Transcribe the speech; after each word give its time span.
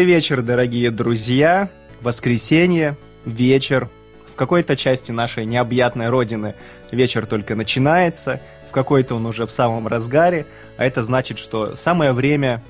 Добрый 0.00 0.14
вечер, 0.14 0.40
дорогие 0.40 0.90
друзья. 0.90 1.68
Воскресенье, 2.00 2.96
вечер. 3.26 3.90
В 4.26 4.34
какой-то 4.34 4.74
части 4.74 5.12
нашей 5.12 5.44
необъятной 5.44 6.08
родины 6.08 6.54
вечер 6.90 7.26
только 7.26 7.54
начинается, 7.54 8.40
в 8.70 8.72
какой-то 8.72 9.16
он 9.16 9.26
уже 9.26 9.46
в 9.46 9.50
самом 9.50 9.86
разгаре, 9.86 10.46
а 10.78 10.86
это 10.86 11.02
значит, 11.02 11.36
что 11.36 11.76
самое 11.76 12.14
время 12.14 12.64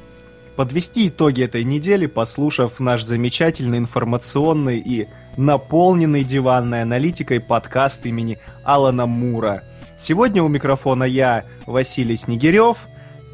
подвести 0.56 1.06
итоги 1.06 1.44
этой 1.44 1.62
недели, 1.62 2.06
послушав 2.06 2.80
наш 2.80 3.04
замечательный 3.04 3.78
информационный 3.78 4.80
и 4.80 5.06
наполненный 5.36 6.24
диванной 6.24 6.82
аналитикой 6.82 7.38
подкаст 7.38 8.06
имени 8.06 8.40
Алана 8.64 9.06
Мура. 9.06 9.62
Сегодня 9.96 10.42
у 10.42 10.48
микрофона 10.48 11.04
я, 11.04 11.44
Василий 11.64 12.16
Снегирев– 12.16 12.78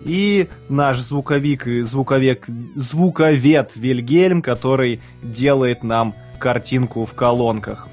и 0.07 0.49
наш 0.69 1.01
звуковик 1.01 1.67
звуковек, 1.85 2.47
звуковед 2.77 3.73
Вильгельм, 3.75 4.43
который 4.43 5.01
делает 5.23 5.83
нам 5.83 6.15
картинку 6.39 7.05
в 7.05 7.15
колонках. 7.15 7.89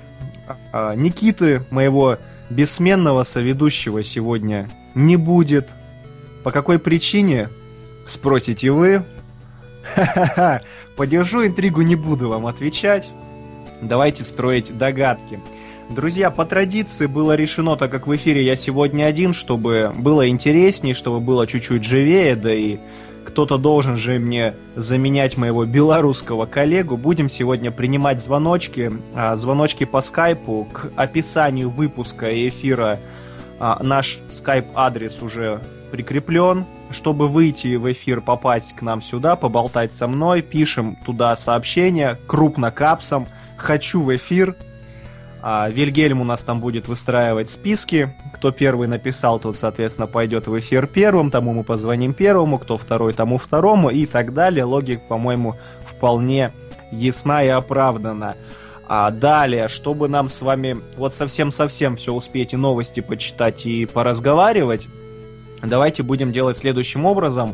А, 0.71 0.95
Никиты, 0.95 1.63
моего 1.71 2.17
бессменного 2.49 3.23
соведущего 3.23 4.03
сегодня 4.03 4.69
не 4.95 5.15
будет. 5.15 5.67
По 6.43 6.51
какой 6.51 6.77
причине? 6.79 7.49
Спросите 8.05 8.71
вы. 8.71 9.03
Ха-ха-ха, 9.95 10.61
подержу 10.95 11.45
интригу, 11.45 11.81
не 11.81 11.95
буду 11.95 12.29
вам 12.29 12.47
отвечать. 12.47 13.09
Давайте 13.81 14.23
строить 14.23 14.77
догадки. 14.77 15.39
Друзья, 15.89 16.31
по 16.31 16.45
традиции 16.45 17.07
было 17.07 17.35
решено, 17.35 17.75
так 17.75 17.91
как 17.91 18.07
в 18.07 18.15
эфире 18.15 18.43
я 18.43 18.55
сегодня 18.55 19.05
один, 19.05 19.33
чтобы 19.33 19.91
было 19.95 20.27
интереснее, 20.29 20.95
чтобы 20.95 21.19
было 21.19 21.45
чуть-чуть 21.45 21.83
живее, 21.83 22.35
да 22.35 22.53
и 22.53 22.77
кто-то 23.25 23.57
должен 23.57 23.97
же 23.97 24.19
мне 24.19 24.53
заменять 24.75 25.37
моего 25.37 25.65
белорусского 25.65 26.45
коллегу. 26.45 26.97
Будем 26.97 27.29
сегодня 27.29 27.71
принимать 27.71 28.21
звоночки, 28.21 28.91
а, 29.15 29.35
звоночки 29.35 29.85
по 29.85 30.01
скайпу 30.01 30.67
к 30.71 30.91
описанию 30.95 31.69
выпуска 31.69 32.29
и 32.29 32.49
эфира. 32.49 32.99
А, 33.59 33.81
наш 33.81 34.19
скайп-адрес 34.29 35.21
уже 35.21 35.61
прикреплен. 35.91 36.65
Чтобы 36.91 37.27
выйти 37.27 37.75
в 37.75 37.91
эфир, 37.91 38.21
попасть 38.21 38.75
к 38.75 38.83
нам 38.83 39.01
сюда, 39.01 39.35
поболтать 39.35 39.93
со 39.93 40.07
мной, 40.07 40.43
пишем 40.43 40.95
туда 41.05 41.35
сообщение 41.35 42.19
крупно 42.27 42.69
капсом 42.69 43.27
«Хочу 43.57 44.01
в 44.01 44.13
эфир», 44.13 44.55
а 45.45 45.69
Вильгельм 45.69 46.21
у 46.21 46.23
нас 46.23 46.41
там 46.41 46.61
будет 46.61 46.87
выстраивать 46.87 47.49
списки. 47.49 48.15
Кто 48.33 48.51
первый 48.51 48.87
написал, 48.87 49.41
тот, 49.41 49.57
соответственно, 49.57 50.07
пойдет 50.07 50.47
в 50.47 50.57
эфир 50.57 50.87
первым, 50.87 51.31
тому 51.31 51.51
мы 51.51 51.65
позвоним 51.65 52.13
первому, 52.13 52.57
кто 52.57 52.77
второй, 52.77 53.11
тому 53.11 53.37
второму 53.37 53.89
и 53.89 54.05
так 54.05 54.33
далее. 54.33 54.63
Логика, 54.63 55.01
по-моему, 55.09 55.55
вполне 55.85 56.53
ясна 56.93 57.43
и 57.43 57.49
оправдана. 57.49 58.37
А 58.87 59.11
далее, 59.11 59.67
чтобы 59.67 60.07
нам 60.07 60.29
с 60.29 60.41
вами 60.41 60.77
вот 60.95 61.13
совсем-совсем 61.13 61.97
все 61.97 62.13
успеть 62.13 62.53
и 62.53 62.57
новости 62.57 63.01
почитать 63.01 63.65
и 63.65 63.85
поразговаривать, 63.85 64.87
давайте 65.61 66.03
будем 66.03 66.31
делать 66.31 66.57
следующим 66.57 67.05
образом. 67.05 67.53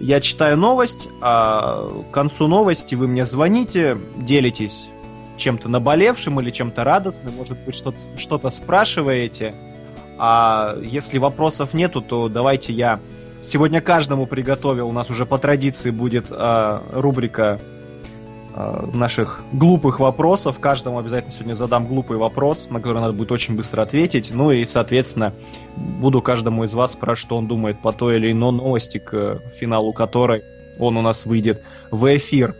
Я 0.00 0.20
читаю 0.20 0.58
новость, 0.58 1.08
а 1.22 1.82
к 2.10 2.12
концу 2.12 2.46
новости 2.46 2.94
вы 2.94 3.08
мне 3.08 3.24
звоните, 3.24 3.96
делитесь 4.16 4.90
чем-то 5.36 5.68
наболевшим 5.68 6.40
или 6.40 6.50
чем-то 6.50 6.84
радостным, 6.84 7.34
может 7.36 7.58
быть, 7.64 7.74
что-то, 7.74 7.98
что-то 8.16 8.50
спрашиваете. 8.50 9.54
А 10.18 10.76
если 10.82 11.18
вопросов 11.18 11.74
нету, 11.74 12.00
то 12.00 12.28
давайте 12.28 12.72
я 12.72 13.00
сегодня 13.42 13.80
каждому 13.80 14.26
приготовил. 14.26 14.88
У 14.88 14.92
нас 14.92 15.10
уже 15.10 15.26
по 15.26 15.38
традиции 15.38 15.90
будет 15.90 16.26
э, 16.30 16.80
рубрика 16.92 17.58
э, 18.54 18.86
наших 18.94 19.42
глупых 19.52 20.00
вопросов. 20.00 20.58
Каждому 20.58 20.98
обязательно 20.98 21.32
сегодня 21.32 21.54
задам 21.54 21.86
глупый 21.86 22.16
вопрос, 22.16 22.68
на 22.70 22.80
который 22.80 23.00
надо 23.00 23.12
будет 23.12 23.32
очень 23.32 23.56
быстро 23.56 23.82
ответить. 23.82 24.30
Ну 24.32 24.50
и, 24.50 24.64
соответственно, 24.64 25.34
буду 25.76 26.22
каждому 26.22 26.64
из 26.64 26.72
вас 26.72 26.92
спрашивать, 26.92 27.26
что 27.26 27.36
он 27.36 27.46
думает 27.46 27.78
по 27.78 27.92
той 27.92 28.16
или 28.16 28.32
иной 28.32 28.52
новости, 28.52 28.98
к 28.98 29.40
финалу 29.58 29.92
которой 29.92 30.42
он 30.78 30.96
у 30.96 31.02
нас 31.02 31.26
выйдет 31.26 31.62
в 31.90 32.16
эфир. 32.16 32.54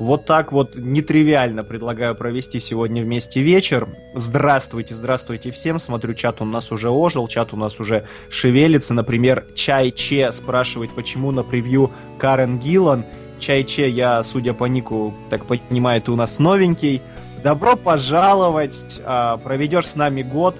Вот 0.00 0.24
так 0.24 0.50
вот 0.50 0.76
нетривиально 0.76 1.62
предлагаю 1.62 2.14
провести 2.14 2.58
сегодня 2.58 3.02
вместе 3.02 3.42
вечер. 3.42 3.86
Здравствуйте, 4.14 4.94
здравствуйте 4.94 5.50
всем. 5.50 5.78
Смотрю, 5.78 6.14
чат 6.14 6.40
у 6.40 6.46
нас 6.46 6.72
уже 6.72 6.88
ожил, 6.88 7.28
чат 7.28 7.52
у 7.52 7.58
нас 7.58 7.78
уже 7.80 8.08
шевелится. 8.30 8.94
Например, 8.94 9.44
Чай 9.54 9.90
Че 9.90 10.32
спрашивает, 10.32 10.90
почему 10.94 11.32
на 11.32 11.42
превью 11.42 11.90
Карен 12.18 12.58
Гиллан. 12.58 13.04
Чай 13.40 13.62
Че, 13.62 13.90
я, 13.90 14.24
судя 14.24 14.54
по 14.54 14.64
нику, 14.64 15.12
так 15.28 15.44
понимаю, 15.44 16.00
ты 16.00 16.12
у 16.12 16.16
нас 16.16 16.38
новенький. 16.38 17.02
Добро 17.42 17.76
пожаловать. 17.76 19.02
А, 19.04 19.36
проведешь 19.36 19.86
с 19.86 19.96
нами 19.96 20.22
год 20.22 20.56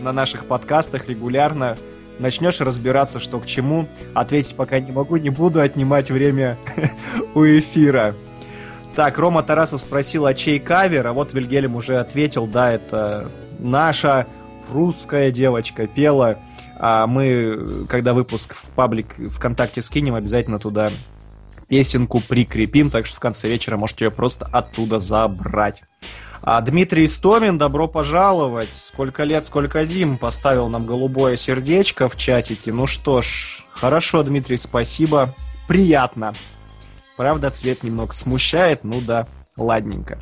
на 0.00 0.12
наших 0.14 0.46
подкастах 0.46 1.06
регулярно 1.06 1.76
начнешь 2.22 2.60
разбираться, 2.60 3.20
что 3.20 3.38
к 3.38 3.46
чему. 3.46 3.86
Ответить 4.14 4.54
пока 4.54 4.80
не 4.80 4.92
могу, 4.92 5.16
не 5.16 5.30
буду 5.30 5.60
отнимать 5.60 6.10
время 6.10 6.56
у 7.34 7.44
эфира. 7.44 8.14
Так, 8.94 9.18
Рома 9.18 9.42
Тараса 9.42 9.78
спросил, 9.78 10.26
а 10.26 10.34
чей 10.34 10.58
кавер? 10.58 11.06
А 11.06 11.12
вот 11.12 11.32
Вильгельм 11.34 11.76
уже 11.76 11.98
ответил, 11.98 12.46
да, 12.46 12.72
это 12.72 13.30
наша 13.58 14.26
русская 14.72 15.30
девочка 15.30 15.86
пела. 15.86 16.38
А 16.78 17.06
мы, 17.06 17.86
когда 17.88 18.12
выпуск 18.12 18.54
в 18.54 18.70
паблик 18.70 19.14
ВКонтакте 19.34 19.82
скинем, 19.82 20.14
обязательно 20.14 20.58
туда 20.58 20.90
песенку 21.68 22.20
прикрепим, 22.20 22.90
так 22.90 23.06
что 23.06 23.16
в 23.16 23.20
конце 23.20 23.48
вечера 23.48 23.76
можете 23.76 24.06
ее 24.06 24.10
просто 24.10 24.46
оттуда 24.46 24.98
забрать. 24.98 25.82
А 26.44 26.60
Дмитрий 26.60 27.04
Истомин, 27.04 27.56
добро 27.56 27.86
пожаловать. 27.86 28.68
Сколько 28.74 29.22
лет, 29.22 29.44
сколько 29.44 29.84
зим 29.84 30.18
поставил 30.18 30.68
нам 30.68 30.86
голубое 30.86 31.36
сердечко 31.36 32.08
в 32.08 32.16
чатике. 32.16 32.72
Ну 32.72 32.88
что 32.88 33.22
ж, 33.22 33.64
хорошо, 33.70 34.24
Дмитрий, 34.24 34.56
спасибо. 34.56 35.32
Приятно. 35.68 36.34
Правда, 37.16 37.50
цвет 37.50 37.84
немного 37.84 38.12
смущает, 38.12 38.82
ну 38.82 39.00
да, 39.00 39.28
ладненько. 39.56 40.18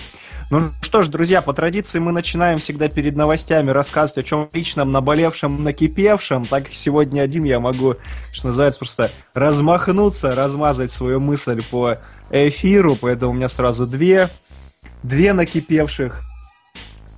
Ну 0.50 0.72
что 0.82 1.02
ж, 1.02 1.08
друзья, 1.08 1.40
по 1.40 1.54
традиции 1.54 1.98
мы 1.98 2.12
начинаем 2.12 2.58
всегда 2.58 2.90
перед 2.90 3.16
новостями 3.16 3.70
рассказывать 3.70 4.18
о 4.18 4.28
чем 4.28 4.50
личном, 4.52 4.92
наболевшем, 4.92 5.64
накипевшем. 5.64 6.44
Так 6.44 6.64
как 6.64 6.74
сегодня 6.74 7.22
один 7.22 7.44
я 7.44 7.60
могу, 7.60 7.94
что 8.30 8.48
называется, 8.48 8.80
просто 8.80 9.10
размахнуться, 9.32 10.34
размазать 10.34 10.92
свою 10.92 11.18
мысль 11.18 11.62
по 11.70 11.96
эфиру, 12.30 12.94
поэтому 13.00 13.32
у 13.32 13.34
меня 13.34 13.48
сразу 13.48 13.86
две 13.86 14.28
две 15.02 15.32
накипевших 15.32 16.22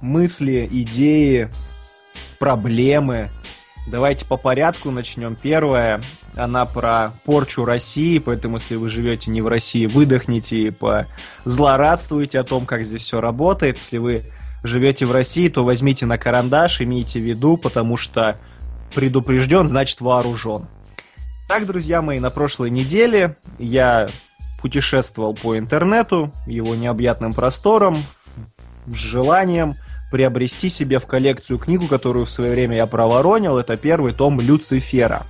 мысли, 0.01 0.69
идеи, 0.71 1.49
проблемы. 2.39 3.31
Давайте 3.89 4.25
по 4.25 4.37
порядку 4.37 4.91
начнем. 4.91 5.37
Первая, 5.41 6.01
она 6.37 6.67
про 6.67 7.13
порчу 7.25 7.65
России, 7.65 8.19
поэтому 8.19 8.59
если 8.59 8.77
вы 8.77 8.89
живете 8.89 9.31
не 9.31 9.41
в 9.41 9.49
России, 9.49 9.87
выдохните 9.87 10.57
и 10.57 10.73
позлорадствуйте 11.45 12.39
о 12.41 12.45
том, 12.45 12.67
как 12.67 12.85
здесь 12.85 13.03
все 13.03 13.21
работает. 13.21 13.79
Если 13.79 13.99
вы 13.99 14.23
живете 14.63 15.07
в 15.07 15.13
России, 15.13 15.49
то 15.49 15.65
возьмите 15.65 16.07
на 16.07 16.19
карандаш, 16.19 16.81
имейте 16.81 17.19
в 17.19 17.23
виду, 17.23 17.57
потому 17.57 17.97
что 17.97 18.37
предупрежден, 18.95 19.67
значит 19.67 20.01
вооружен. 20.01 20.67
Так, 21.49 21.67
друзья 21.67 22.03
мои, 22.03 22.19
на 22.21 22.31
прошлой 22.31 22.71
неделе 22.71 23.37
я 23.59 24.09
путешествовал 24.63 25.35
по 25.35 25.59
интернету, 25.59 26.33
его 26.47 26.75
необъятным 26.75 27.35
просторам, 27.35 27.97
с 28.87 28.95
желанием 28.95 29.75
приобрести 30.11 30.69
себе 30.69 30.99
в 30.99 31.07
коллекцию 31.07 31.59
книгу, 31.59 31.89
которую 31.89 32.27
в 32.27 32.31
свое 32.31 32.53
время 32.53 32.77
я 32.77 32.87
проворонил. 32.87 33.59
Это 33.59 33.77
первый 33.77 34.13
том 34.13 34.41
Люцифера. 34.41 35.27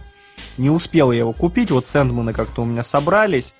Не 0.58 0.70
успел 0.70 1.12
я 1.12 1.20
его 1.20 1.32
купить, 1.32 1.70
вот 1.70 1.88
Сэндманы 1.88 2.32
как-то 2.32 2.62
у 2.62 2.64
меня 2.64 2.82
собрались, 2.82 3.54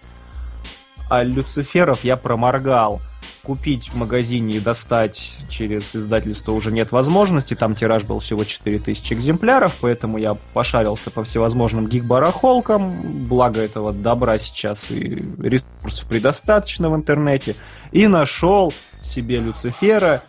а 1.08 1.22
Люциферов 1.22 2.04
я 2.04 2.16
проморгал 2.16 3.00
купить 3.42 3.88
в 3.88 3.96
магазине 3.96 4.56
и 4.56 4.60
достать 4.60 5.34
через 5.48 5.96
издательство 5.96 6.52
уже 6.52 6.70
нет 6.70 6.92
возможности. 6.92 7.54
Там 7.54 7.74
тираж 7.74 8.04
был 8.04 8.20
всего 8.20 8.44
4000 8.44 9.12
экземпляров, 9.12 9.76
поэтому 9.80 10.18
я 10.18 10.34
пошарился 10.54 11.10
по 11.10 11.24
всевозможным 11.24 11.88
гиг-барахолкам. 11.88 13.26
Благо 13.26 13.60
этого 13.60 13.92
добра 13.92 14.38
сейчас 14.38 14.90
и 14.90 15.24
ресурсов 15.38 16.08
предостаточно 16.08 16.90
в 16.90 16.94
интернете. 16.94 17.56
И 17.90 18.06
нашел 18.06 18.72
себе 19.00 19.38
Люцифера 19.38 20.22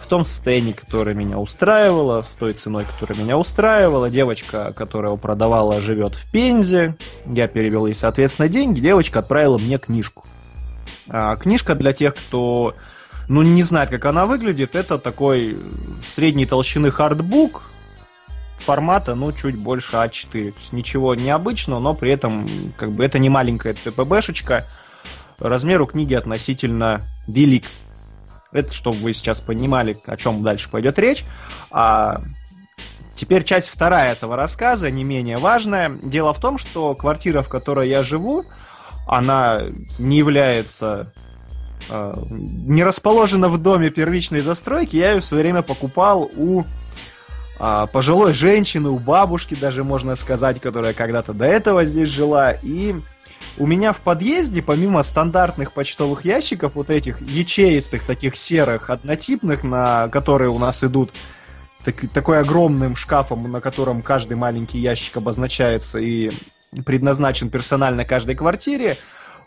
в 0.00 0.06
том 0.06 0.24
состоянии, 0.24 0.72
которое 0.72 1.14
меня 1.14 1.38
устраивало, 1.38 2.22
с 2.22 2.36
той 2.36 2.52
ценой, 2.52 2.84
которая 2.84 3.18
меня 3.18 3.36
устраивала. 3.36 4.10
Девочка, 4.10 4.72
которая 4.74 5.10
его 5.10 5.16
продавала, 5.16 5.80
живет 5.80 6.14
в 6.14 6.30
Пензе. 6.30 6.96
Я 7.26 7.48
перевел 7.48 7.86
ей, 7.86 7.94
соответственно, 7.94 8.48
деньги. 8.48 8.80
Девочка 8.80 9.18
отправила 9.18 9.58
мне 9.58 9.78
книжку. 9.78 10.24
А, 11.08 11.36
книжка 11.36 11.74
для 11.74 11.92
тех, 11.92 12.14
кто 12.14 12.74
ну, 13.28 13.42
не 13.42 13.62
знает, 13.62 13.90
как 13.90 14.04
она 14.06 14.26
выглядит. 14.26 14.74
Это 14.74 14.98
такой 14.98 15.56
средней 16.04 16.46
толщины 16.46 16.90
хардбук, 16.90 17.62
формата, 18.58 19.14
ну, 19.14 19.32
чуть 19.32 19.56
больше 19.56 19.96
А4. 19.96 20.50
То 20.52 20.58
есть 20.58 20.72
ничего 20.72 21.14
необычного, 21.14 21.80
но 21.80 21.94
при 21.94 22.12
этом, 22.12 22.48
как 22.76 22.92
бы, 22.92 23.04
это 23.04 23.18
не 23.18 23.28
маленькая 23.28 23.74
ТПБшечка. 23.74 24.66
Размер 25.38 25.80
у 25.82 25.86
книги 25.86 26.14
относительно 26.14 27.02
велик. 27.26 27.64
Это 28.52 28.72
чтобы 28.72 28.98
вы 28.98 29.12
сейчас 29.12 29.40
понимали, 29.40 29.96
о 30.06 30.16
чем 30.16 30.42
дальше 30.42 30.68
пойдет 30.68 30.98
речь. 30.98 31.24
А 31.70 32.20
теперь 33.14 33.44
часть 33.44 33.68
вторая 33.68 34.12
этого 34.12 34.36
рассказа, 34.36 34.90
не 34.90 35.04
менее 35.04 35.36
важная. 35.36 35.96
Дело 36.02 36.32
в 36.32 36.40
том, 36.40 36.58
что 36.58 36.94
квартира, 36.94 37.42
в 37.42 37.48
которой 37.48 37.88
я 37.88 38.02
живу, 38.02 38.44
она 39.10 39.62
не 39.98 40.18
является 40.18 41.12
э, 41.88 42.14
не 42.30 42.84
расположена 42.84 43.48
в 43.48 43.58
доме 43.58 43.90
первичной 43.90 44.38
застройки. 44.38 44.94
Я 44.94 45.14
ее 45.14 45.20
в 45.20 45.24
свое 45.24 45.42
время 45.42 45.62
покупал 45.62 46.30
у 46.36 46.62
э, 47.58 47.86
пожилой 47.92 48.34
женщины, 48.34 48.88
у 48.88 49.00
бабушки 49.00 49.56
даже 49.56 49.82
можно 49.82 50.14
сказать, 50.14 50.60
которая 50.60 50.92
когда-то 50.92 51.32
до 51.32 51.44
этого 51.44 51.84
здесь 51.86 52.08
жила. 52.08 52.52
И 52.52 52.94
у 53.58 53.66
меня 53.66 53.92
в 53.92 53.98
подъезде, 53.98 54.62
помимо 54.62 55.02
стандартных 55.02 55.72
почтовых 55.72 56.24
ящиков, 56.24 56.76
вот 56.76 56.88
этих 56.88 57.20
ячеистых, 57.20 58.04
таких 58.04 58.36
серых, 58.36 58.90
однотипных, 58.90 59.64
на 59.64 60.06
которые 60.06 60.50
у 60.50 60.58
нас 60.60 60.84
идут 60.84 61.10
так, 61.84 61.96
такой 62.12 62.38
огромным 62.38 62.94
шкафом, 62.94 63.50
на 63.50 63.60
котором 63.60 64.02
каждый 64.02 64.36
маленький 64.36 64.78
ящик 64.78 65.16
обозначается 65.16 65.98
и 65.98 66.30
предназначен 66.84 67.50
персонально 67.50 68.04
каждой 68.04 68.34
квартире, 68.34 68.96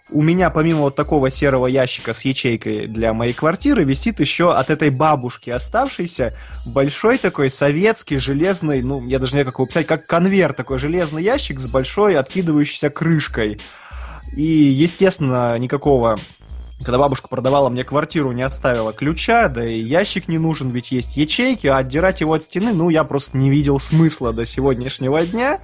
у 0.09 0.21
меня 0.21 0.49
помимо 0.49 0.81
вот 0.81 0.95
такого 0.95 1.29
серого 1.29 1.67
ящика 1.67 2.11
с 2.13 2.25
ячейкой 2.25 2.87
для 2.87 3.13
моей 3.13 3.33
квартиры 3.33 3.85
висит 3.85 4.19
еще 4.19 4.53
от 4.53 4.69
этой 4.69 4.89
бабушки 4.89 5.49
оставшийся 5.49 6.33
большой 6.65 7.17
такой 7.17 7.49
советский 7.49 8.17
железный, 8.17 8.81
ну, 8.81 9.05
я 9.05 9.19
даже 9.19 9.31
не 9.31 9.37
знаю, 9.37 9.45
как 9.45 9.59
его 9.59 9.65
писать, 9.65 9.87
как 9.87 10.05
конверт 10.05 10.57
такой 10.57 10.77
железный 10.77 11.23
ящик 11.23 11.59
с 11.59 11.67
большой 11.67 12.17
откидывающейся 12.17 12.89
крышкой. 12.89 13.61
И, 14.35 14.43
естественно, 14.43 15.57
никакого 15.57 16.17
когда 16.83 16.97
бабушка 16.97 17.29
продавала 17.29 17.69
мне 17.69 17.85
квартиру, 17.85 18.33
не 18.33 18.41
оставила 18.41 18.91
ключа, 18.91 19.47
да 19.47 19.65
и 19.65 19.79
ящик 19.79 20.27
не 20.27 20.37
нужен, 20.37 20.69
ведь 20.69 20.91
есть 20.91 21.15
ячейки, 21.15 21.67
а 21.67 21.77
отдирать 21.77 22.19
его 22.19 22.33
от 22.33 22.43
стены, 22.43 22.73
ну, 22.73 22.89
я 22.89 23.05
просто 23.05 23.37
не 23.37 23.49
видел 23.49 23.79
смысла 23.79 24.33
до 24.33 24.43
сегодняшнего 24.43 25.25
дня. 25.25 25.59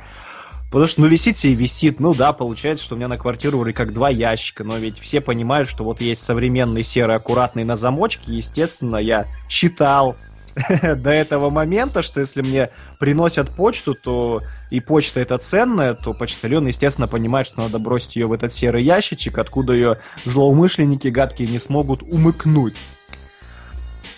Потому 0.69 0.87
что, 0.87 1.01
ну, 1.01 1.07
висит 1.07 1.37
себе 1.37 1.53
висит. 1.53 1.99
Ну 1.99 2.13
да, 2.13 2.31
получается, 2.31 2.85
что 2.85 2.93
у 2.93 2.97
меня 2.97 3.07
на 3.07 3.17
квартиру 3.17 3.57
вроде 3.57 3.73
как 3.73 3.91
два 3.91 4.09
ящика, 4.09 4.63
но 4.63 4.77
ведь 4.77 4.99
все 4.99 5.19
понимают, 5.19 5.67
что 5.67 5.83
вот 5.83 5.99
есть 5.99 6.23
современный 6.23 6.83
серый, 6.83 7.15
аккуратный 7.15 7.63
на 7.63 7.75
замочке. 7.75 8.35
Естественно, 8.35 8.97
я 8.97 9.25
считал 9.49 10.15
до 10.95 11.09
этого 11.09 11.49
момента, 11.49 12.03
что 12.03 12.19
если 12.19 12.43
мне 12.43 12.69
приносят 12.99 13.49
почту, 13.49 13.95
то 13.95 14.41
и 14.69 14.79
почта 14.79 15.19
это 15.21 15.39
ценная, 15.39 15.95
то 15.95 16.13
почтальон, 16.13 16.67
естественно, 16.67 17.07
понимает, 17.07 17.47
что 17.47 17.61
надо 17.61 17.79
бросить 17.79 18.15
ее 18.15 18.27
в 18.27 18.33
этот 18.33 18.53
серый 18.53 18.83
ящичек, 18.83 19.39
откуда 19.39 19.73
ее 19.73 19.97
злоумышленники 20.25 21.07
гадкие 21.07 21.49
не 21.49 21.57
смогут 21.57 22.03
умыкнуть. 22.03 22.75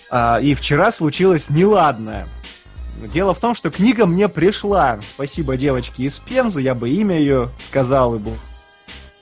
А, 0.10 0.39
и 0.41 0.53
вчера 0.53 0.91
случилось 0.91 1.50
неладное. 1.50 2.27
Дело 2.98 3.33
в 3.33 3.39
том, 3.39 3.55
что 3.55 3.71
книга 3.71 4.05
мне 4.05 4.29
пришла. 4.29 5.00
Спасибо 5.05 5.57
девочке 5.57 6.03
из 6.03 6.19
Пензы, 6.19 6.62
я 6.62 6.75
бы 6.75 6.89
имя 6.89 7.17
ее 7.17 7.50
сказал 7.60 8.15
и 8.15 8.19
был 8.19 8.36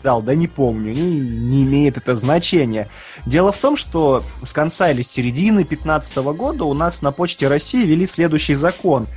дал, 0.01 0.21
да 0.21 0.33
не 0.35 0.47
помню, 0.47 0.93
не, 0.93 1.19
не 1.19 1.63
имеет 1.63 1.97
это 1.97 2.15
значения. 2.15 2.87
Дело 3.25 3.51
в 3.51 3.57
том, 3.57 3.75
что 3.75 4.23
с 4.43 4.53
конца 4.53 4.91
или 4.91 5.01
середины 5.01 5.63
2015 5.63 6.15
года 6.17 6.65
у 6.65 6.73
нас 6.73 7.01
на 7.01 7.11
Почте 7.11 7.47
России 7.47 7.85
ввели 7.85 8.05
следующий 8.05 8.53
закон. 8.53 9.07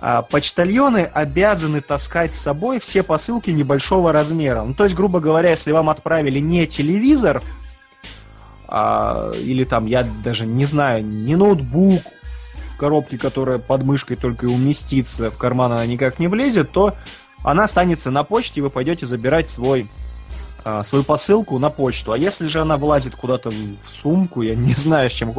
А, 0.00 0.22
почтальоны 0.22 1.10
обязаны 1.12 1.80
таскать 1.80 2.34
с 2.34 2.40
собой 2.40 2.80
все 2.80 3.02
посылки 3.02 3.50
небольшого 3.50 4.10
размера. 4.10 4.62
Ну, 4.62 4.74
то 4.74 4.84
есть, 4.84 4.96
грубо 4.96 5.20
говоря, 5.20 5.50
если 5.50 5.70
вам 5.70 5.88
отправили 5.90 6.40
не 6.40 6.66
телевизор, 6.66 7.42
а, 8.66 9.32
или 9.32 9.64
там, 9.64 9.86
я 9.86 10.04
даже 10.24 10.46
не 10.46 10.64
знаю, 10.64 11.04
не 11.04 11.36
ноутбук 11.36 12.02
в 12.72 12.76
коробке, 12.76 13.18
которая 13.18 13.58
под 13.58 13.84
мышкой 13.84 14.16
только 14.16 14.46
и 14.46 14.48
уместится, 14.48 15.30
в 15.30 15.38
карман 15.38 15.72
она 15.72 15.86
никак 15.86 16.18
не 16.18 16.28
влезет, 16.28 16.72
то 16.72 16.94
она 17.44 17.64
останется 17.64 18.10
на 18.10 18.24
почте, 18.24 18.60
и 18.60 18.62
вы 18.62 18.70
пойдете 18.70 19.06
забирать 19.06 19.48
свой 19.48 19.88
а, 20.64 20.82
свою 20.84 21.02
посылку 21.04 21.58
на 21.58 21.70
почту. 21.70 22.12
А 22.12 22.18
если 22.18 22.46
же 22.46 22.60
она 22.60 22.76
влазит 22.76 23.16
куда-то 23.16 23.50
в 23.50 23.94
сумку, 23.94 24.42
я 24.42 24.54
не 24.54 24.74
знаю, 24.74 25.10
с 25.10 25.12
чем 25.12 25.32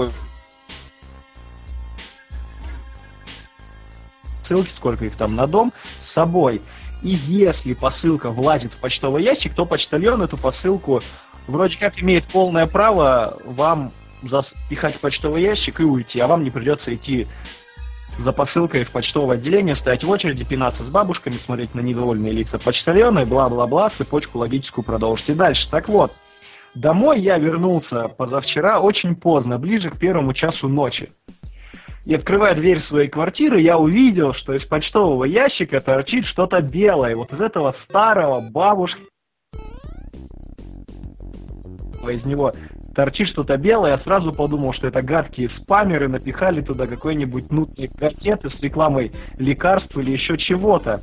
ссылки, 4.42 4.70
сколько 4.70 5.06
их 5.06 5.16
там 5.16 5.36
на 5.36 5.48
дом, 5.48 5.72
с 5.98 6.06
собой. 6.06 6.62
И 7.02 7.10
если 7.10 7.74
посылка 7.74 8.30
влазит 8.30 8.74
в 8.74 8.78
почтовый 8.78 9.24
ящик, 9.24 9.54
то 9.54 9.66
почтальон 9.66 10.22
эту 10.22 10.38
посылку 10.38 11.02
вроде 11.48 11.78
как 11.78 12.02
имеет 12.02 12.26
полное 12.26 12.68
право 12.68 13.38
вам 13.46 13.92
запихать 14.24 14.96
в 14.96 15.00
почтовый 15.00 15.44
ящик 15.44 15.80
и 15.80 15.84
уйти, 15.84 16.20
а 16.20 16.28
вам 16.28 16.44
не 16.44 16.50
придется 16.50 16.94
идти 16.94 17.28
за 18.20 18.32
посылкой 18.32 18.84
в 18.84 18.92
почтовое 18.92 19.38
отделение, 19.38 19.76
стоять 19.76 20.04
в 20.04 20.10
очереди, 20.10 20.44
пинаться 20.44 20.84
с 20.84 20.90
бабушками, 20.90 21.34
смотреть 21.34 21.74
на 21.74 21.82
недовольные 21.82 22.32
лица 22.32 22.60
почтальона 22.60 23.20
и 23.20 23.26
бла-бла-бла, 23.26 23.90
цепочку 23.90 24.40
логическую 24.40 24.86
продолжите 24.86 25.34
дальше. 25.34 25.70
Так 25.70 25.90
вот, 25.90 26.14
домой 26.76 27.20
я 27.22 27.38
вернулся 27.38 28.08
позавчера 28.08 28.80
очень 28.80 29.16
поздно, 29.16 29.58
ближе 29.58 29.90
к 29.90 29.98
первому 29.98 30.34
часу 30.34 30.70
ночи. 30.70 31.10
И 32.06 32.14
открывая 32.14 32.54
дверь 32.54 32.80
своей 32.80 33.08
квартиры, 33.08 33.62
я 33.62 33.78
увидел, 33.78 34.34
что 34.34 34.54
из 34.54 34.66
почтового 34.66 35.24
ящика 35.24 35.80
торчит 35.80 36.26
что-то 36.26 36.62
белое. 36.62 37.16
Вот 37.16 37.32
из 37.32 37.40
этого 37.40 37.76
старого 37.88 38.42
бабушки 38.42 39.00
из 42.12 42.26
него 42.26 42.52
торчит 42.94 43.30
что-то 43.30 43.58
белое, 43.58 43.92
я 43.92 43.98
сразу 44.00 44.32
подумал, 44.32 44.74
что 44.74 44.88
это 44.88 45.02
гадкие 45.02 45.50
спамеры 45.50 46.08
напихали 46.08 46.62
туда 46.62 46.88
какой-нибудь 46.88 47.52
нутный 47.52 47.90
газеты 47.96 48.50
с 48.50 48.62
рекламой 48.62 49.12
лекарств 49.38 49.98
или 49.98 50.12
еще 50.12 50.38
чего-то. 50.38 51.00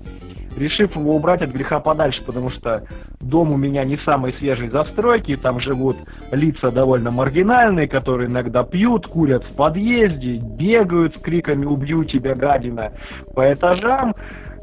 Решив 0.57 0.97
его 0.97 1.15
убрать 1.15 1.43
от 1.43 1.51
греха 1.51 1.79
подальше, 1.79 2.25
потому 2.25 2.51
что 2.51 2.83
дом 3.21 3.53
у 3.53 3.57
меня 3.57 3.85
не 3.85 3.97
самой 3.97 4.33
свежей 4.33 4.69
застройки, 4.69 5.37
там 5.37 5.61
живут 5.61 5.97
лица 6.33 6.73
довольно 6.73 7.13
маргинальные, 7.13 7.87
которые 7.87 8.29
иногда 8.29 8.65
пьют, 8.65 9.07
курят 9.07 9.45
в 9.45 9.55
подъезде, 9.55 10.41
бегают 10.59 11.17
с 11.17 11.21
криками 11.21 11.65
«Убью 11.65 12.05
тебя, 12.05 12.35
гадина!» 12.35 12.93
по 13.35 13.53
этажам. 13.53 14.13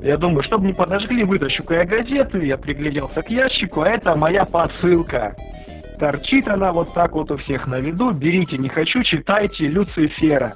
Я 0.01 0.17
думаю, 0.17 0.43
чтобы 0.43 0.67
не 0.67 0.73
подожгли, 0.73 1.23
вытащу-ка 1.23 1.75
я 1.75 1.85
газету, 1.85 2.39
я 2.41 2.57
пригляделся 2.57 3.21
к 3.21 3.29
ящику, 3.29 3.81
а 3.81 3.89
это 3.89 4.15
моя 4.15 4.45
посылка. 4.45 5.35
Торчит 5.99 6.47
она 6.47 6.71
вот 6.71 6.93
так 6.93 7.13
вот 7.13 7.31
у 7.31 7.37
всех 7.37 7.67
на 7.67 7.79
виду. 7.79 8.11
Берите, 8.11 8.57
не 8.57 8.69
хочу, 8.69 9.03
читайте 9.03 9.67
Люцифера. 9.67 10.53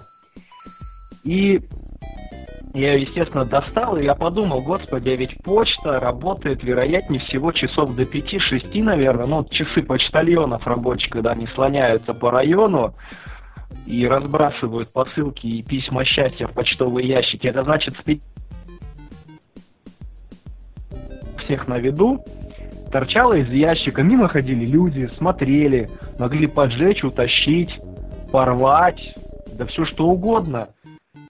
И 1.23 1.59
я, 2.73 2.93
естественно, 2.93 3.43
достал, 3.43 3.97
и 3.97 4.05
я 4.05 4.15
подумал, 4.15 4.61
господи, 4.61 5.09
а 5.09 5.15
ведь 5.15 5.43
почта 5.43 5.99
работает, 5.99 6.63
вероятнее 6.63 7.19
всего, 7.19 7.51
часов 7.51 7.95
до 7.95 8.03
5-6, 8.03 8.83
наверное. 8.83 9.25
Ну, 9.25 9.43
часы 9.45 9.81
почтальонов 9.81 10.65
рабочих, 10.65 11.11
когда 11.11 11.31
они 11.31 11.47
слоняются 11.47 12.13
по 12.13 12.31
району 12.31 12.93
и 13.85 14.07
разбрасывают 14.07 14.93
посылки 14.93 15.47
и 15.47 15.63
письма 15.63 16.05
счастья 16.05 16.47
в 16.47 16.53
почтовые 16.53 17.07
ящики. 17.07 17.47
Это 17.47 17.63
значит, 17.63 17.95
всех 21.43 21.67
на 21.67 21.77
виду 21.77 22.23
торчала 22.91 23.33
из 23.33 23.49
ящика, 23.49 24.03
мимо 24.03 24.27
ходили 24.27 24.65
люди, 24.65 25.09
смотрели, 25.17 25.89
могли 26.19 26.47
поджечь, 26.47 27.03
утащить, 27.03 27.73
порвать, 28.31 29.13
да 29.57 29.65
все 29.65 29.85
что 29.85 30.05
угодно. 30.07 30.69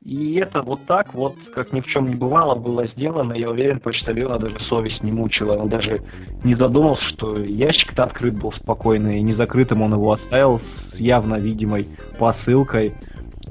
И 0.04 0.36
это 0.36 0.64
вот 0.64 0.82
так 0.88 1.14
вот, 1.14 1.36
как 1.54 1.74
ни 1.74 1.82
в 1.82 1.86
чем 1.86 2.10
не 2.10 2.16
бывало, 2.16 2.56
было 2.56 2.88
сделано. 2.88 3.34
Я 3.34 3.52
уверен, 3.52 3.80
почтальона 3.80 4.40
даже 4.40 4.60
совесть 4.62 5.04
не 5.04 5.12
мучила. 5.12 5.58
Он 5.58 5.70
даже 5.70 6.00
не 6.44 6.56
задумался, 6.56 7.04
что 7.04 7.38
ящик-то 7.38 8.04
открыт 8.04 8.40
был 8.42 8.52
спокойно, 8.52 9.16
и 9.16 9.22
незакрытым 9.22 9.84
он 9.84 9.94
его 9.94 10.12
оставил 10.12 10.60
с 10.92 10.96
явно 10.96 11.36
видимой 11.36 11.86
посылкой 12.18 12.96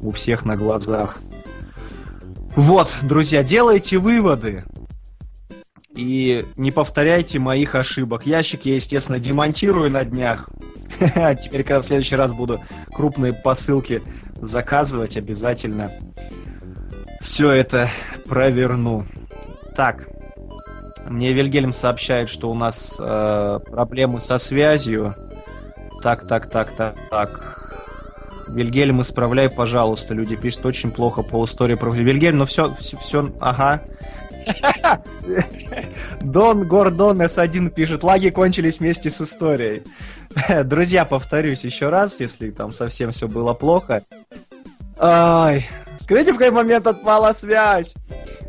у 0.02 0.10
всех 0.10 0.44
на 0.44 0.56
глазах. 0.56 1.18
Вот, 2.56 2.88
друзья, 3.04 3.44
делайте 3.44 3.98
выводы 3.98 4.64
и 5.94 6.44
не 6.56 6.70
повторяйте 6.70 7.38
моих 7.38 7.74
ошибок. 7.74 8.26
Ящик 8.26 8.64
я, 8.64 8.74
естественно, 8.74 9.18
демонтирую 9.18 9.90
на 9.90 10.04
днях. 10.04 10.48
Теперь, 10.98 11.62
когда 11.62 11.80
в 11.80 11.84
следующий 11.84 12.16
раз 12.16 12.32
буду 12.32 12.60
крупные 12.92 13.32
посылки 13.32 14.02
заказывать 14.36 15.16
обязательно. 15.16 15.90
Все 17.20 17.50
это 17.50 17.88
проверну. 18.26 19.06
Так, 19.76 20.08
мне 21.08 21.32
Вильгельм 21.32 21.72
сообщает, 21.72 22.28
что 22.28 22.50
у 22.50 22.54
нас 22.54 22.96
э, 22.98 23.58
проблемы 23.70 24.20
со 24.20 24.38
связью. 24.38 25.14
Так, 26.02 26.26
так, 26.26 26.50
так, 26.50 26.70
так, 26.76 26.96
так. 27.10 27.56
Вильгельм, 28.48 29.00
исправляй, 29.00 29.50
пожалуйста. 29.50 30.14
Люди 30.14 30.36
пишут 30.36 30.66
очень 30.66 30.90
плохо 30.90 31.22
по 31.22 31.44
истории 31.44 31.74
про 31.74 31.90
Вильгельм, 31.90 32.38
но 32.38 32.46
все, 32.46 32.74
все, 32.78 32.96
все, 32.98 33.32
ага. 33.40 33.82
Дон 36.20 36.66
Гордон 36.66 37.22
S1 37.22 37.70
пишет, 37.70 38.02
лаги 38.02 38.30
кончились 38.30 38.78
вместе 38.80 39.10
с 39.10 39.20
историей. 39.20 39.82
Друзья, 40.64 41.04
повторюсь 41.04 41.64
еще 41.64 41.88
раз, 41.88 42.20
если 42.20 42.50
там 42.50 42.72
совсем 42.72 43.12
все 43.12 43.28
было 43.28 43.54
плохо. 43.54 44.02
Ай, 44.98 45.66
скажите, 46.00 46.32
в 46.32 46.36
какой 46.36 46.50
момент 46.52 46.86
отпала 46.86 47.32
связь? 47.32 47.94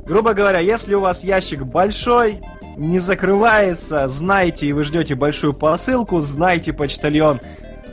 Грубо 0.06 0.34
говоря, 0.34 0.60
если 0.60 0.94
у 0.96 1.00
вас 1.00 1.24
ящик 1.24 1.64
большой, 1.64 2.42
не 2.78 3.00
закрывается, 3.00 4.08
знаете, 4.08 4.68
и 4.68 4.74
вы 4.74 4.84
ждете 4.84 5.16
большую 5.16 5.54
посылку, 5.54 6.20
знаете, 6.22 6.74
почтальон 6.74 7.40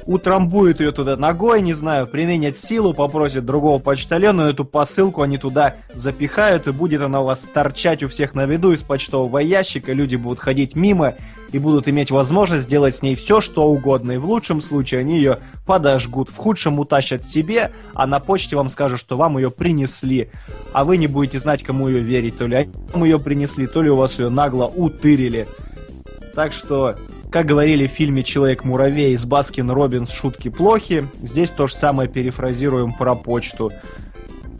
утрамбует 0.09 0.81
ее 0.81 0.91
туда 0.91 1.17
ногой, 1.17 1.61
не 1.61 1.75
знаю, 1.75 2.07
применят 2.07 2.57
силу, 2.57 2.95
попросит 2.95 3.45
другого 3.45 3.79
почтальона, 3.79 4.49
эту 4.49 4.65
посылку 4.65 5.21
они 5.21 5.37
туда 5.37 5.75
запихают, 5.95 6.67
и 6.67 6.73
будет 6.73 7.03
она 7.03 7.21
у 7.21 7.27
вас 7.27 7.41
торчать 7.41 8.03
у 8.03 8.09
всех 8.09 8.35
на 8.35 8.47
виду 8.47 8.73
из 8.73 8.83
почтового 8.83 9.39
ящика, 9.39 9.93
люди 9.93 10.17
будут 10.17 10.41
ходить 10.41 10.75
мимо 10.75 11.15
и 11.53 11.59
будут 11.59 11.89
иметь 11.89 12.11
возможность 12.11 12.65
сделать 12.65 12.95
с 12.95 13.03
ней 13.03 13.17
все, 13.17 13.43
что 13.43 13.67
угодно, 13.67 14.13
и 14.13 14.17
в 14.17 14.25
лучшем 14.25 14.63
случае 14.63 15.01
они 15.01 15.19
ее 15.19 15.41
подожгут, 15.67 16.31
в 16.31 16.37
худшем 16.37 16.79
утащат 16.79 17.23
себе, 17.23 17.71
а 17.93 18.07
на 18.07 18.19
почте 18.19 18.57
вам 18.57 18.71
скажут, 18.71 19.01
что 19.01 19.19
вам 19.19 19.37
ее 19.37 19.51
принесли, 19.51 20.31
а 20.73 20.85
вы 20.85 20.97
не 20.97 21.07
будете 21.07 21.39
знать, 21.39 21.63
кому 21.63 21.87
ее 21.87 22.01
верить, 22.01 22.39
то 22.39 22.47
ли 22.47 22.57
они 22.57 22.73
вам 22.95 23.05
ее 23.05 23.21
принесли, 23.21 23.67
то 23.67 23.83
ли 23.83 23.91
у 23.91 23.97
вас 23.97 24.19
ее 24.19 24.31
нагло 24.31 24.73
утырили. 24.75 25.47
Так 26.35 26.55
что 26.55 26.95
как 27.31 27.47
говорили 27.47 27.87
в 27.87 27.91
фильме 27.91 28.23
«Человек-муравей» 28.23 29.13
из 29.13 29.25
Баскин 29.25 29.71
Роббинс 29.71 30.11
«Шутки 30.13 30.49
плохи», 30.49 31.07
здесь 31.23 31.51
то 31.51 31.67
же 31.67 31.75
самое 31.75 32.09
перефразируем 32.09 32.93
про 32.93 33.15
почту. 33.15 33.73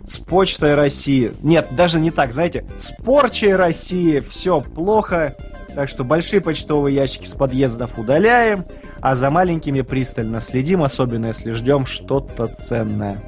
С 0.07 0.19
почтой 0.19 0.75
России... 0.75 1.33
Нет, 1.43 1.69
даже 1.73 1.99
не 1.99 2.11
так, 2.11 2.33
знаете, 2.33 2.65
с 2.79 2.93
порчей 2.93 3.55
России 3.55 4.21
все 4.21 4.61
плохо, 4.61 5.37
так 5.75 5.89
что 5.89 6.05
большие 6.05 6.41
почтовые 6.41 6.95
ящики 6.95 7.25
с 7.25 7.35
подъездов 7.35 7.99
удаляем, 7.99 8.65
а 9.01 9.15
за 9.17 9.31
маленькими 9.31 9.83
пристально 9.83 10.41
следим, 10.41 10.83
особенно 10.83 11.27
если 11.27 11.53
ждем 11.53 11.87
что-то 11.87 12.49
ценное. 12.49 13.21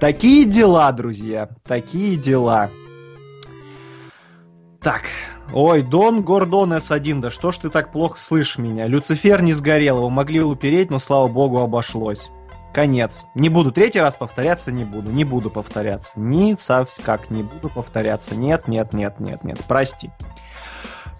Такие 0.00 0.44
дела, 0.44 0.90
друзья, 0.92 1.48
такие 1.64 2.16
дела. 2.16 2.70
Так, 4.80 5.02
Ой, 5.52 5.82
Дон 5.82 6.22
Гордон 6.22 6.72
С1, 6.72 7.20
да 7.20 7.30
что 7.30 7.52
ж 7.52 7.58
ты 7.58 7.70
так 7.70 7.92
плохо 7.92 8.18
слышишь 8.18 8.58
меня? 8.58 8.86
Люцифер 8.86 9.42
не 9.42 9.52
сгорел, 9.52 9.98
его 9.98 10.10
могли 10.10 10.40
упереть, 10.40 10.90
но 10.90 10.98
слава 10.98 11.28
богу 11.28 11.58
обошлось. 11.58 12.30
Конец. 12.72 13.26
Не 13.36 13.50
буду 13.50 13.70
третий 13.70 14.00
раз 14.00 14.16
повторяться, 14.16 14.72
не 14.72 14.84
буду, 14.84 15.12
не 15.12 15.24
буду 15.24 15.48
повторяться. 15.48 16.18
Ни 16.18 16.56
как 17.04 17.30
не 17.30 17.44
буду 17.44 17.68
повторяться. 17.68 18.34
Нет, 18.34 18.66
нет, 18.66 18.92
нет, 18.92 19.20
нет, 19.20 19.44
нет, 19.44 19.60
прости. 19.68 20.10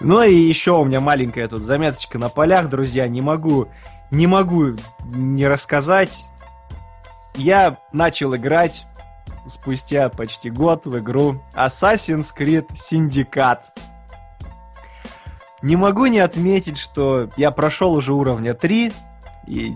Ну 0.00 0.20
и 0.22 0.34
еще 0.34 0.72
у 0.72 0.84
меня 0.84 1.00
маленькая 1.00 1.46
тут 1.46 1.64
заметочка 1.64 2.18
на 2.18 2.28
полях, 2.28 2.68
друзья, 2.68 3.06
не 3.06 3.20
могу, 3.20 3.68
не 4.10 4.26
могу 4.26 4.74
не 5.04 5.46
рассказать. 5.46 6.26
Я 7.36 7.78
начал 7.92 8.34
играть 8.34 8.86
спустя 9.46 10.08
почти 10.08 10.50
год 10.50 10.86
в 10.86 10.98
игру 10.98 11.40
Assassin's 11.54 12.32
Creed 12.36 12.66
Syndicate. 12.74 13.60
Не 15.64 15.76
могу 15.76 16.04
не 16.04 16.18
отметить, 16.18 16.76
что 16.76 17.30
я 17.38 17.50
прошел 17.50 17.94
уже 17.94 18.12
уровня 18.12 18.52
3, 18.52 18.92
и, 19.46 19.74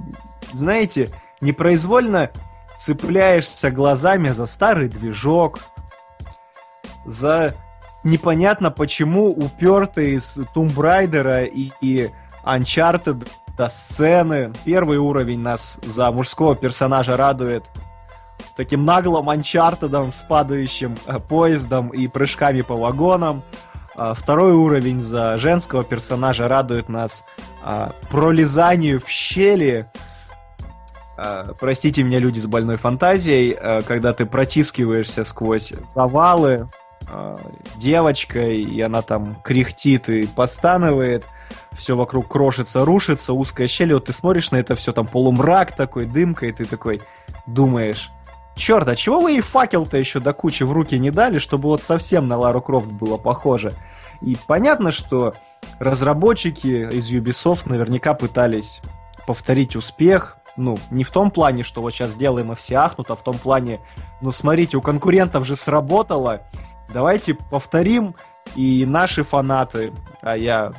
знаете, 0.52 1.08
непроизвольно 1.40 2.30
цепляешься 2.78 3.70
глазами 3.70 4.28
за 4.28 4.44
старый 4.44 4.90
движок, 4.90 5.60
за 7.06 7.54
непонятно 8.04 8.70
почему 8.70 9.30
упертые 9.30 10.16
из 10.16 10.36
Tomb 10.54 10.74
Raider 10.74 11.46
и, 11.46 11.72
и 11.80 12.10
Uncharted 12.44 13.26
до 13.56 13.68
сцены. 13.70 14.52
Первый 14.66 14.98
уровень 14.98 15.40
нас 15.40 15.80
за 15.82 16.10
мужского 16.10 16.54
персонажа 16.54 17.16
радует 17.16 17.64
таким 18.58 18.84
наглым 18.84 19.30
Uncharted 19.30 20.12
с 20.12 20.22
падающим 20.24 20.98
э, 21.06 21.18
поездом 21.18 21.88
и 21.88 22.08
прыжками 22.08 22.60
по 22.60 22.76
вагонам. 22.76 23.42
А, 23.98 24.14
второй 24.14 24.52
уровень 24.52 25.02
за 25.02 25.36
женского 25.38 25.82
персонажа 25.82 26.46
радует 26.46 26.88
нас 26.88 27.24
а, 27.62 27.92
пролезанию 28.10 29.00
в 29.00 29.08
щели. 29.08 29.90
А, 31.16 31.52
простите 31.58 32.04
меня, 32.04 32.20
люди 32.20 32.38
с 32.38 32.46
больной 32.46 32.76
фантазией, 32.76 33.56
а, 33.60 33.82
когда 33.82 34.12
ты 34.12 34.24
протискиваешься 34.24 35.24
сквозь 35.24 35.74
завалы 35.84 36.68
а, 37.08 37.40
девочкой, 37.76 38.62
и 38.62 38.80
она 38.80 39.02
там 39.02 39.34
кряхтит 39.42 40.08
и 40.08 40.28
постанывает, 40.28 41.24
все 41.72 41.96
вокруг 41.96 42.28
крошится, 42.28 42.84
рушится, 42.84 43.32
узкая 43.32 43.66
щель, 43.66 43.94
вот 43.94 44.04
ты 44.04 44.12
смотришь 44.12 44.52
на 44.52 44.58
это 44.58 44.76
все, 44.76 44.92
там 44.92 45.08
полумрак 45.08 45.74
такой, 45.74 46.06
дымка, 46.06 46.46
и 46.46 46.52
ты 46.52 46.66
такой 46.66 47.02
думаешь, 47.46 48.12
Черт, 48.58 48.88
а 48.88 48.96
чего 48.96 49.20
вы 49.20 49.32
ей 49.32 49.40
факел-то 49.40 49.96
еще 49.96 50.18
до 50.18 50.32
кучи 50.32 50.64
в 50.64 50.72
руки 50.72 50.98
не 50.98 51.12
дали, 51.12 51.38
чтобы 51.38 51.68
вот 51.68 51.80
совсем 51.80 52.26
на 52.26 52.36
Лару 52.36 52.60
Крофт 52.60 52.88
было 52.88 53.16
похоже? 53.16 53.72
И 54.20 54.36
понятно, 54.48 54.90
что 54.90 55.34
разработчики 55.78 56.90
из 56.92 57.12
Ubisoft 57.12 57.68
наверняка 57.68 58.14
пытались 58.14 58.80
повторить 59.28 59.76
успех, 59.76 60.38
ну, 60.56 60.76
не 60.90 61.04
в 61.04 61.12
том 61.12 61.30
плане, 61.30 61.62
что 61.62 61.80
вот 61.80 61.92
сейчас 61.92 62.10
сделаем 62.10 62.50
и 62.50 62.56
все 62.56 62.76
ахнут, 62.76 63.12
а 63.12 63.14
в 63.14 63.22
том 63.22 63.38
плане, 63.38 63.80
ну, 64.20 64.32
смотрите, 64.32 64.76
у 64.76 64.82
конкурентов 64.82 65.46
же 65.46 65.54
сработало, 65.54 66.42
давайте 66.92 67.34
повторим, 67.34 68.16
и 68.56 68.84
наши 68.84 69.22
фанаты, 69.22 69.92
а 70.20 70.36
я 70.36 70.72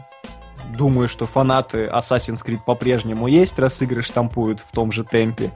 думаю, 0.75 1.07
что 1.07 1.25
фанаты 1.25 1.85
Assassin's 1.85 2.45
Creed 2.45 2.59
по-прежнему 2.65 3.27
есть, 3.27 3.57
раз 3.57 3.81
игры 3.81 4.01
штампуют 4.01 4.59
в 4.59 4.69
том 4.73 4.91
же 4.91 5.05
темпе, 5.05 5.51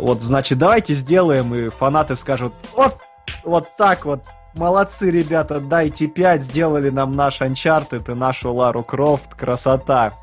вот, 0.00 0.22
значит, 0.22 0.58
давайте 0.58 0.94
сделаем, 0.94 1.54
и 1.54 1.68
фанаты 1.68 2.16
скажут, 2.16 2.54
вот, 2.74 2.96
вот 3.44 3.68
так 3.76 4.04
вот, 4.04 4.24
молодцы, 4.54 5.10
ребята, 5.10 5.60
дайте 5.60 6.06
5, 6.06 6.42
сделали 6.42 6.90
нам 6.90 7.12
наш 7.12 7.40
Uncharted 7.40 8.10
и 8.10 8.14
нашу 8.14 8.52
Лару 8.52 8.82
Крофт, 8.82 9.34
красота. 9.34 10.14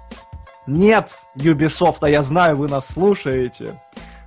Нет, 0.66 1.12
Ubisoft, 1.36 2.00
а 2.02 2.10
я 2.10 2.24
знаю, 2.24 2.58
вы 2.58 2.68
нас 2.68 2.90
слушаете 2.90 3.80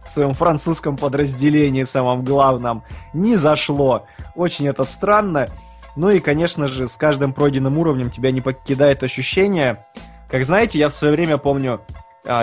в 0.06 0.10
своем 0.10 0.34
французском 0.34 0.96
подразделении, 0.96 1.84
самом 1.84 2.24
главном, 2.24 2.82
не 3.12 3.36
зашло. 3.36 4.06
Очень 4.34 4.68
это 4.68 4.84
странно. 4.84 5.48
Ну 5.96 6.10
и, 6.10 6.20
конечно 6.20 6.68
же, 6.68 6.86
с 6.86 6.96
каждым 6.96 7.32
пройденным 7.32 7.76
уровнем 7.78 8.10
тебя 8.10 8.30
не 8.30 8.40
покидает 8.40 9.02
ощущение. 9.02 9.84
Как 10.28 10.44
знаете, 10.44 10.78
я 10.78 10.88
в 10.88 10.94
свое 10.94 11.12
время 11.14 11.36
помню, 11.36 11.80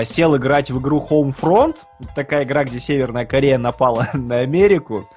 сел 0.04 0.36
играть 0.38 0.72
в 0.72 0.80
игру 0.80 1.06
Homefront, 1.10 1.78
такая 2.16 2.44
игра, 2.44 2.64
где 2.64 2.80
Северная 2.80 3.26
Корея 3.26 3.58
напала 3.58 4.08
на 4.14 4.40
Америку. 4.40 5.08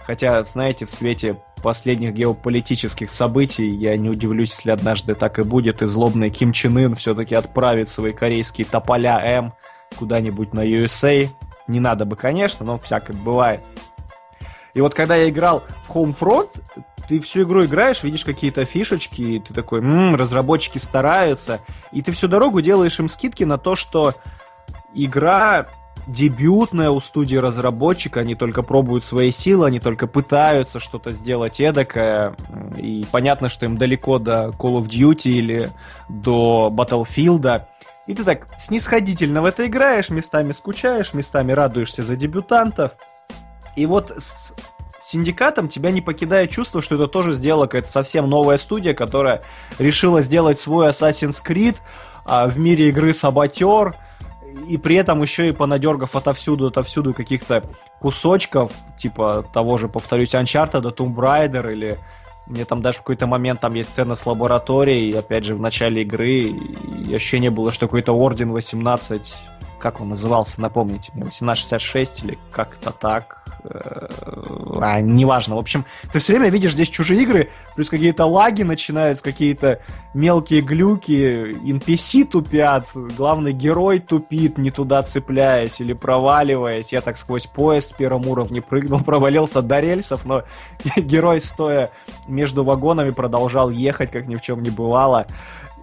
Хотя, 0.00 0.42
знаете, 0.44 0.86
в 0.86 0.90
свете 0.90 1.36
последних 1.62 2.14
геополитических 2.14 3.10
событий 3.10 3.68
я 3.68 3.96
не 3.96 4.08
удивлюсь, 4.08 4.54
если 4.54 4.70
однажды 4.70 5.14
так 5.14 5.38
и 5.38 5.42
будет, 5.42 5.82
и 5.82 5.86
злобный 5.86 6.30
Ким 6.30 6.52
Чен 6.52 6.78
Ын 6.78 6.94
все-таки 6.94 7.34
отправит 7.34 7.90
свои 7.90 8.12
корейские 8.12 8.66
тополя 8.66 9.20
М 9.22 9.52
куда-нибудь 9.96 10.54
на 10.54 10.60
USA. 10.60 11.28
Не 11.66 11.80
надо 11.80 12.04
бы, 12.04 12.16
конечно, 12.16 12.64
но 12.64 12.78
всякое 12.78 13.14
бывает. 13.14 13.60
И 14.74 14.80
вот 14.80 14.94
когда 14.94 15.16
я 15.16 15.28
играл 15.28 15.62
в 15.82 15.96
Homefront, 15.96 16.50
ты 17.08 17.20
всю 17.20 17.42
игру 17.42 17.64
играешь, 17.64 18.02
видишь 18.02 18.24
какие-то 18.24 18.64
фишечки, 18.64 19.22
и 19.22 19.38
ты 19.40 19.54
такой, 19.54 19.80
м-м, 19.80 20.14
разработчики 20.14 20.78
стараются, 20.78 21.60
и 21.90 22.02
ты 22.02 22.12
всю 22.12 22.28
дорогу 22.28 22.60
делаешь 22.60 22.98
им 23.00 23.08
скидки 23.08 23.44
на 23.44 23.56
то, 23.56 23.76
что 23.76 24.14
игра 24.94 25.66
дебютная 26.06 26.90
у 26.90 27.00
студии 27.00 27.36
разработчика, 27.36 28.20
они 28.20 28.34
только 28.34 28.62
пробуют 28.62 29.04
свои 29.04 29.30
силы, 29.30 29.66
они 29.66 29.80
только 29.80 30.06
пытаются 30.06 30.80
что-то 30.80 31.12
сделать 31.12 31.60
эдакое, 31.60 32.36
и 32.76 33.04
понятно, 33.10 33.48
что 33.48 33.66
им 33.66 33.76
далеко 33.76 34.18
до 34.18 34.54
Call 34.58 34.80
of 34.80 34.88
Duty 34.88 35.30
или 35.30 35.70
до 36.08 36.72
Battlefield, 36.72 37.62
и 38.06 38.14
ты 38.14 38.24
так 38.24 38.48
снисходительно 38.58 39.42
в 39.42 39.44
это 39.46 39.66
играешь, 39.66 40.08
местами 40.10 40.52
скучаешь, 40.52 41.14
местами 41.14 41.52
радуешься 41.52 42.02
за 42.02 42.16
дебютантов, 42.16 42.92
и 43.76 43.86
вот 43.86 44.10
с 44.10 44.54
Синдикатом 45.00 45.68
тебя 45.68 45.90
не 45.90 46.00
покидает 46.00 46.50
чувство, 46.50 46.82
что 46.82 46.96
это 46.96 47.06
тоже 47.06 47.32
сделала 47.32 47.66
какая-то 47.66 47.88
совсем 47.88 48.28
новая 48.28 48.56
студия, 48.56 48.94
которая 48.94 49.42
решила 49.78 50.20
сделать 50.20 50.58
свой 50.58 50.88
Assassin's 50.88 51.42
Creed 51.44 51.76
а, 52.24 52.48
в 52.48 52.58
мире 52.58 52.88
игры 52.88 53.12
Саботер. 53.12 53.94
и 54.66 54.76
при 54.76 54.96
этом 54.96 55.22
еще 55.22 55.48
и 55.48 55.52
понадергав 55.52 56.16
отовсюду, 56.16 56.66
отовсюду 56.66 57.14
каких-то 57.14 57.64
кусочков, 58.00 58.72
типа 58.96 59.46
того 59.52 59.78
же, 59.78 59.88
повторюсь, 59.88 60.34
Uncharted, 60.34 60.82
Tomb 60.94 61.14
Raider 61.14 61.72
или 61.72 61.98
мне 62.46 62.64
там 62.64 62.80
даже 62.80 62.98
в 62.98 63.00
какой-то 63.02 63.26
момент 63.26 63.60
там 63.60 63.74
есть 63.74 63.90
сцена 63.90 64.14
с 64.14 64.24
лабораторией, 64.24 65.16
опять 65.16 65.44
же, 65.44 65.54
в 65.54 65.60
начале 65.60 66.02
игры, 66.02 66.54
ощущение 67.14 67.50
было, 67.50 67.70
что 67.70 67.86
какой-то 67.86 68.12
Орден 68.12 68.52
18 68.52 69.36
как 69.78 70.00
он 70.00 70.10
назывался, 70.10 70.60
напомните 70.60 71.12
мне, 71.14 71.22
1866 71.22 72.24
или 72.24 72.38
как-то 72.50 72.90
так. 72.90 73.44
Э, 73.64 74.06
а, 74.80 75.00
неважно. 75.00 75.56
В 75.56 75.58
общем, 75.58 75.84
ты 76.12 76.18
все 76.18 76.34
время 76.34 76.50
видишь 76.50 76.72
здесь 76.72 76.88
чужие 76.88 77.22
игры, 77.22 77.50
плюс 77.74 77.88
какие-то 77.88 78.26
лаги 78.26 78.62
начинаются, 78.62 79.24
какие-то 79.24 79.80
мелкие 80.14 80.60
глюки, 80.60 81.56
NPC 81.64 82.24
тупят, 82.24 82.88
главный 82.94 83.52
герой 83.52 83.98
тупит, 83.98 84.58
не 84.58 84.70
туда 84.70 85.02
цепляясь 85.02 85.80
или 85.80 85.92
проваливаясь. 85.92 86.92
Я 86.92 87.00
так 87.00 87.16
сквозь 87.16 87.46
поезд 87.46 87.92
в 87.92 87.96
первом 87.96 88.26
уровне 88.28 88.62
прыгнул, 88.62 89.00
провалился 89.04 89.62
до 89.62 89.80
рельсов, 89.80 90.24
но 90.24 90.44
герой, 90.96 91.40
стоя 91.40 91.90
между 92.26 92.64
вагонами, 92.64 93.10
продолжал 93.10 93.70
ехать, 93.70 94.10
как 94.10 94.26
ни 94.26 94.36
в 94.36 94.42
чем 94.42 94.62
не 94.62 94.70
бывало. 94.70 95.26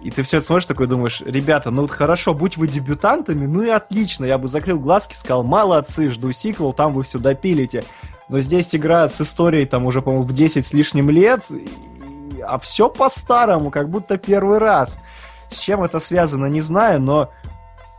И 0.06 0.10
ты 0.12 0.22
все 0.22 0.36
это 0.36 0.46
смотришь 0.46 0.66
такой 0.66 0.86
думаешь, 0.86 1.20
ребята, 1.20 1.72
ну 1.72 1.82
вот 1.82 1.90
хорошо, 1.90 2.32
будь 2.32 2.56
вы 2.56 2.68
дебютантами, 2.68 3.44
ну 3.44 3.64
и 3.64 3.70
отлично, 3.70 4.24
я 4.24 4.38
бы 4.38 4.46
закрыл 4.46 4.78
глазки, 4.78 5.16
сказал, 5.16 5.42
молодцы, 5.42 6.10
жду 6.10 6.30
сиквел, 6.30 6.72
там 6.72 6.92
вы 6.92 7.02
все 7.02 7.18
допилите. 7.18 7.82
Но 8.28 8.38
здесь 8.38 8.72
игра 8.76 9.08
с 9.08 9.20
историей 9.20 9.66
там 9.66 9.84
уже, 9.84 10.02
по-моему, 10.02 10.22
в 10.24 10.32
10 10.32 10.64
с 10.64 10.72
лишним 10.72 11.10
лет, 11.10 11.40
а 12.46 12.60
все 12.60 12.88
по-старому, 12.88 13.72
как 13.72 13.90
будто 13.90 14.16
первый 14.16 14.58
раз. 14.58 15.00
С 15.50 15.58
чем 15.58 15.82
это 15.82 15.98
связано, 15.98 16.46
не 16.46 16.60
знаю, 16.60 17.00
но 17.00 17.32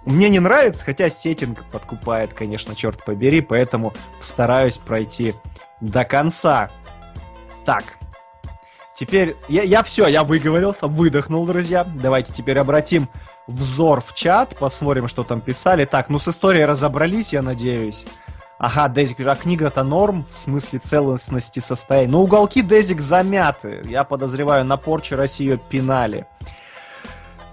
мне 0.06 0.30
не 0.30 0.40
нравится, 0.40 0.86
хотя 0.86 1.10
сеттинг 1.10 1.62
подкупает, 1.74 2.34
конечно, 2.34 2.74
черт 2.74 3.04
побери, 3.04 3.42
поэтому 3.42 3.92
постараюсь 4.18 4.78
пройти 4.78 5.34
до 5.82 6.06
конца. 6.06 6.70
Так, 7.66 7.97
Теперь 8.98 9.38
я, 9.48 9.62
я 9.62 9.84
все, 9.84 10.08
я 10.08 10.24
выговорился, 10.24 10.88
выдохнул, 10.88 11.46
друзья. 11.46 11.84
Давайте 11.84 12.34
теперь 12.34 12.58
обратим 12.58 13.08
взор 13.46 14.02
в 14.02 14.16
чат, 14.16 14.56
посмотрим, 14.58 15.08
что 15.08 15.24
там 15.24 15.40
писали. 15.40 15.86
Так, 15.86 16.10
ну 16.10 16.18
с 16.18 16.28
историей 16.28 16.66
разобрались, 16.66 17.32
я 17.32 17.44
надеюсь. 17.44 18.08
Ага, 18.58 18.90
Дезик, 18.90 19.20
а 19.20 19.36
книга-то 19.36 19.84
норм, 19.84 20.26
в 20.32 20.36
смысле 20.36 20.80
целостности 20.80 21.60
состояния. 21.60 22.10
Но 22.10 22.24
уголки 22.24 22.64
Дезик 22.64 23.02
замяты. 23.02 23.84
Я 23.86 24.04
подозреваю, 24.04 24.66
на 24.66 24.78
порче 24.78 25.14
Россию 25.14 25.60
пинали. 25.60 26.26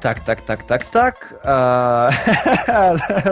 Так, 0.01 0.21
так, 0.21 0.41
так, 0.41 0.63
так, 0.63 0.85
так. 0.85 1.41
А, 1.45 2.11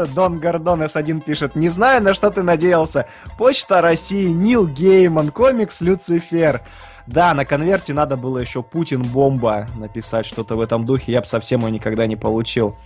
Дон 0.14 0.38
Гордон 0.38 0.82
С1 0.82 1.20
пишет. 1.22 1.56
Не 1.56 1.70
знаю, 1.70 2.02
на 2.02 2.12
что 2.12 2.30
ты 2.30 2.42
надеялся. 2.42 3.06
Почта 3.38 3.80
России, 3.80 4.28
Нил 4.28 4.66
Гейман, 4.66 5.30
комикс 5.30 5.80
Люцифер. 5.80 6.60
Да, 7.06 7.34
на 7.34 7.44
конверте 7.44 7.94
надо 7.94 8.16
было 8.16 8.38
еще 8.38 8.62
Путин-бомба 8.62 9.66
написать, 9.76 10.26
что-то 10.26 10.56
в 10.56 10.60
этом 10.60 10.86
духе. 10.86 11.12
Я 11.12 11.20
бы 11.20 11.26
совсем 11.26 11.60
его 11.60 11.68
никогда 11.68 12.06
не 12.06 12.16
получил. 12.16 12.76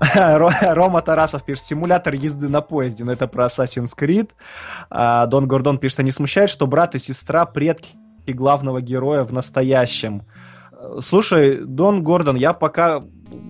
Рома 0.14 1.02
Тарасов 1.02 1.44
пишет, 1.44 1.64
симулятор 1.64 2.14
езды 2.14 2.48
на 2.48 2.60
поезде, 2.62 3.04
но 3.04 3.12
это 3.12 3.26
про 3.26 3.46
Assassin's 3.46 3.96
Creed. 3.98 4.30
А, 4.88 5.26
Дон 5.26 5.46
Гордон 5.46 5.78
пишет, 5.78 6.00
а 6.00 6.02
не 6.02 6.10
смущает, 6.10 6.50
что 6.50 6.66
брат 6.66 6.94
и 6.94 6.98
сестра 6.98 7.44
предки 7.44 7.90
главного 8.26 8.80
героя 8.80 9.24
в 9.24 9.32
настоящем? 9.32 10.22
Слушай, 11.00 11.58
Дон 11.58 12.02
Гордон, 12.02 12.36
я 12.36 12.52
пока 12.52 13.02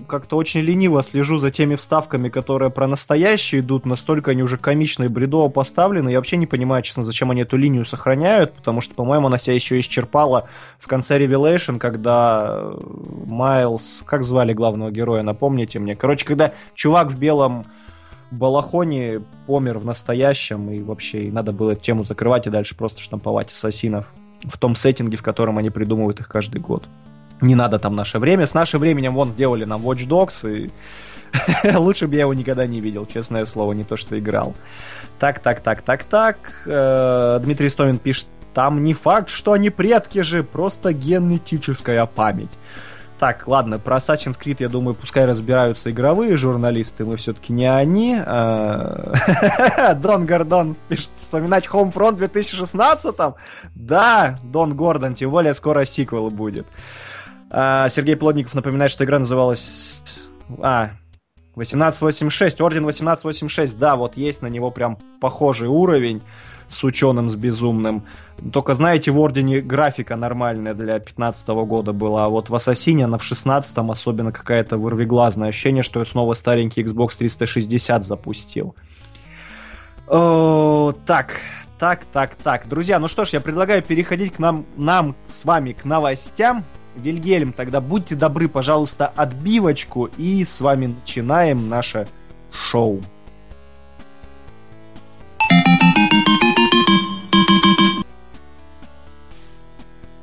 как-то 0.09 0.37
очень 0.37 0.61
лениво 0.61 1.03
слежу 1.03 1.39
за 1.39 1.51
теми 1.51 1.77
вставками, 1.77 2.29
которые 2.29 2.71
про 2.71 2.87
настоящие 2.87 3.61
идут, 3.61 3.87
настолько 3.87 4.33
они 4.33 4.43
уже 4.43 4.57
комично 4.59 5.05
и 5.05 5.09
бредово 5.09 5.49
поставлены. 5.49 6.11
Я 6.11 6.19
вообще 6.19 6.37
не 6.37 6.47
понимаю, 6.47 6.83
честно, 6.83 7.03
зачем 7.03 7.31
они 7.31 7.43
эту 7.43 7.57
линию 7.57 7.85
сохраняют, 7.85 8.55
потому 8.55 8.81
что, 8.81 8.95
по-моему, 8.95 9.29
она 9.29 9.39
себя 9.39 9.55
еще 9.55 9.79
исчерпала 9.79 10.49
в 10.79 10.87
конце 10.87 11.19
Revelation, 11.19 11.79
когда 11.79 12.73
Майлз... 13.27 14.03
Как 14.05 14.23
звали 14.23 14.53
главного 14.53 14.91
героя, 14.91 15.23
напомните 15.23 15.79
мне. 15.79 15.95
Короче, 15.95 16.27
когда 16.27 16.53
чувак 16.75 17.13
в 17.13 17.19
белом 17.19 17.65
балахоне 18.31 19.23
помер 19.47 19.79
в 19.79 19.85
настоящем, 19.85 20.71
и 20.71 20.83
вообще 20.83 21.25
и 21.25 21.31
надо 21.31 21.53
было 21.53 21.73
эту 21.73 21.83
тему 21.83 22.05
закрывать 22.05 22.47
и 22.47 22.51
дальше 22.51 22.77
просто 22.77 23.01
штамповать 23.01 23.53
ассасинов 23.53 24.13
в 24.45 24.59
том 24.59 24.75
сеттинге, 24.75 25.17
в 25.17 25.23
котором 25.23 25.59
они 25.59 25.71
придумывают 25.71 26.21
их 26.21 26.29
каждый 26.29 26.61
год 26.61 26.89
не 27.41 27.55
надо 27.55 27.79
там 27.79 27.97
наше 27.97 28.19
время. 28.19 28.47
С 28.47 28.55
нашим 28.55 28.81
временем 28.81 29.15
вон 29.15 29.31
сделали 29.31 29.65
нам 29.65 29.83
Watch 29.83 30.07
Dogs, 30.07 30.51
и 30.51 30.71
лучше 31.77 32.07
бы 32.07 32.15
я 32.15 32.23
его 32.23 32.35
никогда 32.35 32.67
не 32.67 32.81
видел, 32.81 33.07
честное 33.07 33.45
слово, 33.45 33.73
не 33.73 33.85
то 33.85 33.97
что 33.97 34.19
играл. 34.19 34.55
Так, 35.19 35.39
так, 35.41 35.61
так, 35.61 35.83
так, 35.83 36.05
так. 36.05 36.37
Э, 36.67 37.41
Дмитрий 37.43 37.69
Стомин 37.69 37.99
пишет, 37.99 38.27
там 38.55 38.83
не 38.83 38.95
факт, 38.95 39.29
что 39.29 39.53
они 39.53 39.71
предки 39.71 40.23
же, 40.23 40.43
просто 40.43 40.93
генетическая 40.93 42.07
память. 42.07 42.51
Так, 43.21 43.47
ладно, 43.47 43.79
про 43.79 43.99
Assassin's 43.99 44.41
Creed, 44.43 44.57
я 44.61 44.71
думаю, 44.71 44.95
пускай 44.95 45.27
разбираются 45.27 45.91
игровые 45.91 46.39
журналисты, 46.39 47.05
мы 47.05 47.19
все-таки 47.19 47.53
не 47.53 47.71
они. 47.71 48.19
Э, 48.19 49.95
Дон 50.03 50.25
Гордон 50.25 50.75
пишет, 50.89 51.11
вспоминать 51.17 51.67
Homefront 51.67 52.13
в 52.13 52.19
2016 52.19 53.15
Да, 53.75 54.39
Дон 54.43 54.75
Гордон, 54.75 55.15
тем 55.15 55.31
более 55.31 55.53
скоро 55.53 55.85
сиквел 55.85 56.31
будет. 56.31 56.67
А, 57.51 57.89
Сергей 57.89 58.17
Плотников 58.17 58.55
напоминает, 58.55 58.91
что 58.91 59.05
игра 59.05 59.19
называлась... 59.19 60.03
А, 60.63 60.93
1886, 61.55 62.61
Орден 62.61 62.85
1886, 62.85 63.79
да, 63.79 63.97
вот 63.97 64.17
есть 64.17 64.41
на 64.41 64.47
него 64.47 64.71
прям 64.71 64.99
похожий 65.21 65.69
уровень 65.69 66.23
с 66.69 66.85
ученым, 66.85 67.29
с 67.29 67.35
безумным. 67.35 68.07
Только, 68.53 68.75
знаете, 68.75 69.11
в 69.11 69.19
Ордене 69.19 69.61
графика 69.61 70.15
нормальная 70.17 70.75
для 70.75 70.99
15 71.01 71.49
года 71.49 71.93
была, 71.93 72.27
а 72.27 72.29
вот 72.29 72.49
в 72.49 72.55
Ассасине 72.55 73.05
она 73.05 73.19
в 73.19 73.25
16 73.25 73.77
особенно 73.79 74.31
какая-то 74.31 74.79
вырвиглазное 74.79 75.49
ощущение, 75.49 75.83
что 75.83 75.99
я 75.99 76.07
снова 76.07 76.33
старенький 76.35 76.83
Xbox 76.85 77.17
360 77.19 78.05
запустил. 78.05 78.77
О, 80.07 80.93
так, 81.05 81.41
так, 81.79 82.05
так, 82.05 82.37
так. 82.37 82.69
Друзья, 82.69 83.01
ну 83.01 83.09
что 83.09 83.25
ж, 83.25 83.31
я 83.31 83.41
предлагаю 83.41 83.83
переходить 83.83 84.35
к 84.35 84.39
нам, 84.39 84.65
нам 84.77 85.17
с 85.27 85.45
вами 85.45 85.73
к 85.73 85.85
новостям. 85.85 86.65
Вильгельм, 86.97 87.53
тогда 87.53 87.81
будьте 87.81 88.15
добры, 88.15 88.49
пожалуйста, 88.49 89.07
отбивочку, 89.07 90.07
и 90.17 90.45
с 90.45 90.61
вами 90.61 90.87
начинаем 90.87 91.69
наше 91.69 92.09
шоу. 92.53 93.01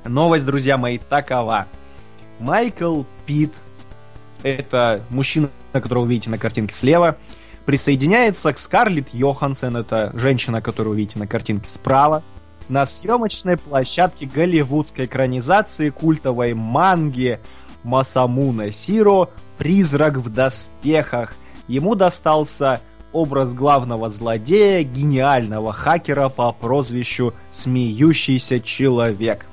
Новость, 0.06 0.46
друзья 0.46 0.78
мои, 0.78 0.98
такова. 0.98 1.68
Майкл 2.40 3.04
Пит, 3.26 3.54
это 4.44 5.02
мужчина, 5.10 5.50
которого 5.74 6.04
вы 6.04 6.12
видите 6.12 6.30
на 6.30 6.38
картинке 6.38 6.74
слева, 6.74 7.18
присоединяется 7.66 8.54
к 8.54 8.60
Скарлетт 8.60 9.14
Йоханссон, 9.14 9.76
это 9.76 10.12
женщина, 10.14 10.62
которую 10.62 10.94
вы 10.94 11.02
видите 11.02 11.20
на 11.20 11.28
картинке 11.28 11.68
справа, 11.68 12.24
на 12.70 12.86
съемочной 12.86 13.58
площадке 13.58 14.26
голливудской 14.26 15.06
экранизации 15.06 15.90
культовой 15.90 16.54
манги 16.54 17.40
Масамуна 17.84 18.72
Сиро 18.72 19.30
«Призрак 19.58 20.18
в 20.18 20.30
доспехах». 20.30 21.36
Ему 21.68 21.96
достался 21.96 22.82
образ 23.14 23.54
главного 23.54 24.10
злодея, 24.10 24.84
гениального 24.84 25.74
хакера 25.74 26.30
по 26.30 26.52
прозвищу 26.52 27.34
«Смеющийся 27.50 28.60
человек». 28.60 29.48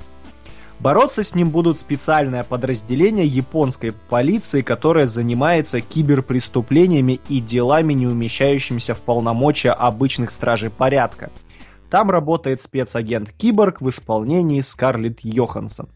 Бороться 0.79 1.23
с 1.23 1.33
ним 1.33 1.51
будут 1.51 1.79
специальное 1.79 2.43
подразделение 2.43 3.25
японской 3.25 3.93
полиции, 3.93 4.61
которое 4.61 5.07
занимается 5.07 5.79
киберпреступлениями 5.79 7.21
и 7.29 7.39
делами, 7.39 7.93
не 7.93 8.07
умещающимися 8.07 8.93
в 8.93 8.99
полномочия 8.99 9.71
обычных 9.71 10.31
стражей 10.31 10.69
порядка– 10.69 11.31
там 11.95 12.11
работает 12.11 12.61
спецагент 12.61 13.31
Киборг 13.31 13.79
в 13.79 13.87
исполнении 13.87 14.59
Скарлетт 14.59 15.21
Йоханссон. 15.23 15.87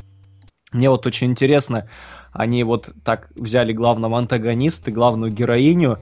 Мне 0.71 0.89
вот 0.89 1.05
очень 1.05 1.31
интересно, 1.31 1.89
они 2.31 2.63
вот 2.63 2.89
так 3.03 3.27
взяли 3.35 3.73
главного 3.73 4.17
антагониста, 4.17 4.91
главную 4.91 5.29
героиню, 5.29 5.99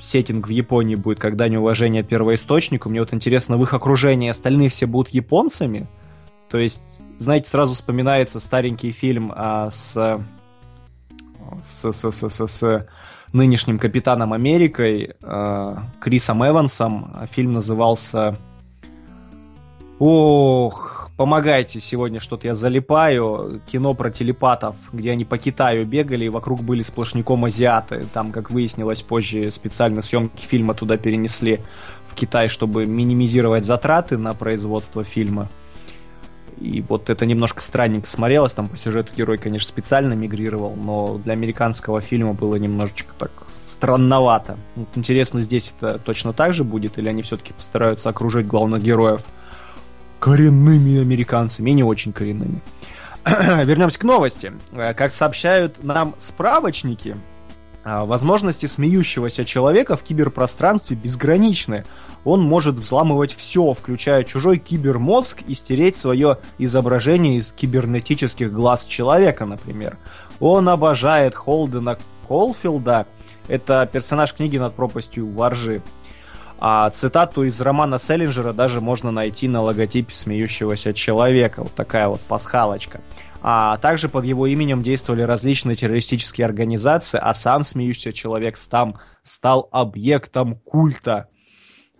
сеттинг 0.00 0.48
в 0.48 0.50
Японии 0.50 0.96
будет, 0.96 1.20
когда 1.20 1.46
неуважение 1.46 2.02
первоисточнику. 2.02 2.88
Мне 2.88 2.98
вот 2.98 3.14
интересно, 3.14 3.58
в 3.58 3.62
их 3.62 3.74
окружении 3.74 4.28
остальные 4.28 4.70
все 4.70 4.86
будут 4.86 5.14
японцами? 5.14 5.86
То 6.50 6.58
есть, 6.58 6.82
знаете, 7.16 7.48
сразу 7.48 7.74
вспоминается 7.74 8.40
старенький 8.40 8.90
фильм 8.90 9.32
а, 9.32 9.70
с, 9.70 10.20
с, 11.62 11.92
с, 11.92 12.10
с, 12.10 12.28
с, 12.28 12.46
с 12.48 12.88
нынешним 13.32 13.78
Капитаном 13.78 14.32
Америкой, 14.32 15.14
а, 15.22 15.84
Крисом 16.00 16.44
Эвансом. 16.44 17.24
Фильм 17.30 17.52
назывался 17.52 18.36
Ох, 20.04 21.10
помогайте 21.16 21.78
сегодня, 21.78 22.18
что-то 22.18 22.48
я 22.48 22.54
залипаю. 22.54 23.62
Кино 23.70 23.94
про 23.94 24.10
телепатов, 24.10 24.74
где 24.92 25.12
они 25.12 25.24
по 25.24 25.38
Китаю 25.38 25.86
бегали, 25.86 26.24
и 26.24 26.28
вокруг 26.28 26.60
были 26.60 26.82
сплошняком 26.82 27.44
азиаты. 27.44 28.04
Там, 28.12 28.32
как 28.32 28.50
выяснилось 28.50 29.00
позже, 29.00 29.48
специально 29.52 30.02
съемки 30.02 30.44
фильма 30.44 30.74
туда 30.74 30.96
перенесли 30.96 31.60
в 32.04 32.16
Китай, 32.16 32.48
чтобы 32.48 32.84
минимизировать 32.84 33.64
затраты 33.64 34.18
на 34.18 34.34
производство 34.34 35.04
фильма. 35.04 35.48
И 36.58 36.82
вот 36.88 37.08
это 37.08 37.24
немножко 37.24 37.60
странненько 37.60 38.08
смотрелось. 38.08 38.54
Там 38.54 38.66
по 38.66 38.76
сюжету 38.76 39.12
герой, 39.16 39.38
конечно, 39.38 39.68
специально 39.68 40.14
мигрировал, 40.14 40.74
но 40.74 41.18
для 41.18 41.34
американского 41.34 42.00
фильма 42.00 42.32
было 42.32 42.56
немножечко 42.56 43.14
так 43.16 43.30
странновато. 43.68 44.58
Вот 44.74 44.88
интересно, 44.96 45.42
здесь 45.42 45.72
это 45.78 46.00
точно 46.00 46.32
так 46.32 46.54
же 46.54 46.64
будет, 46.64 46.98
или 46.98 47.08
они 47.08 47.22
все-таки 47.22 47.52
постараются 47.52 48.08
окружить 48.08 48.48
главных 48.48 48.82
героев 48.82 49.22
коренными 50.22 51.00
американцами, 51.00 51.70
и 51.70 51.72
не 51.72 51.82
очень 51.82 52.12
коренными. 52.12 52.60
Вернемся 53.26 53.98
к 53.98 54.04
новости. 54.04 54.52
Э, 54.70 54.94
как 54.94 55.10
сообщают 55.10 55.82
нам 55.82 56.14
справочники, 56.18 57.16
э, 57.84 58.04
возможности 58.04 58.66
смеющегося 58.66 59.44
человека 59.44 59.96
в 59.96 60.04
киберпространстве 60.04 60.94
безграничны. 60.94 61.84
Он 62.24 62.40
может 62.40 62.76
взламывать 62.76 63.34
все, 63.34 63.72
включая 63.72 64.22
чужой 64.22 64.58
кибермозг 64.58 65.42
и 65.44 65.54
стереть 65.54 65.96
свое 65.96 66.38
изображение 66.56 67.38
из 67.38 67.50
кибернетических 67.50 68.52
глаз 68.52 68.84
человека, 68.84 69.44
например. 69.44 69.98
Он 70.38 70.68
обожает 70.68 71.34
Холдена 71.34 71.98
Колфилда, 72.28 73.08
это 73.48 73.88
персонаж 73.92 74.34
книги 74.34 74.56
над 74.56 74.74
пропастью 74.74 75.28
воржи. 75.28 75.82
А 76.64 76.88
цитату 76.90 77.42
из 77.42 77.60
романа 77.60 77.98
Селлинджера 77.98 78.52
даже 78.52 78.80
можно 78.80 79.10
найти 79.10 79.48
на 79.48 79.62
логотипе 79.62 80.14
смеющегося 80.14 80.94
человека. 80.94 81.64
Вот 81.64 81.74
такая 81.74 82.06
вот 82.06 82.20
пасхалочка. 82.20 83.00
А 83.42 83.78
также 83.78 84.08
под 84.08 84.24
его 84.24 84.46
именем 84.46 84.80
действовали 84.80 85.22
различные 85.22 85.74
террористические 85.74 86.44
организации, 86.44 87.18
а 87.20 87.34
сам 87.34 87.64
смеющийся 87.64 88.12
человек 88.12 88.56
там 88.70 88.94
стал 89.24 89.68
объектом 89.72 90.54
культа. 90.54 91.26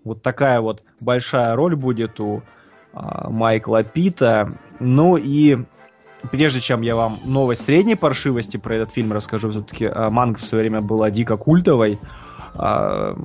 Вот 0.05 0.22
такая 0.22 0.61
вот 0.61 0.85
большая 1.01 1.57
роль 1.57 1.75
будет 1.75 2.20
у 2.20 2.44
а, 2.92 3.31
Майкла 3.31 3.83
Пита. 3.83 4.48
Ну 4.79 5.16
и 5.16 5.59
прежде 6.31 6.61
чем 6.61 6.83
я 6.83 6.94
вам 6.94 7.18
новость 7.25 7.62
средней 7.64 7.96
паршивости 7.96 8.59
про 8.59 8.77
этот 8.77 8.92
фильм 8.92 9.12
расскажу, 9.12 9.51
все-таки 9.51 9.87
а, 9.87 10.09
манга 10.09 10.38
в 10.38 10.44
свое 10.44 10.62
время 10.62 10.81
была 10.81 11.11
дико 11.11 11.37
культовой. 11.37 11.98
А, 12.55 13.17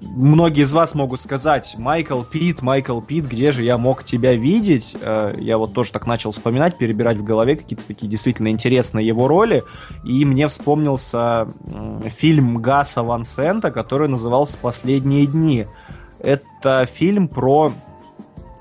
многие 0.00 0.62
из 0.62 0.72
вас 0.72 0.94
могут 0.94 1.20
сказать, 1.20 1.74
Майкл 1.78 2.22
Пит, 2.22 2.62
Майкл 2.62 3.00
Пит, 3.00 3.26
где 3.26 3.52
же 3.52 3.62
я 3.62 3.78
мог 3.78 4.04
тебя 4.04 4.34
видеть? 4.34 4.96
А, 5.00 5.32
я 5.36 5.58
вот 5.58 5.74
тоже 5.74 5.92
так 5.92 6.06
начал 6.06 6.32
вспоминать, 6.32 6.76
перебирать 6.76 7.18
в 7.18 7.24
голове 7.24 7.56
какие-то 7.56 7.84
такие 7.86 8.08
действительно 8.08 8.48
интересные 8.48 9.06
его 9.06 9.28
роли, 9.28 9.62
и 10.04 10.24
мне 10.24 10.48
вспомнился 10.48 11.48
фильм 12.08 12.58
Гаса 12.58 13.02
Ван 13.02 13.24
Сента, 13.24 13.70
который 13.70 14.08
назывался 14.08 14.56
«Последние 14.60 15.26
дни». 15.26 15.66
Это 16.20 16.84
фильм 16.86 17.28
про 17.28 17.72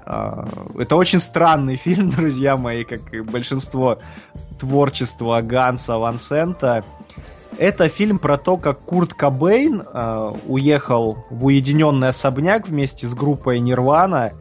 а, 0.08 0.48
это 0.78 0.96
очень 0.96 1.20
странный 1.20 1.76
фильм, 1.76 2.10
друзья 2.10 2.56
мои, 2.56 2.84
как 2.84 3.14
и 3.14 3.22
большинство 3.22 4.00
творчества 4.60 5.42
Ганса 5.42 5.98
Ван 5.98 6.18
Сента. 6.18 6.84
Это 7.58 7.90
фильм 7.90 8.20
про 8.20 8.38
то, 8.38 8.58
как 8.58 8.80
Курт 8.82 9.14
Кобейн 9.14 9.82
э, 9.82 10.34
уехал 10.48 11.26
в 11.30 11.46
уединенный 11.46 12.10
особняк 12.10 12.68
вместе 12.68 13.08
с 13.08 13.14
группой 13.14 13.60
Нирвана 13.60 14.34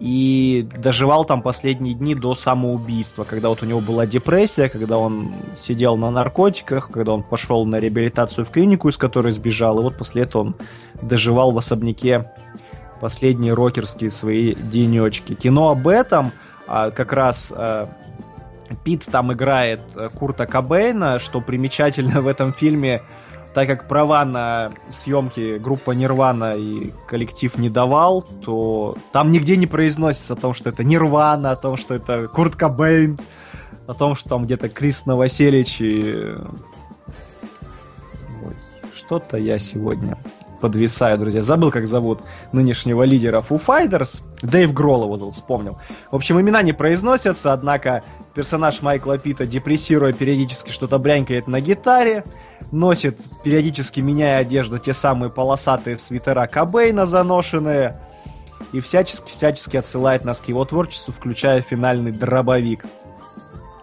и 0.00 0.66
доживал 0.78 1.24
там 1.24 1.42
последние 1.42 1.94
дни 1.94 2.14
до 2.14 2.34
самоубийства, 2.34 3.24
когда 3.24 3.50
вот 3.50 3.62
у 3.62 3.66
него 3.66 3.80
была 3.80 4.06
депрессия, 4.06 4.70
когда 4.70 4.96
он 4.96 5.34
сидел 5.56 5.96
на 5.96 6.10
наркотиках, 6.10 6.90
когда 6.90 7.12
он 7.12 7.22
пошел 7.22 7.66
на 7.66 7.76
реабилитацию 7.76 8.46
в 8.46 8.50
клинику, 8.50 8.88
из 8.88 8.96
которой 8.96 9.32
сбежал, 9.32 9.78
и 9.78 9.82
вот 9.82 9.96
после 9.96 10.22
этого 10.22 10.42
он 10.42 10.54
доживал 11.02 11.50
в 11.50 11.58
особняке 11.58 12.24
последние 13.00 13.52
рокерские 13.52 14.08
свои 14.08 14.54
денечки. 14.54 15.34
Кино 15.34 15.68
об 15.70 15.86
этом 15.86 16.32
а, 16.66 16.90
как 16.90 17.12
раз 17.12 17.52
а, 17.54 17.88
Пит 18.84 19.04
там 19.06 19.32
играет 19.32 19.80
э, 19.94 20.08
Курта 20.14 20.46
Кобейна, 20.46 21.18
что 21.18 21.40
примечательно 21.40 22.20
в 22.20 22.26
этом 22.26 22.52
фильме, 22.52 23.02
так 23.52 23.66
как 23.66 23.88
права 23.88 24.24
на 24.24 24.72
съемки 24.92 25.58
группа 25.58 25.90
Нирвана 25.90 26.54
и 26.56 26.92
коллектив 27.08 27.56
не 27.58 27.68
давал, 27.68 28.22
то 28.22 28.96
там 29.12 29.32
нигде 29.32 29.56
не 29.56 29.66
произносится 29.66 30.34
о 30.34 30.36
том, 30.36 30.54
что 30.54 30.70
это 30.70 30.84
Нирвана, 30.84 31.50
о 31.50 31.56
том, 31.56 31.76
что 31.76 31.94
это 31.94 32.28
Курт 32.28 32.54
Кобейн, 32.54 33.18
о 33.86 33.94
том, 33.94 34.14
что 34.14 34.28
там 34.30 34.44
где-то 34.44 34.68
Крис 34.68 35.04
Новоселич 35.06 35.80
и... 35.80 36.36
что-то 38.94 39.36
я 39.36 39.58
сегодня 39.58 40.16
подвисаю, 40.60 41.18
друзья. 41.18 41.42
Забыл, 41.42 41.70
как 41.70 41.86
зовут 41.86 42.20
нынешнего 42.52 43.02
лидера 43.02 43.40
Foo 43.40 43.60
Fighters. 43.64 44.22
Дэйв 44.42 44.72
Гролл 44.72 45.04
его 45.04 45.16
зовут, 45.16 45.34
вспомнил. 45.34 45.78
В 46.10 46.16
общем, 46.16 46.40
имена 46.40 46.62
не 46.62 46.72
произносятся, 46.72 47.52
однако 47.52 48.02
персонаж 48.34 48.82
Майкла 48.82 49.18
Питта, 49.18 49.46
депрессируя, 49.46 50.12
периодически 50.12 50.70
что-то 50.70 50.98
брянкает 50.98 51.48
на 51.48 51.60
гитаре, 51.60 52.24
носит, 52.70 53.18
периодически 53.42 54.00
меняя 54.00 54.38
одежду, 54.38 54.78
те 54.78 54.92
самые 54.92 55.30
полосатые 55.30 55.98
свитера 55.98 56.46
Кобейна 56.46 57.06
заношенные, 57.06 57.98
и 58.72 58.80
всячески-всячески 58.80 59.76
отсылает 59.76 60.24
нас 60.24 60.38
к 60.38 60.46
его 60.46 60.64
творчеству, 60.64 61.12
включая 61.12 61.60
финальный 61.62 62.12
дробовик. 62.12 62.84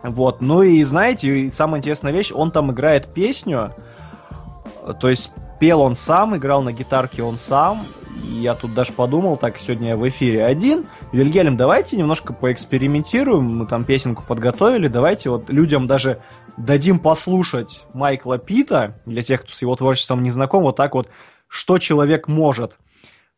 Вот, 0.04 0.42
ну 0.42 0.62
и 0.62 0.84
знаете, 0.84 1.52
самая 1.52 1.80
интересная 1.80 2.14
вещь, 2.14 2.32
он 2.34 2.52
там 2.52 2.72
играет 2.72 3.14
песню, 3.14 3.74
то 5.02 5.10
есть 5.10 5.32
пел 5.60 5.82
он 5.82 5.96
сам, 5.96 6.36
играл 6.36 6.62
на 6.62 6.72
гитарке 6.72 7.24
он 7.24 7.38
сам. 7.38 7.86
И 8.24 8.40
я 8.40 8.56
тут 8.56 8.74
даже 8.74 8.94
подумал, 8.94 9.38
так, 9.38 9.58
сегодня 9.58 9.90
я 9.90 9.98
в 9.98 10.08
эфире 10.08 10.46
один. 10.46 10.86
Вильгельм, 11.12 11.56
давайте 11.56 11.98
немножко 11.98 12.34
поэкспериментируем. 12.34 13.58
Мы 13.58 13.68
там 13.68 13.86
песенку 13.86 14.24
подготовили. 14.28 14.88
Давайте 14.88 15.30
вот 15.30 15.50
людям 15.50 15.88
даже 15.88 16.20
дадим 16.58 17.00
послушать 17.00 17.84
Майкла 17.94 18.38
Пита, 18.38 19.00
для 19.06 19.22
тех, 19.22 19.44
кто 19.44 19.54
с 19.54 19.62
его 19.62 19.76
творчеством 19.76 20.24
не 20.24 20.30
знаком, 20.30 20.64
вот 20.64 20.76
так 20.76 20.96
вот, 20.96 21.10
что 21.48 21.78
человек 21.78 22.28
может. 22.28 22.78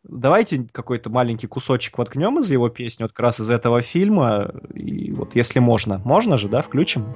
Давайте 0.04 0.66
какой-то 0.72 1.10
маленький 1.10 1.48
кусочек 1.48 1.98
воткнем 1.98 2.40
из 2.40 2.50
его 2.50 2.70
песни, 2.70 3.04
вот 3.04 3.12
как 3.12 3.20
раз 3.20 3.42
из 3.42 3.52
этого 3.52 3.82
фильма. 3.82 4.54
И 4.74 5.12
вот 5.12 5.36
если 5.36 5.60
можно. 5.60 6.00
Можно 6.00 6.38
же, 6.38 6.48
да, 6.48 6.62
включим? 6.62 7.14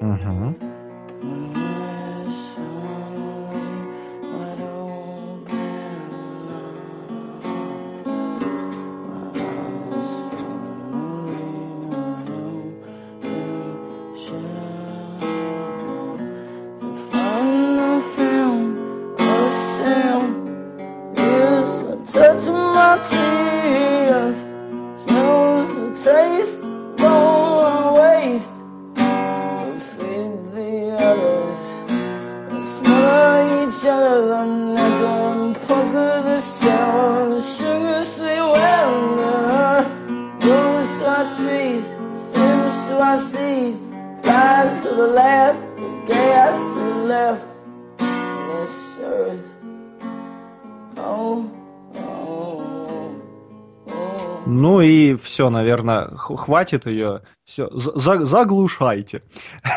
Угу. 0.00 0.67
Все, 55.38 55.50
наверное, 55.50 56.08
хватит 56.16 56.86
ее. 56.86 57.22
Все, 57.44 57.70
за 57.70 58.26
заглушайте. 58.26 59.22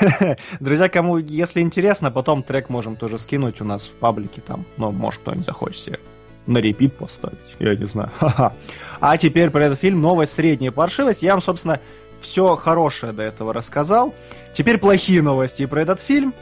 Друзья, 0.60 0.90
кому, 0.90 1.18
если 1.18 1.62
интересно, 1.62 2.10
потом 2.10 2.42
трек 2.42 2.70
можем 2.70 2.96
тоже 2.96 3.20
скинуть 3.20 3.62
у 3.62 3.64
нас 3.64 3.84
в 3.84 3.92
паблике 3.92 4.42
там. 4.42 4.66
Ну, 4.78 4.90
может, 4.90 5.22
кто-нибудь 5.22 5.46
захочет 5.46 5.84
себе 5.84 6.00
на 6.48 6.58
репит 6.58 6.96
поставить. 6.96 7.38
Я 7.60 7.76
не 7.76 7.86
знаю. 7.86 8.10
а 9.00 9.18
теперь 9.18 9.52
про 9.52 9.66
этот 9.66 9.80
фильм 9.80 10.02
новая 10.02 10.26
средняя 10.26 10.72
паршивость. 10.72 11.22
Я 11.22 11.34
вам, 11.34 11.42
собственно, 11.42 11.80
все 12.22 12.56
хорошее 12.56 13.14
до 13.14 13.22
этого 13.22 13.54
рассказал. 13.54 14.16
Теперь 14.56 14.80
плохие 14.80 15.22
новости 15.22 15.68
про 15.68 15.84
этот 15.84 16.00
фильм. 16.00 16.34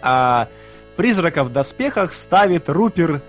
А, 0.00 0.48
«Призрака 0.96 1.44
в 1.44 1.52
доспехах» 1.52 2.14
ставит 2.14 2.70
Рупер 2.70 3.20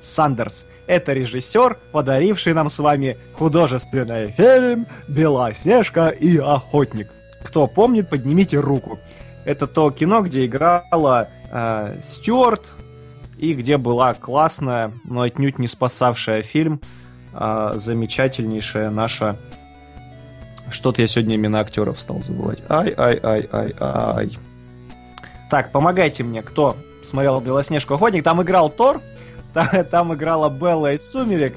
Сандерс. 0.00 0.64
Это 0.86 1.12
режиссер, 1.12 1.78
подаривший 1.92 2.54
нам 2.54 2.68
с 2.68 2.78
вами 2.78 3.16
художественный 3.34 4.32
фильм 4.32 4.86
«Белоснежка 5.08 6.08
и 6.08 6.38
охотник». 6.38 7.08
Кто 7.44 7.66
помнит, 7.66 8.08
поднимите 8.08 8.58
руку. 8.58 8.98
Это 9.44 9.66
то 9.66 9.90
кино, 9.90 10.22
где 10.22 10.46
играла 10.46 11.28
э, 11.50 11.96
Стюарт 12.02 12.66
и 13.38 13.54
где 13.54 13.76
была 13.76 14.14
классная, 14.14 14.92
но 15.04 15.22
отнюдь 15.22 15.58
не 15.58 15.66
спасавшая 15.66 16.42
фильм 16.42 16.80
э, 17.32 17.72
замечательнейшая 17.76 18.90
наша... 18.90 19.36
Что-то 20.70 21.02
я 21.02 21.06
сегодня 21.06 21.36
имена 21.36 21.60
актеров 21.60 22.00
стал 22.00 22.22
забывать. 22.22 22.62
Ай-ай-ай-ай-ай. 22.68 24.38
Так, 25.50 25.70
помогайте 25.70 26.24
мне, 26.24 26.40
кто 26.40 26.76
смотрел 27.04 27.40
«Белоснежку 27.40 27.94
охотник», 27.94 28.24
там 28.24 28.42
играл 28.42 28.70
Тор, 28.70 29.00
там, 29.54 29.68
там 29.90 30.14
играла 30.14 30.48
Белла 30.48 30.94
из 30.94 31.10
«Сумерек», 31.10 31.56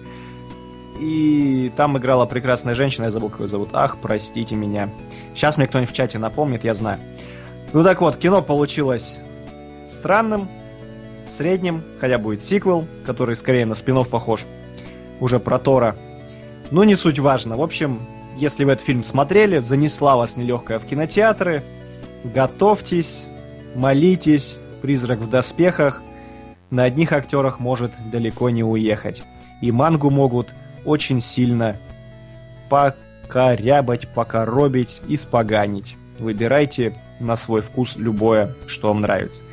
и 1.00 1.72
там 1.76 1.98
играла 1.98 2.26
прекрасная 2.26 2.74
женщина, 2.74 3.06
я 3.06 3.12
забыл, 3.12 3.30
как 3.30 3.42
ее 3.42 3.48
зовут. 3.48 3.70
Ах, 3.74 3.98
простите 4.02 4.56
меня. 4.56 4.90
Сейчас 5.34 5.58
мне 5.58 5.68
кто-нибудь 5.68 5.92
в 5.92 5.96
чате 5.96 6.20
напомнит, 6.20 6.64
я 6.64 6.74
знаю. 6.74 7.00
Ну 7.74 7.84
так 7.84 8.02
вот, 8.02 8.16
кино 8.18 8.42
получилось 8.42 9.20
странным, 9.88 10.48
средним, 11.28 11.84
хотя 12.00 12.18
будет 12.18 12.44
сиквел, 12.44 12.88
который 13.06 13.36
скорее 13.36 13.66
на 13.66 13.76
спинов 13.76 14.10
похож, 14.10 14.46
уже 15.20 15.40
про 15.40 15.60
Тора. 15.60 15.96
Ну, 16.72 16.84
не 16.84 16.96
суть 16.96 17.20
важно. 17.20 17.58
В 17.58 17.62
общем, 17.62 18.00
если 18.38 18.64
вы 18.64 18.72
этот 18.72 18.86
фильм 18.86 19.04
смотрели, 19.04 19.60
занесла 19.60 20.16
вас 20.16 20.38
нелегкая 20.38 20.80
в 20.80 20.86
кинотеатры, 20.86 21.64
готовьтесь, 22.24 23.26
молитесь, 23.76 24.58
призрак 24.82 25.20
в 25.20 25.30
доспехах, 25.30 26.02
на 26.76 26.84
одних 26.84 27.14
актерах 27.14 27.60
может 27.60 27.94
далеко 28.12 28.50
не 28.50 28.64
уехать. 28.64 29.24
И 29.62 29.72
мангу 29.72 30.10
могут 30.10 30.50
очень 30.84 31.22
сильно 31.22 31.78
покорябать, 32.70 34.10
покоробить 34.10 35.02
и 35.08 35.16
споганить. 35.16 35.96
Выбирайте 36.20 36.94
на 37.20 37.36
свой 37.36 37.62
вкус 37.62 37.96
любое, 37.96 38.54
что 38.68 38.90
вам 38.90 39.02
нравится. 39.02 39.44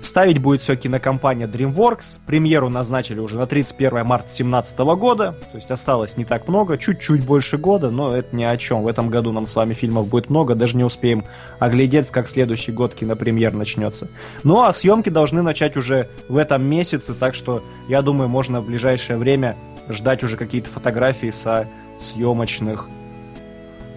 Ставить 0.00 0.38
будет 0.38 0.60
все 0.60 0.74
кинокомпания 0.74 1.46
DreamWorks. 1.46 2.18
Премьеру 2.26 2.68
назначили 2.68 3.20
уже 3.20 3.38
на 3.38 3.46
31 3.46 4.04
марта 4.04 4.26
2017 4.26 4.78
года. 4.78 5.36
То 5.52 5.56
есть 5.56 5.70
осталось 5.70 6.16
не 6.16 6.24
так 6.24 6.48
много, 6.48 6.76
чуть-чуть 6.76 7.24
больше 7.24 7.56
года, 7.56 7.90
но 7.90 8.16
это 8.16 8.34
ни 8.34 8.42
о 8.42 8.56
чем. 8.56 8.82
В 8.82 8.88
этом 8.88 9.10
году 9.10 9.30
нам 9.30 9.46
с 9.46 9.54
вами 9.54 9.74
фильмов 9.74 10.08
будет 10.08 10.28
много, 10.28 10.56
даже 10.56 10.76
не 10.76 10.82
успеем 10.82 11.24
оглядеться, 11.60 12.12
как 12.12 12.26
следующий 12.26 12.72
год 12.72 12.94
кинопремьер 12.94 13.52
начнется. 13.52 14.08
Ну 14.42 14.60
а 14.60 14.74
съемки 14.74 15.08
должны 15.08 15.40
начать 15.42 15.76
уже 15.76 16.08
в 16.28 16.36
этом 16.36 16.64
месяце, 16.64 17.14
так 17.14 17.36
что 17.36 17.62
я 17.88 18.02
думаю, 18.02 18.28
можно 18.28 18.60
в 18.60 18.66
ближайшее 18.66 19.18
время 19.18 19.56
ждать 19.88 20.24
уже 20.24 20.36
какие-то 20.36 20.68
фотографии 20.68 21.30
со 21.30 21.68
съемочных 22.00 22.88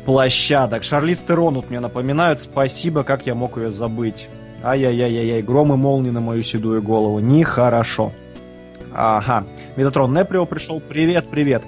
площадок. 0.06 0.84
Шарлиз 0.84 1.22
Терон 1.24 1.56
вот 1.56 1.70
мне 1.70 1.80
напоминают. 1.80 2.40
Спасибо, 2.40 3.04
как 3.04 3.26
я 3.26 3.36
мог 3.36 3.58
ее 3.58 3.72
забыть. 3.72 4.30
Ай-яй-яй-яй, 4.64 5.42
гром 5.42 5.74
и 5.74 5.76
молнии 5.76 6.12
на 6.12 6.22
мою 6.22 6.44
седую 6.44 6.82
голову. 6.82 7.20
Нехорошо. 7.20 8.12
Ага. 8.94 9.46
Метатрон 9.76 10.14
Неприо 10.14 10.46
пришел. 10.46 10.80
Привет, 10.80 11.30
привет. 11.30 11.64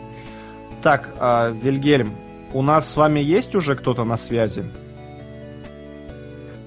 Так, 0.82 1.10
э, 1.20 1.54
Вильгельм, 1.62 2.12
у 2.54 2.62
нас 2.62 2.90
с 2.90 2.96
вами 2.96 3.20
есть 3.20 3.56
уже 3.56 3.76
кто-то 3.76 4.04
на 4.04 4.16
связи? 4.16 4.64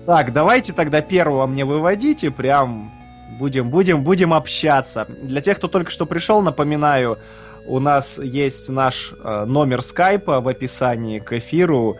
Так, 0.06 0.32
давайте 0.32 0.72
тогда 0.72 1.00
первого 1.00 1.46
мне 1.46 1.64
выводите, 1.64 2.30
прям 2.30 2.90
будем, 3.38 3.70
будем, 3.70 4.02
будем 4.02 4.34
общаться. 4.34 5.06
Для 5.22 5.40
тех, 5.40 5.58
кто 5.58 5.68
только 5.68 5.90
что 5.90 6.04
пришел, 6.04 6.42
напоминаю, 6.42 7.18
у 7.66 7.78
нас 7.78 8.18
есть 8.18 8.68
наш 8.68 9.12
э, 9.22 9.44
номер 9.44 9.82
скайпа 9.82 10.40
в 10.40 10.48
описании 10.48 11.18
к 11.18 11.32
эфиру. 11.32 11.98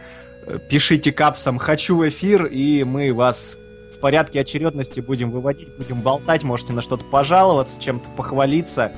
Пишите 0.68 1.12
капсом 1.12 1.58
«Хочу 1.58 1.96
в 1.96 2.08
эфир», 2.08 2.46
и 2.46 2.82
мы 2.84 3.12
вас 3.12 3.56
в 3.94 3.98
порядке 4.00 4.40
очередности 4.40 5.00
будем 5.00 5.30
выводить, 5.30 5.68
будем 5.76 6.00
болтать, 6.00 6.42
можете 6.42 6.72
на 6.72 6.80
что-то 6.80 7.04
пожаловаться, 7.04 7.80
чем-то 7.80 8.08
похвалиться, 8.16 8.92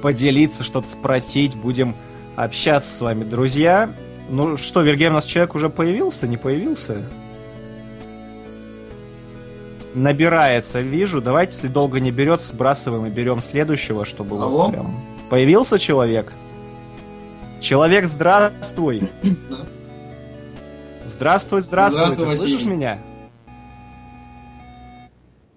поделиться, 0.00 0.62
что-то 0.62 0.88
спросить, 0.88 1.56
будем 1.56 1.96
общаться 2.36 2.94
с 2.94 3.00
вами, 3.00 3.24
друзья. 3.24 3.90
Ну 4.30 4.56
что, 4.56 4.82
Вергей, 4.82 5.08
у 5.08 5.12
нас 5.12 5.26
человек 5.26 5.56
уже 5.56 5.68
появился, 5.68 6.28
не 6.28 6.36
появился? 6.36 7.02
Набирается, 9.94 10.80
вижу. 10.80 11.20
Давайте, 11.20 11.54
если 11.54 11.68
долго 11.68 12.00
не 12.00 12.10
берет, 12.10 12.40
сбрасываем 12.40 13.06
и 13.06 13.10
берем 13.10 13.40
следующего, 13.40 14.04
чтобы 14.04 14.36
Алло? 14.36 14.66
вот 14.66 14.72
прям... 14.72 15.13
Появился 15.30 15.78
человек? 15.78 16.32
Человек, 17.60 18.06
здравствуй. 18.06 19.02
Здравствуй, 21.04 21.60
здравствуй. 21.60 22.10
Здравствуй, 22.10 22.28
Ты 22.28 22.38
слышишь 22.38 22.66
меня? 22.66 22.98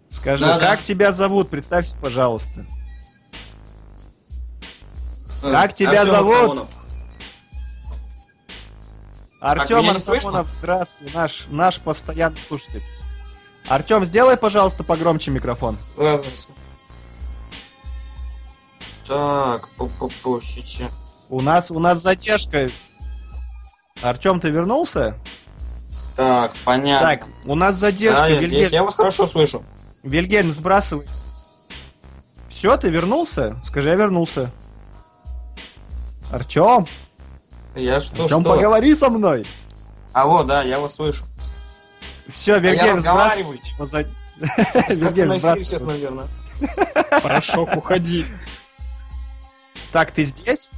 Скажи, 0.10 0.44
Да, 0.46 0.60
да. 0.60 0.66
как 0.68 0.84
тебя 0.84 1.12
зовут? 1.12 1.50
Представься, 1.50 1.96
пожалуйста. 2.02 2.66
Как 5.42 5.76
тебя 5.76 6.02
Артём 6.02 6.16
зовут? 6.16 6.36
Антонов. 6.38 6.70
Артем? 9.40 9.90
Антонов, 9.90 10.48
здравствуй, 10.48 11.10
наш, 11.14 11.46
наш 11.50 11.80
постоянный 11.80 12.42
слушатель. 12.42 12.82
Артем, 13.68 14.06
сделай, 14.06 14.38
пожалуйста, 14.38 14.84
погромче 14.84 15.30
микрофон. 15.32 15.78
Здравствуйте. 15.96 16.48
Так, 19.08 19.70
пу-пу-пу, 19.78 20.42
сейчас. 20.42 20.92
У 21.30 21.42
нас, 21.42 21.72
у 21.72 21.80
нас 21.80 22.00
задержка. 22.00 22.70
Артем, 24.02 24.40
ты 24.40 24.50
вернулся? 24.50 25.18
Так, 26.16 26.54
понятно. 26.66 27.08
Так, 27.10 27.28
у 27.46 27.56
нас 27.56 27.76
задержка. 27.76 28.22
да, 28.22 28.28
я 28.28 28.40
Вильгельм, 28.40 28.60
здесь, 28.62 28.72
я 28.72 28.84
вас 28.84 28.96
хорошо 28.96 29.28
слышу. 29.28 29.64
Вильгельм 30.04 30.52
сбрасывается. 30.52 31.24
Все, 32.50 32.76
ты 32.78 32.90
вернулся? 32.90 33.56
Скажи, 33.64 33.90
я 33.90 33.96
вернулся. 33.96 34.52
Артем, 36.32 36.86
Я 37.76 38.02
что, 38.02 38.24
Артем, 38.24 38.42
что? 38.42 38.56
поговори 38.56 38.94
со 38.96 39.10
мной. 39.10 39.46
Алло, 40.12 40.44
да, 40.44 40.64
я 40.64 40.80
вас 40.80 40.96
слышу. 40.96 41.24
Все, 42.28 42.56
А 42.56 42.60
Вильгельм, 42.60 42.98
разговариваю. 42.98 43.60
сбрасывайте. 43.60 43.72
его 43.74 43.86
за- 43.86 44.04
Как 44.04 44.90
Вильгельм, 44.90 45.30
на 45.30 45.38
эфире 45.38 45.56
сейчас, 45.58 45.82
наверное. 45.84 46.26
Порошок, 47.22 47.70
уходи. 47.78 48.26
Так, 49.92 50.12
ты 50.12 50.24
здесь? 50.24 50.70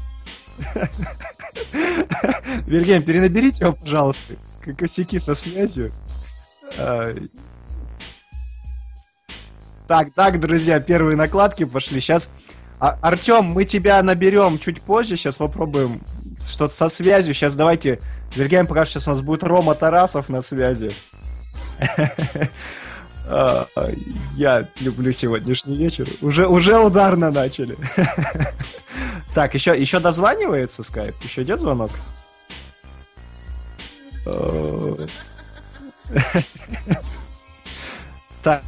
Вильгельм, 2.66 3.04
перенаберите 3.04 3.66
его, 3.66 3.74
пожалуйста. 3.74 4.36
Косяки 4.78 5.20
со 5.20 5.34
связью. 5.34 5.92
Ай. 6.78 7.30
Так, 9.88 10.14
так, 10.14 10.40
друзья, 10.40 10.80
первые 10.80 11.18
накладки 11.18 11.64
пошли. 11.64 12.00
Сейчас, 12.00 12.30
Артем, 12.80 13.46
мы 13.46 13.66
тебя 13.66 14.02
наберем 14.04 14.60
чуть 14.60 14.82
позже. 14.82 15.18
Сейчас 15.18 15.38
попробуем 15.38 16.04
что-то 16.48 16.76
со 16.76 16.90
связью. 16.90 17.34
Сейчас 17.34 17.56
давайте, 17.56 18.00
Вильгельм, 18.36 18.68
пока 18.68 18.86
сейчас 18.86 19.08
у 19.08 19.12
нас 19.12 19.22
будет 19.22 19.44
Рома 19.44 19.74
Тарасов 19.76 20.30
на 20.30 20.42
связи. 20.42 20.92
А, 23.32 23.68
Я 24.36 24.68
люблю 24.80 25.12
сегодняшний 25.12 25.78
вечер. 25.78 26.08
Уже, 26.22 26.48
уже 26.48 26.80
ударно 26.80 27.32
начали. 27.32 27.78
Так, 29.36 29.54
еще, 29.54 29.80
еще 29.80 30.00
дозванивается 30.00 30.82
скайп? 30.82 31.16
Еще 31.24 31.44
идет 31.44 31.60
звонок? 31.60 31.92
Э, 34.26 35.08
Так. 38.44 38.64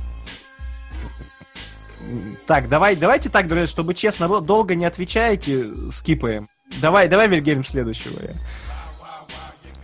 Так, 2.46 2.70
давай, 2.70 2.96
давайте 2.96 3.30
так, 3.30 3.48
друзья, 3.48 3.66
чтобы 3.66 3.96
честно 3.96 4.28
было, 4.28 4.42
долго 4.42 4.76
не 4.76 4.86
отвечаете, 4.86 5.74
скипаем. 5.90 6.48
Давай, 6.80 7.08
давай, 7.08 7.28
Вильгельм, 7.28 7.64
следующего. 7.64 8.20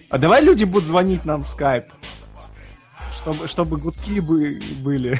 А 0.09 0.17
давай 0.17 0.43
люди 0.43 0.63
будут 0.63 0.87
звонить 0.87 1.25
нам 1.25 1.43
в 1.43 1.47
скайп. 1.47 1.85
Чтобы, 3.17 3.47
чтобы 3.47 3.77
гудки 3.77 4.19
бы 4.19 4.59
были. 4.79 5.19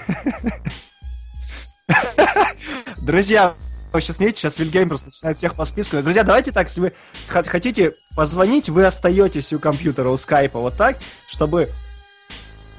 Друзья, 2.98 3.56
сейчас 3.94 4.20
не 4.20 4.28
видите, 4.28 4.42
сейчас 4.42 4.60
Вильгельм 4.60 4.90
просто 4.90 5.08
начинает 5.08 5.38
всех 5.38 5.56
по 5.56 5.66
списку. 5.66 6.02
Друзья, 6.02 6.24
давайте 6.24 6.52
так, 6.52 6.68
если 6.68 6.82
вы 6.82 6.94
хотите 7.28 7.96
позвонить, 8.16 8.70
вы 8.70 8.86
остаетесь 8.86 9.52
у 9.54 9.60
компьютера, 9.60 10.10
у 10.10 10.18
скайпа, 10.18 10.60
вот 10.60 10.78
так, 10.78 10.98
чтобы 11.28 11.70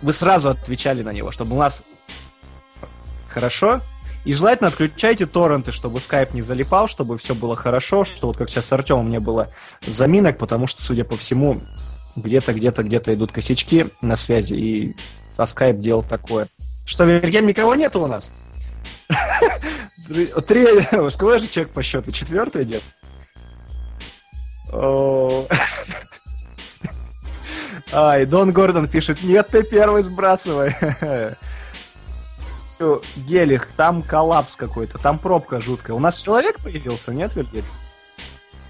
вы 0.03 0.13
сразу 0.13 0.51
отвечали 0.51 1.03
на 1.03 1.13
него, 1.13 1.31
чтобы 1.33 1.57
у 1.57 1.59
нас 1.59 1.83
хорошо. 3.29 3.81
И 4.25 4.33
желательно 4.33 4.69
отключайте 4.69 5.27
торренты, 5.27 5.73
чтобы 5.73 6.01
скайп 6.01 6.35
не 6.35 6.43
залипал, 6.43 6.89
чтобы 6.89 7.19
все 7.19 7.35
было 7.35 7.57
хорошо, 7.57 8.05
что 8.05 8.27
вот 8.27 8.37
как 8.37 8.49
сейчас 8.51 8.67
с 8.67 8.73
Артемом 8.73 9.11
не 9.11 9.21
было 9.21 9.51
заминок, 9.87 10.39
потому 10.39 10.67
что, 10.67 10.83
судя 10.83 11.05
по 11.05 11.17
всему, 11.17 11.61
где-то, 12.19 12.53
где-то, 12.53 12.83
где-то 12.83 13.15
идут 13.15 13.33
косячки 13.33 13.91
на 14.03 14.17
связи, 14.17 14.55
и 14.55 14.97
а 15.37 15.47
скайп 15.47 15.79
делал 15.79 16.03
такое. 16.03 16.49
Что, 16.85 17.05
Вильгельм, 17.05 17.47
никого 17.47 17.75
нету 17.75 18.03
у 18.03 18.07
нас? 18.07 18.33
Три... 20.09 20.31
Сколько 21.11 21.39
же 21.39 21.49
человек 21.49 21.73
по 21.73 21.83
счету? 21.83 22.13
Четвертый 22.13 22.65
идет? 22.65 22.83
Ай, 27.93 28.27
Дон 28.27 28.53
Гордон 28.53 28.89
пишет, 28.89 29.23
нет, 29.23 29.49
ты 29.51 29.63
первый 29.63 30.03
сбрасывай. 30.03 30.75
Гелих, 33.17 33.67
там 33.77 34.03
коллапс 34.03 34.57
какой-то, 34.57 34.99
там 34.99 35.19
пробка 35.19 35.61
жуткая. 35.61 35.97
У 35.97 36.01
нас 36.01 36.17
человек 36.17 36.61
появился, 36.61 37.13
нет, 37.13 37.35
Вильгель? 37.35 37.65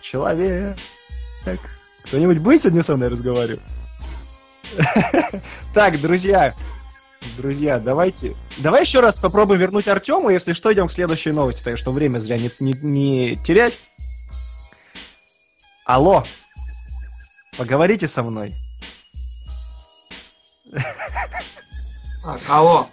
Человек. 0.00 0.76
Так. 1.44 1.58
Кто-нибудь 2.08 2.38
будет 2.38 2.62
сегодня 2.62 2.82
со 2.82 2.96
мной 2.96 3.08
разговаривать? 3.08 3.60
Так, 5.74 6.00
друзья, 6.00 6.54
друзья, 7.36 7.78
давайте... 7.78 8.34
Давай 8.58 8.82
еще 8.82 9.00
раз 9.00 9.16
попробуем 9.16 9.60
вернуть 9.60 9.88
Артема, 9.88 10.32
если 10.32 10.52
что, 10.52 10.72
идем 10.72 10.88
к 10.88 10.92
следующей 10.92 11.32
новости, 11.32 11.62
так 11.62 11.78
что 11.78 11.92
время 11.92 12.18
зря 12.18 12.38
не, 12.38 12.50
не, 12.58 12.72
не 12.82 13.36
терять. 13.36 13.78
Алло, 15.84 16.24
поговорите 17.56 18.06
со 18.06 18.22
мной. 18.22 18.54
Так, 22.22 22.40
алло. 22.48 22.90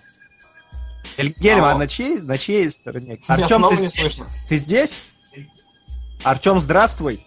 Эльгельм, 1.17 1.63
а 1.63 1.75
на 1.77 1.87
чьей, 1.87 2.19
на 2.19 2.37
чьей 2.37 2.69
стороне? 2.69 3.19
Артем, 3.27 3.67
ты, 3.69 3.81
не 3.81 3.87
с- 3.87 3.93
слышно. 3.93 4.27
ты 4.47 4.57
здесь? 4.57 4.99
Артем, 6.23 6.59
здравствуй. 6.59 7.25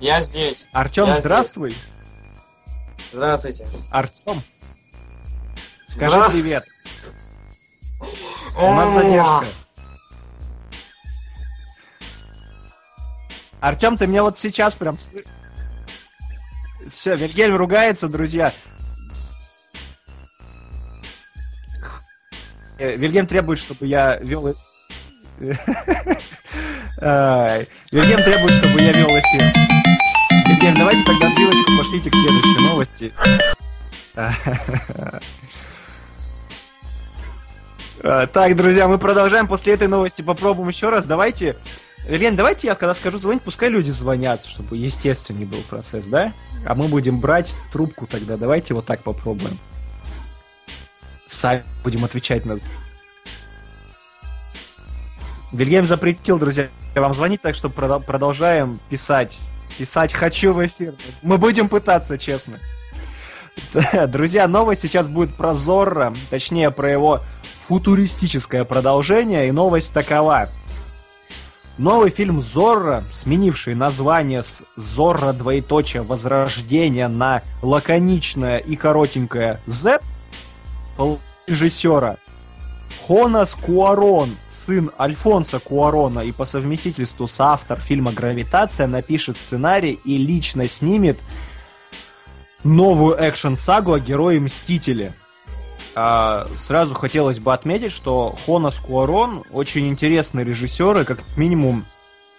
Я 0.00 0.20
здесь. 0.20 0.68
Артем, 0.72 1.06
Я 1.06 1.12
здесь. 1.12 1.24
здравствуй. 1.24 1.76
Здравствуйте. 3.12 3.66
Артем, 3.90 4.42
скажи 5.86 6.10
Здравствуй. 6.10 6.42
привет. 6.42 6.64
У 8.56 8.74
нас 8.74 8.90
задержка. 8.90 9.46
Артем, 13.60 13.96
ты 13.96 14.06
меня 14.06 14.22
вот 14.22 14.38
сейчас 14.38 14.76
прям... 14.76 14.96
Все, 16.92 17.16
Вильгельм 17.16 17.56
ругается, 17.56 18.08
друзья. 18.08 18.52
Э, 22.78 22.96
Вильгельм 22.96 23.26
требует, 23.26 23.58
чтобы 23.58 23.86
я 23.86 24.16
вел... 24.18 24.54
Ай, 27.00 27.68
Вильгельм 27.90 28.22
требует, 28.22 28.52
чтобы 28.52 28.80
я 28.80 28.92
вел 28.92 29.08
эфир. 29.08 29.67
Вильгельм, 30.58 30.76
давайте 30.76 31.04
тогда 31.04 31.28
отбивочку 31.28 31.72
пошлите 31.78 32.10
к 32.10 32.14
следующей 32.14 32.68
новости. 32.68 33.12
А, 38.02 38.26
Так, 38.26 38.56
друзья, 38.56 38.88
мы 38.88 38.98
продолжаем 38.98 39.46
после 39.46 39.74
этой 39.74 39.86
новости. 39.86 40.20
Попробуем 40.20 40.68
еще 40.68 40.88
раз. 40.88 41.06
Давайте. 41.06 41.56
Лен, 42.08 42.34
давайте 42.34 42.66
я, 42.66 42.74
когда 42.74 42.92
скажу 42.94 43.18
звонить, 43.18 43.42
пускай 43.42 43.68
люди 43.68 43.92
звонят, 43.92 44.44
чтобы 44.46 44.76
естественней 44.76 45.44
был 45.44 45.62
процесс, 45.62 46.08
да? 46.08 46.32
А 46.66 46.74
мы 46.74 46.88
будем 46.88 47.20
брать 47.20 47.54
трубку 47.70 48.08
тогда. 48.08 48.36
Давайте 48.36 48.74
вот 48.74 48.84
так 48.84 49.04
попробуем. 49.04 49.60
Сами 51.28 51.62
будем 51.84 52.04
отвечать 52.04 52.44
на... 52.44 52.56
Вильгельм 55.52 55.86
запретил, 55.86 56.36
друзья, 56.38 56.68
вам 56.96 57.14
звонить, 57.14 57.42
так 57.42 57.54
что 57.54 57.70
продолжаем 57.70 58.80
писать. 58.88 59.38
Писать 59.78 60.12
хочу 60.12 60.52
в 60.52 60.66
эфир. 60.66 60.92
Мы 61.22 61.38
будем 61.38 61.68
пытаться, 61.68 62.18
честно. 62.18 62.58
Друзья, 64.08 64.48
новость 64.48 64.82
сейчас 64.82 65.08
будет 65.08 65.34
про 65.34 65.54
Зорро, 65.54 66.12
точнее 66.30 66.72
про 66.72 66.90
его 66.90 67.20
футуристическое 67.60 68.64
продолжение, 68.64 69.48
и 69.48 69.52
новость 69.52 69.92
такова. 69.92 70.48
Новый 71.76 72.10
фильм 72.10 72.42
Зорро, 72.42 73.04
сменивший 73.12 73.76
название 73.76 74.42
с 74.42 74.64
Зорро 74.74 75.32
двоеточие 75.32 76.02
Возрождение 76.02 77.06
на 77.06 77.42
лаконичное 77.62 78.58
и 78.58 78.74
коротенькое 78.74 79.60
пол- 80.96 81.20
режиссера 81.46 82.16
Хонас 83.08 83.54
Куарон, 83.54 84.36
сын 84.48 84.90
Альфонса 85.00 85.60
Куарона 85.60 86.20
и 86.20 86.30
по 86.30 86.44
совместительству 86.44 87.26
соавтор 87.26 87.80
фильма 87.80 88.12
«Гравитация», 88.12 88.86
напишет 88.86 89.38
сценарий 89.38 89.98
и 90.04 90.18
лично 90.18 90.68
снимет 90.68 91.18
новую 92.64 93.16
экшн-сагу 93.16 93.94
о 93.94 93.98
герое 93.98 94.38
Мстителе. 94.40 95.14
А, 95.94 96.46
сразу 96.58 96.94
хотелось 96.94 97.40
бы 97.40 97.54
отметить, 97.54 97.92
что 97.92 98.36
Хонас 98.44 98.78
Куарон 98.78 99.42
очень 99.52 99.88
интересный 99.88 100.44
режиссер, 100.44 101.00
и 101.00 101.04
как 101.04 101.20
минимум, 101.38 101.86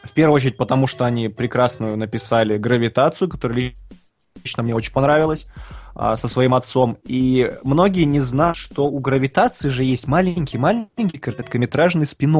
в 0.03 0.11
первую 0.11 0.35
очередь, 0.35 0.57
потому 0.57 0.85
что 0.85 1.03
они 1.03 1.29
прекрасную 1.29 1.97
написали 1.97 2.59
«Гравитацию», 2.59 3.27
которая 3.27 3.73
лично 4.43 4.63
мне 4.63 4.75
очень 4.75 4.93
понравилась, 4.93 5.47
а, 5.95 6.17
со 6.17 6.27
своим 6.27 6.55
отцом. 6.55 6.97
И 7.03 7.51
многие 7.63 8.03
не 8.03 8.19
знают, 8.19 8.57
что 8.57 8.85
у 8.85 8.99
«Гравитации» 8.99 9.69
же 9.69 9.83
есть 9.83 10.07
маленький-маленький 10.07 11.17
короткометражный 11.17 12.05
спин 12.05 12.35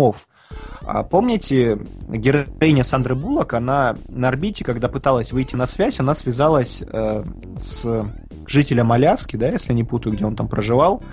а 0.85 1.03
помните, 1.03 1.79
героиня 2.07 2.83
Сандры 2.83 3.13
Буллок, 3.15 3.53
она 3.53 3.95
на 4.07 4.29
орбите, 4.29 4.63
когда 4.63 4.87
пыталась 4.87 5.31
выйти 5.31 5.55
на 5.55 5.65
связь, 5.65 5.99
она 5.99 6.15
связалась 6.15 6.81
э, 6.81 7.23
с 7.59 8.05
жителем 8.47 8.91
Аляски, 8.91 9.35
да, 9.35 9.49
если 9.49 9.73
не 9.73 9.83
путаю, 9.83 10.15
где 10.15 10.25
он 10.25 10.35
там 10.35 10.47
проживал, 10.47 11.03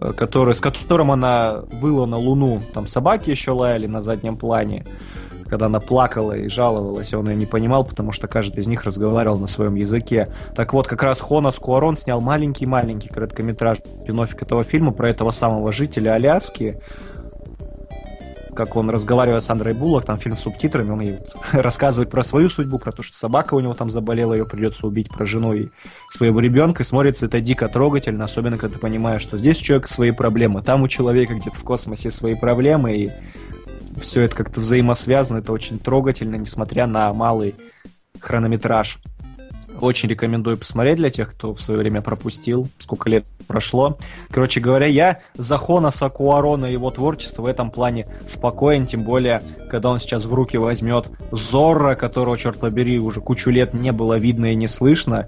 э, 0.00 0.12
который, 0.12 0.54
с 0.54 0.60
которым 0.60 1.10
она 1.10 1.62
выла 1.72 2.06
на 2.06 2.16
Луну, 2.16 2.62
там 2.72 2.86
собаки 2.86 3.30
еще 3.30 3.50
лаяли 3.50 3.86
на 3.86 4.02
заднем 4.02 4.36
плане, 4.36 4.84
когда 5.48 5.66
она 5.66 5.80
плакала 5.80 6.32
и 6.32 6.48
жаловалась, 6.48 7.12
он 7.14 7.28
ее 7.28 7.36
не 7.36 7.46
понимал, 7.46 7.84
потому 7.84 8.12
что 8.12 8.28
каждый 8.28 8.60
из 8.60 8.66
них 8.66 8.84
разговаривал 8.84 9.38
на 9.38 9.46
своем 9.46 9.74
языке. 9.74 10.28
Так 10.54 10.72
вот, 10.72 10.86
как 10.86 11.02
раз 11.02 11.20
Хонас 11.20 11.56
Куарон 11.56 11.96
снял 11.96 12.20
маленький-маленький 12.20 13.08
короткометражный 13.08 13.84
спин-оффик 14.02 14.42
этого 14.42 14.64
фильма 14.64 14.92
про 14.92 15.10
этого 15.10 15.30
самого 15.30 15.72
жителя 15.72 16.14
Аляски, 16.14 16.80
как 18.58 18.74
он 18.74 18.90
разговаривает 18.90 19.44
с 19.44 19.50
Андрей 19.50 19.72
Буллок, 19.72 20.04
там 20.04 20.16
фильм 20.16 20.36
с 20.36 20.40
субтитрами, 20.40 20.90
он 20.90 21.00
ей 21.00 21.18
рассказывает 21.52 22.10
про 22.10 22.24
свою 22.24 22.48
судьбу, 22.48 22.80
про 22.80 22.90
то, 22.90 23.04
что 23.04 23.16
собака 23.16 23.54
у 23.54 23.60
него 23.60 23.72
там 23.72 23.88
заболела, 23.88 24.34
ее 24.34 24.46
придется 24.46 24.84
убить, 24.88 25.08
про 25.08 25.24
жену 25.24 25.54
и 25.54 25.68
своего 26.10 26.40
ребенка, 26.40 26.82
и 26.82 26.86
смотрится 26.86 27.26
это 27.26 27.40
дико 27.40 27.68
трогательно, 27.68 28.24
особенно 28.24 28.56
когда 28.56 28.74
ты 28.74 28.80
понимаешь, 28.80 29.22
что 29.22 29.38
здесь 29.38 29.60
у 29.60 29.64
человека 29.64 29.88
свои 29.88 30.10
проблемы, 30.10 30.62
там 30.62 30.82
у 30.82 30.88
человека 30.88 31.34
где-то 31.34 31.56
в 31.56 31.62
космосе 31.62 32.10
свои 32.10 32.34
проблемы, 32.34 32.96
и 32.96 33.10
все 33.98 34.22
это 34.22 34.34
как-то 34.36 34.60
взаимосвязано, 34.60 35.38
это 35.38 35.52
очень 35.52 35.78
трогательно, 35.78 36.36
несмотря 36.36 36.86
на 36.86 37.12
малый 37.12 37.54
хронометраж. 38.20 38.98
Очень 39.80 40.08
рекомендую 40.08 40.56
посмотреть 40.56 40.96
для 40.96 41.08
тех, 41.08 41.30
кто 41.30 41.54
в 41.54 41.62
свое 41.62 41.78
время 41.78 42.02
пропустил, 42.02 42.68
сколько 42.80 43.08
лет 43.08 43.26
прошло. 43.46 43.96
Короче 44.30 44.60
говоря, 44.60 44.86
я 44.86 45.20
за 45.34 45.56
Хонаса 45.56 46.08
Куарона 46.08 46.66
и 46.66 46.72
его 46.72 46.90
творчество 46.90 47.42
в 47.42 47.46
этом 47.46 47.70
плане 47.70 48.06
спокоен, 48.26 48.86
тем 48.86 49.04
более, 49.04 49.40
когда 49.70 49.90
он 49.90 50.00
сейчас 50.00 50.24
в 50.24 50.34
руки 50.34 50.56
возьмет 50.56 51.08
Зорро, 51.30 51.94
которого, 51.94 52.36
черт 52.36 52.58
побери, 52.58 52.98
уже 52.98 53.20
кучу 53.20 53.50
лет 53.50 53.72
не 53.72 53.92
было 53.92 54.18
видно 54.18 54.46
и 54.46 54.56
не 54.56 54.66
слышно. 54.66 55.26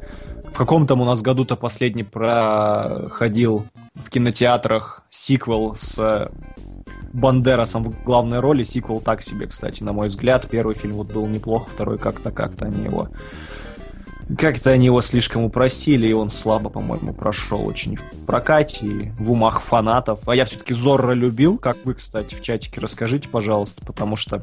В 0.52 0.56
каком 0.56 0.88
там 0.88 1.00
у 1.00 1.04
нас 1.04 1.22
году-то 1.22 1.54
последний 1.54 2.02
проходил 2.02 3.66
в 3.94 4.10
кинотеатрах 4.10 5.04
сиквел 5.10 5.76
с 5.76 6.28
Бандерасом 7.12 7.84
в 7.84 8.04
главной 8.04 8.40
роли. 8.40 8.64
Сиквел 8.64 9.00
так 9.00 9.22
себе, 9.22 9.46
кстати, 9.46 9.82
на 9.82 9.92
мой 9.92 10.08
взгляд. 10.08 10.48
Первый 10.48 10.74
фильм 10.74 10.94
вот 10.96 11.12
был 11.12 11.26
неплох, 11.26 11.68
второй 11.68 11.98
как-то 11.98 12.30
как-то 12.30 12.66
они 12.66 12.84
его 12.84 13.08
как-то 14.38 14.70
они 14.70 14.86
его 14.86 15.02
слишком 15.02 15.44
упростили, 15.44 16.06
и 16.06 16.12
он 16.12 16.30
слабо, 16.30 16.70
по-моему, 16.70 17.12
прошел 17.12 17.66
очень 17.66 17.96
в 17.96 18.26
прокате 18.26 18.86
и 18.86 19.10
в 19.18 19.32
умах 19.32 19.60
фанатов. 19.60 20.28
А 20.28 20.34
я 20.34 20.44
все-таки 20.44 20.74
Зорро 20.74 21.12
любил, 21.12 21.58
как 21.58 21.76
вы, 21.84 21.94
кстати, 21.94 22.34
в 22.34 22.42
чатике 22.42 22.80
расскажите, 22.80 23.28
пожалуйста, 23.28 23.84
потому 23.84 24.16
что 24.16 24.42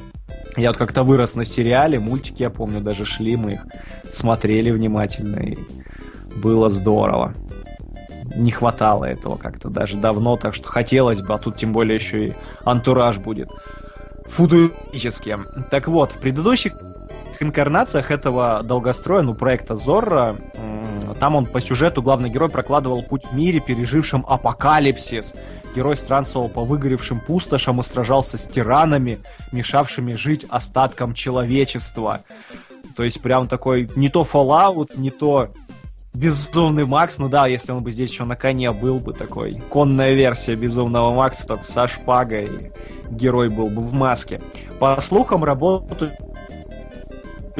я 0.56 0.70
вот 0.70 0.78
как-то 0.78 1.04
вырос 1.04 1.36
на 1.36 1.46
сериале, 1.46 2.00
мультики, 2.00 2.42
я 2.42 2.50
помню, 2.50 2.82
даже 2.82 3.06
шли, 3.06 3.36
мы 3.36 3.54
их 3.54 3.66
смотрели 4.10 4.72
внимательно, 4.72 5.40
и 5.40 5.58
было 6.36 6.70
здорово. 6.70 7.34
Не 8.38 8.52
хватало 8.52 9.06
этого 9.06 9.36
как-то 9.36 9.70
даже 9.70 9.98
давно, 9.98 10.38
так 10.38 10.54
что 10.54 10.70
хотелось 10.70 11.22
бы, 11.22 11.34
а 11.34 11.38
тут 11.40 11.58
тем 11.58 11.74
более 11.74 11.96
еще 11.96 12.28
и 12.28 12.34
антураж 12.64 13.18
будет 13.18 13.50
футуристическим. 14.26 15.46
Так 15.72 15.88
вот, 15.88 16.12
в 16.12 16.20
предыдущих 16.20 16.74
инкарнациях 17.40 18.12
этого 18.12 18.62
долгостроя, 18.64 19.24
ну, 19.24 19.34
проекта 19.34 19.76
Зорро, 19.76 20.36
там 21.20 21.36
он 21.36 21.46
по 21.46 21.60
сюжету 21.60 22.02
главный 22.02 22.30
герой 22.30 22.50
прокладывал 22.50 23.02
путь 23.02 23.26
в 23.26 23.36
мире, 23.36 23.60
пережившем 23.60 24.24
апокалипсис. 24.28 25.34
Герой 25.76 25.96
странствовал 25.96 26.50
по 26.50 26.64
выгоревшим 26.64 27.20
пустошам 27.20 27.80
и 27.80 27.84
сражался 27.84 28.38
с 28.38 28.48
тиранами, 28.48 29.20
мешавшими 29.52 30.14
жить 30.14 30.46
остаткам 30.50 31.14
человечества. 31.14 32.22
То 32.96 33.04
есть 33.04 33.22
прям 33.22 33.48
такой 33.48 33.90
не 33.96 34.10
то 34.10 34.24
Fallout, 34.24 34.92
не 34.96 35.12
то 35.12 35.50
Безумный 36.14 36.86
Макс, 36.86 37.20
ну 37.20 37.30
да, 37.30 37.48
если 37.48 37.72
он 37.72 37.84
бы 37.84 37.92
здесь 37.92 38.10
еще 38.10 38.26
на 38.26 38.36
коне 38.36 38.72
был 38.72 39.00
бы 39.00 39.14
такой. 39.14 39.62
Конная 39.72 40.14
версия 40.14 40.56
Безумного 40.56 41.14
Макса, 41.14 41.46
так 41.46 41.64
со 41.64 41.88
шпагой 41.88 42.72
герой 43.10 43.50
был 43.50 43.70
бы 43.70 43.82
в 43.82 43.94
маске. 43.94 44.42
По 44.80 45.00
слухам, 45.00 45.44
работают 45.44 46.14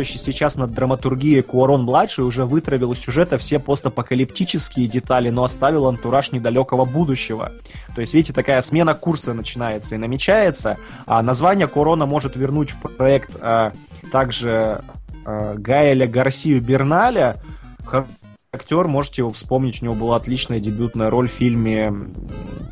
сейчас 0.04 0.56
над 0.56 0.74
драматургией 0.74 1.42
Куарон-младший 1.42 2.24
уже 2.24 2.46
вытравил 2.46 2.92
из 2.92 3.00
сюжета 3.00 3.38
все 3.38 3.60
постапокалиптические 3.60 4.88
детали, 4.88 5.30
но 5.30 5.44
оставил 5.44 5.88
антураж 5.88 6.32
недалекого 6.32 6.86
будущего. 6.86 7.52
То 7.96 8.02
есть, 8.02 8.14
видите, 8.14 8.34
такая 8.34 8.62
смена 8.62 8.94
курса 8.94 9.34
начинается 9.34 9.96
и 9.96 9.98
намечается. 9.98 10.78
А 11.06 11.22
название 11.22 11.68
Куарона 11.68 12.06
может 12.06 12.36
вернуть 12.36 12.72
в 12.72 12.80
проект 12.96 13.36
а, 13.40 13.72
также 14.12 14.82
а, 15.26 15.56
Гаэля 15.56 16.08
Гарсию 16.08 16.62
Берналя, 16.62 17.38
актер, 18.58 18.88
можете 18.88 19.22
его 19.22 19.32
вспомнить, 19.32 19.82
у 19.82 19.86
него 19.86 19.96
была 19.96 20.18
отличная 20.18 20.60
дебютная 20.60 21.10
роль 21.10 21.30
в 21.30 21.32
фильме 21.32 21.94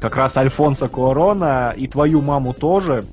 как 0.02 0.18
раз 0.18 0.38
Альфонса 0.38 0.88
Куарона 0.88 1.74
и 1.76 1.88
«Твою 1.88 2.22
маму» 2.22 2.54
тоже. 2.54 3.06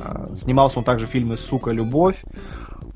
А, 0.00 0.28
снимался 0.36 0.78
он 0.78 0.84
также 0.84 1.06
в 1.06 1.10
фильме 1.10 1.36
«Сука, 1.36 1.70
любовь» 1.70 2.22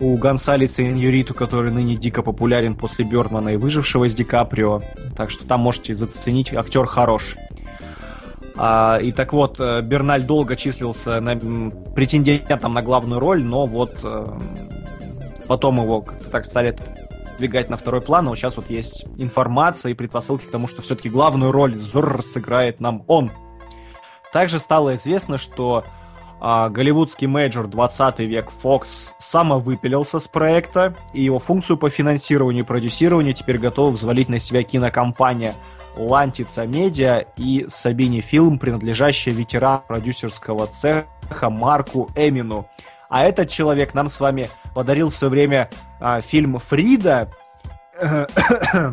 у 0.00 0.16
Гонсалеса 0.16 0.82
и 0.82 0.90
Иньюриту, 0.90 1.34
который 1.34 1.72
ныне 1.72 1.96
дико 1.96 2.22
популярен 2.22 2.74
после 2.74 3.04
Бёрдмана 3.04 3.50
и 3.50 3.56
«Выжившего» 3.56 4.08
с 4.08 4.14
Ди 4.14 4.24
Каприо. 4.24 4.80
Так 5.16 5.30
что 5.30 5.44
там 5.46 5.60
можете 5.60 5.94
заценить, 5.94 6.54
актер 6.54 6.86
хороший. 6.86 7.38
А, 8.56 8.98
и 9.02 9.12
так 9.12 9.32
вот, 9.32 9.58
э, 9.60 9.82
Берналь 9.82 10.24
долго 10.24 10.56
числился 10.56 11.20
на, 11.20 11.36
претендентом 11.94 12.74
на 12.74 12.82
главную 12.82 13.20
роль, 13.20 13.42
но 13.42 13.66
вот 13.66 13.98
э, 14.02 14.26
потом 15.46 15.80
его 15.80 16.02
как-то 16.02 16.30
так 16.30 16.44
стали 16.44 16.76
двигать 17.38 17.70
на 17.70 17.76
второй 17.76 18.00
план, 18.00 18.26
но 18.26 18.34
сейчас 18.34 18.56
вот 18.56 18.68
есть 18.68 19.06
информация 19.16 19.92
и 19.92 19.94
предпосылки 19.94 20.44
к 20.44 20.50
тому, 20.50 20.68
что 20.68 20.82
все-таки 20.82 21.08
главную 21.08 21.52
роль 21.52 21.78
Зорр 21.78 22.22
сыграет 22.22 22.80
именно 22.80 23.04
он. 23.06 23.32
Также 24.32 24.58
стало 24.58 24.96
известно, 24.96 25.38
что 25.38 25.84
а, 26.40 26.68
голливудский 26.68 27.26
major 27.26 27.66
20 27.66 28.20
век 28.20 28.50
Fox 28.62 29.12
самовыпилился 29.18 30.20
с 30.20 30.28
проекта, 30.28 30.94
и 31.14 31.22
его 31.22 31.38
функцию 31.38 31.78
по 31.78 31.90
финансированию 31.90 32.64
и 32.64 32.66
продюсированию 32.66 33.34
теперь 33.34 33.58
готова 33.58 33.90
взвалить 33.90 34.28
на 34.28 34.38
себя 34.38 34.62
кинокомпания 34.62 35.54
Лантица 35.96 36.64
Медиа 36.66 37.24
и 37.36 37.66
Сабини 37.68 38.20
Фильм, 38.20 38.58
принадлежащая 38.58 39.32
ветерану 39.32 39.82
продюсерского 39.88 40.66
цеха 40.68 41.50
Марку 41.50 42.10
Эмину. 42.14 42.68
А 43.08 43.24
этот 43.24 43.48
человек 43.48 43.94
нам 43.94 44.08
с 44.08 44.20
вами 44.20 44.48
подарил 44.74 45.10
в 45.10 45.14
свое 45.14 45.30
время 45.30 45.70
а, 46.00 46.20
фильм 46.20 46.58
«Фрида», 46.58 47.30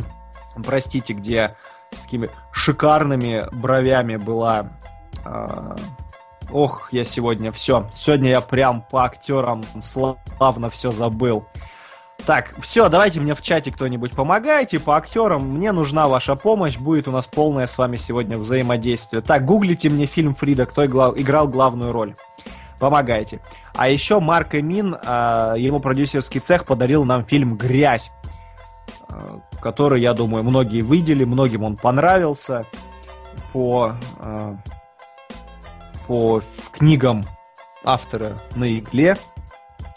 простите, 0.65 1.13
где 1.13 1.55
с 1.91 1.99
такими 1.99 2.29
шикарными 2.51 3.47
бровями 3.51 4.15
была 4.15 4.71
а, 5.23 5.75
Ох, 6.51 6.93
я 6.93 7.03
сегодня 7.03 7.51
все. 7.51 7.89
Сегодня 7.93 8.29
я 8.29 8.41
прям 8.41 8.81
по 8.81 9.03
актерам 9.03 9.63
славно 9.81 10.69
все 10.69 10.91
забыл. 10.91 11.45
Так, 12.25 12.55
все, 12.59 12.87
давайте 12.89 13.19
мне 13.19 13.35
в 13.35 13.41
чате 13.41 13.71
кто-нибудь 13.71 14.13
помогайте 14.13 14.79
по 14.79 14.95
актерам. 14.95 15.49
Мне 15.55 15.71
нужна 15.71 16.07
ваша 16.07 16.35
помощь. 16.35 16.77
Будет 16.77 17.07
у 17.07 17.11
нас 17.11 17.27
полное 17.27 17.67
с 17.67 17.77
вами 17.77 17.97
сегодня 17.97 18.37
взаимодействие. 18.37 19.21
Так, 19.21 19.45
гуглите 19.45 19.89
мне 19.89 20.05
фильм 20.05 20.33
Фрида, 20.33 20.65
кто 20.65 20.85
играл, 20.85 21.13
играл 21.15 21.47
главную 21.47 21.91
роль. 21.91 22.15
Помогайте. 22.79 23.39
А 23.73 23.87
еще 23.87 24.19
Марк 24.19 24.55
Эмин, 24.55 24.97
а, 25.05 25.55
его 25.55 25.79
продюсерский 25.79 26.39
цех 26.39 26.65
подарил 26.65 27.05
нам 27.05 27.23
фильм 27.23 27.57
«Грязь», 27.57 28.11
а, 29.07 29.39
который, 29.61 30.01
я 30.01 30.13
думаю, 30.13 30.43
многие 30.43 30.81
видели, 30.81 31.23
многим 31.23 31.63
он 31.63 31.77
понравился 31.77 32.65
по 33.53 33.93
а, 34.19 34.57
по 36.07 36.41
книгам 36.71 37.23
автора 37.83 38.39
на 38.55 38.77
игле. 38.77 39.17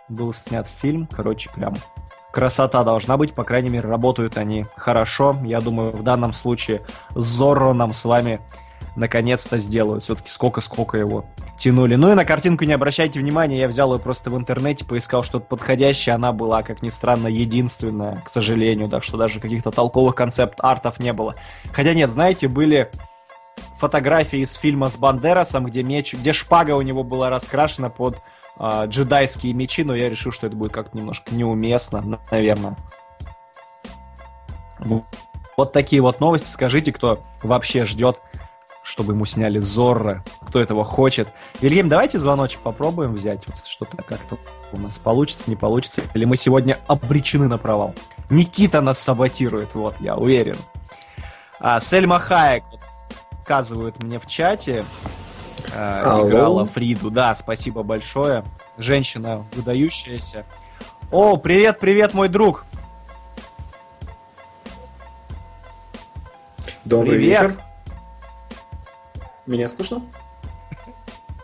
Был 0.09 0.33
снят 0.33 0.67
фильм, 0.67 1.07
короче, 1.07 1.51
прям 1.51 1.75
красота 2.33 2.85
должна 2.85 3.17
быть, 3.17 3.35
по 3.35 3.45
крайней 3.45 3.69
мере, 3.69 3.89
работают 3.89 4.37
они 4.37 4.65
хорошо. 4.77 5.37
Я 5.43 5.61
думаю, 5.61 5.93
в 5.93 6.03
данном 6.03 6.33
случае 6.33 6.83
Зорро 7.15 7.73
нам 7.73 7.93
с 7.93 8.05
вами 8.05 8.41
наконец-то 8.99 9.59
сделают. 9.59 10.05
Все-таки 10.05 10.31
сколько-сколько 10.31 10.99
его 10.99 11.25
тянули. 11.57 11.95
Ну 11.95 12.13
и 12.13 12.15
на 12.15 12.25
картинку 12.25 12.65
не 12.65 12.73
обращайте 12.73 13.19
внимания, 13.19 13.59
я 13.59 13.69
взял 13.69 13.93
ее 13.95 14.01
просто 14.01 14.31
в 14.31 14.37
интернете, 14.37 14.85
поискал 14.85 15.23
что-то 15.23 15.47
подходящее, 15.47 16.15
она 16.15 16.33
была, 16.33 16.63
как 16.63 16.83
ни 16.83 16.89
странно, 16.89 17.29
единственная, 17.29 18.23
к 18.25 18.29
сожалению, 18.29 18.89
так 18.89 19.03
что 19.03 19.17
даже 19.17 19.41
каких-то 19.41 19.71
толковых 19.71 20.15
концепт-артов 20.15 21.01
не 21.01 21.13
было. 21.13 21.35
Хотя 21.73 21.95
нет, 21.95 22.11
знаете, 22.11 22.49
были 22.49 22.91
фотографии 23.77 24.41
из 24.41 24.55
фильма 24.55 24.89
с 24.89 24.97
Бандерасом, 24.97 25.65
где 25.67 25.83
меч, 25.83 26.15
где 26.15 26.33
шпага 26.33 26.73
у 26.73 26.83
него 26.83 27.05
была 27.05 27.31
раскрашена 27.31 27.91
под 27.91 28.21
э, 28.59 28.85
джедайские 28.87 29.53
мечи, 29.53 29.85
но 29.85 29.95
я 29.95 30.11
решил, 30.11 30.33
что 30.33 30.47
это 30.47 30.57
будет 30.57 30.73
как-то 30.73 30.97
немножко 30.97 31.35
неуместно, 31.35 32.21
наверное. 32.31 32.77
Вот 35.57 35.73
такие 35.73 36.01
вот 36.03 36.21
новости. 36.21 36.49
Скажите, 36.49 36.93
кто 36.93 37.21
вообще 37.43 37.85
ждет, 37.85 38.21
чтобы 38.89 39.13
ему 39.13 39.27
сняли 39.27 39.59
Зорро, 39.59 40.25
кто 40.41 40.61
этого 40.61 40.83
хочет. 40.83 41.29
Вильгельм, 41.61 41.91
давайте 41.91 42.19
звоночек 42.19 42.61
попробуем 42.61 43.13
взять. 43.13 43.47
Вот 43.47 43.67
что-то 43.67 43.99
как-то 43.99 44.39
у 44.73 44.81
нас 44.81 44.97
получится, 44.97 45.51
не 45.51 45.57
получится. 45.57 46.03
Или 46.15 46.25
мы 46.25 46.37
сегодня 46.37 46.79
обречены 46.87 47.49
на 47.49 47.59
провал. 47.59 47.95
Никита 48.31 48.81
нас 48.81 48.99
саботирует, 48.99 49.75
вот, 49.75 49.95
я 50.01 50.17
уверен. 50.17 50.57
А, 51.61 51.81
Сельма 51.81 52.19
Хаек, 52.19 52.65
подсказывают 53.31 54.03
мне 54.03 54.19
в 54.19 54.27
чате. 54.27 54.85
Э, 55.75 56.23
играла 56.27 56.65
Фриду. 56.65 57.11
Да, 57.11 57.35
спасибо 57.35 57.83
большое. 57.83 58.43
Женщина 58.79 59.45
выдающаяся. 59.53 60.47
О, 61.11 61.37
привет, 61.37 61.79
привет, 61.79 62.15
мой 62.15 62.29
друг. 62.31 62.65
Добрый 66.87 67.19
привет. 67.19 67.43
вечер. 67.43 67.68
Меня 69.49 69.67
слышно? 69.67 70.03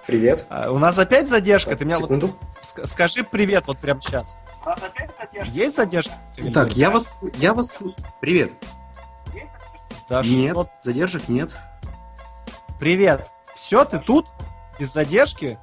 Привет. 0.07 0.46
А, 0.50 0.70
у 0.70 0.78
нас 0.78 0.98
опять 0.98 1.26
задержка. 1.26 1.70
Так, 1.70 1.78
Ты 1.78 1.84
меня 1.86 1.98
секунду. 1.98 2.26
вот 2.26 2.88
скажи 2.88 3.24
привет 3.24 3.66
вот 3.66 3.78
прямо 3.78 4.02
сейчас. 4.02 4.38
Есть 5.44 5.76
задержка? 5.76 6.12
Так, 6.52 6.72
я 6.72 6.90
вас, 6.90 7.20
я 7.36 7.55
вас. 7.55 7.82
Привет. 8.20 8.52
Да 10.07 10.20
нет, 10.22 10.52
что... 10.52 10.70
задержек 10.82 11.28
нет. 11.28 11.57
Привет. 12.78 13.26
Все, 13.57 13.86
ты 13.86 13.98
тут? 13.98 14.26
Без 14.78 14.92
задержки? 14.92 15.59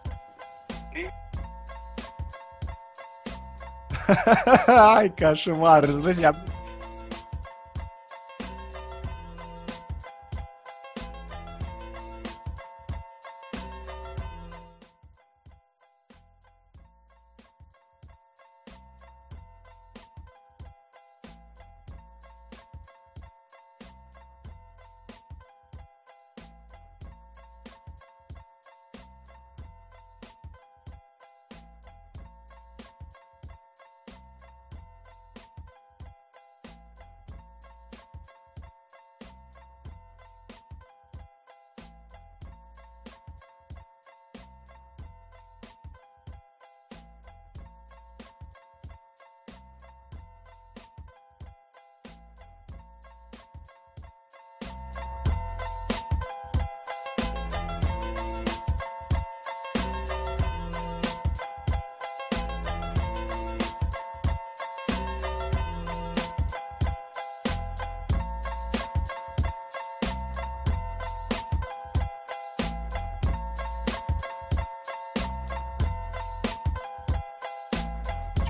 Ай, 4.68 5.10
кошмар. 5.10 5.86
Друзья, 5.86 6.36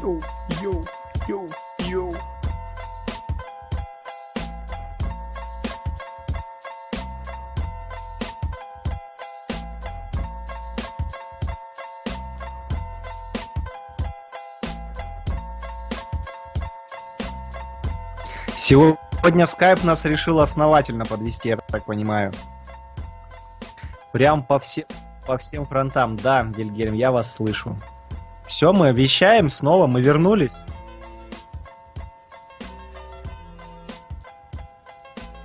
Йоу, 0.01 0.19
йоу, 0.61 0.83
йоу, 1.27 1.47
йоу. 1.79 2.13
Сегодня 18.57 19.43
Skype 19.45 19.85
нас 19.85 20.05
решил 20.05 20.39
основательно 20.39 21.05
подвести, 21.05 21.49
я 21.49 21.57
так 21.57 21.83
понимаю. 21.83 22.31
Прям 24.11 24.43
по, 24.43 24.57
все, 24.57 24.87
по 25.27 25.37
всем 25.37 25.65
фронтам. 25.67 26.15
Да, 26.15 26.41
Вильгельм, 26.41 26.95
я 26.95 27.11
вас 27.11 27.31
слышу. 27.31 27.77
Все, 28.51 28.73
мы 28.73 28.91
вещаем 28.91 29.49
снова, 29.49 29.87
мы 29.87 30.01
вернулись. 30.01 30.57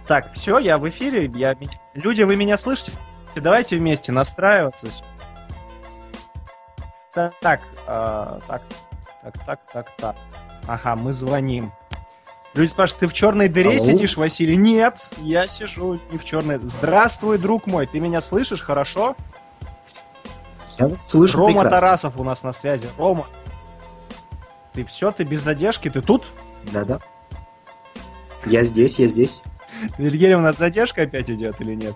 Так, 0.09 0.33
все, 0.35 0.59
я 0.59 0.77
в 0.77 0.89
эфире. 0.89 1.31
Я... 1.33 1.55
Люди, 1.95 2.25
вы 2.25 2.35
меня 2.35 2.57
слышите? 2.57 2.91
Давайте 3.37 3.77
вместе 3.77 4.11
настраиваться. 4.11 4.89
Так, 7.15 7.33
так, 7.41 7.61
э, 7.87 8.41
так, 8.49 8.63
так, 9.23 9.45
так, 9.47 9.61
так, 9.73 9.91
так. 9.97 10.17
Ага, 10.67 10.97
мы 10.97 11.13
звоним. 11.13 11.73
Люди 12.55 12.73
спрашивают, 12.73 13.01
ты 13.01 13.07
в 13.07 13.13
черной 13.13 13.49
дыре 13.49 13.77
Алло? 13.77 13.85
сидишь, 13.85 14.17
Василий? 14.17 14.57
Нет, 14.57 14.95
я 15.19 15.47
сижу 15.47 16.01
не 16.11 16.19
в 16.19 16.25
черной. 16.25 16.59
Здравствуй, 16.65 17.39
друг 17.39 17.69
мой, 17.69 17.87
ты 17.87 18.01
меня 18.01 18.21
слышишь 18.21 18.63
хорошо? 18.63 19.15
Я 20.79 20.89
вас 20.89 21.09
слышу 21.09 21.39
Рома 21.39 21.63
прекрасно. 21.63 21.71
Тарасов 21.81 22.21
у 22.21 22.25
нас 22.25 22.43
на 22.43 22.53
связи. 22.53 22.89
Рома, 22.99 23.27
ты 24.73 24.85
все, 24.85 25.11
ты 25.11 25.25
без 25.25 25.43
задержки, 25.43 25.89
ты 25.89 26.03
тут? 26.03 26.25
Да-да. 26.73 27.01
Я 28.45 28.65
здесь, 28.65 28.99
я 28.99 29.09
здесь. 29.09 29.43
Вильгельм, 29.99 30.41
у 30.41 30.43
нас 30.43 30.59
задержка 30.59 31.03
опять 31.03 31.31
идет 31.31 31.61
или 31.61 31.75
нет? 31.75 31.95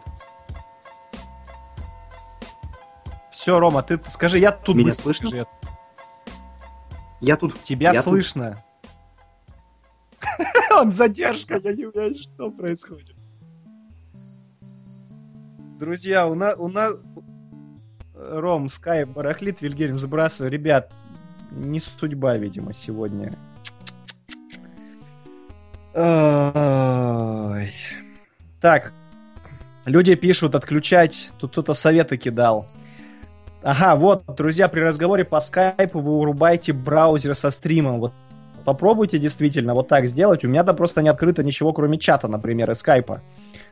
Все, 3.30 3.58
Рома, 3.58 3.82
ты 3.82 4.00
скажи, 4.08 4.38
я 4.38 4.52
тут 4.52 4.76
Меня 4.76 4.92
слышно? 4.92 5.28
Скажи, 5.28 5.46
я... 5.46 5.46
я 7.20 7.36
тут. 7.36 7.62
Тебя 7.62 7.92
я 7.92 8.02
слышно. 8.02 8.62
Он 10.70 10.92
задержка, 10.92 11.56
я 11.56 11.72
не 11.72 11.84
понимаю, 11.90 12.14
что 12.14 12.50
происходит. 12.50 13.16
Друзья, 15.78 16.26
у 16.28 16.34
нас, 16.34 16.58
у 16.58 16.68
нас... 16.68 16.92
Ром, 18.20 18.68
скайп 18.68 19.08
барахлит, 19.08 19.62
Вильгельм 19.62 19.98
забрасываю. 19.98 20.52
Ребят, 20.52 20.92
не 21.50 21.80
судьба, 21.80 22.36
видимо, 22.36 22.72
сегодня. 22.72 23.32
Ой. 25.94 27.72
Так, 28.60 28.92
люди 29.84 30.14
пишут 30.14 30.54
отключать, 30.54 31.30
тут 31.38 31.52
кто-то 31.52 31.74
советы 31.74 32.16
кидал. 32.16 32.66
Ага, 33.62 33.96
вот, 33.96 34.24
друзья, 34.36 34.68
при 34.68 34.80
разговоре 34.80 35.24
по 35.24 35.40
скайпу 35.40 36.00
вы 36.00 36.12
урубаете 36.12 36.72
браузер 36.72 37.34
со 37.34 37.50
стримом. 37.50 38.00
Вот 38.00 38.12
попробуйте 38.64 39.18
действительно 39.18 39.74
вот 39.74 39.88
так 39.88 40.06
сделать. 40.06 40.44
У 40.44 40.48
меня 40.48 40.64
там 40.64 40.76
просто 40.76 41.02
не 41.02 41.08
открыто 41.08 41.42
ничего, 41.42 41.72
кроме 41.72 41.98
чата, 41.98 42.28
например, 42.28 42.70
и 42.70 42.74
скайпа. 42.74 43.22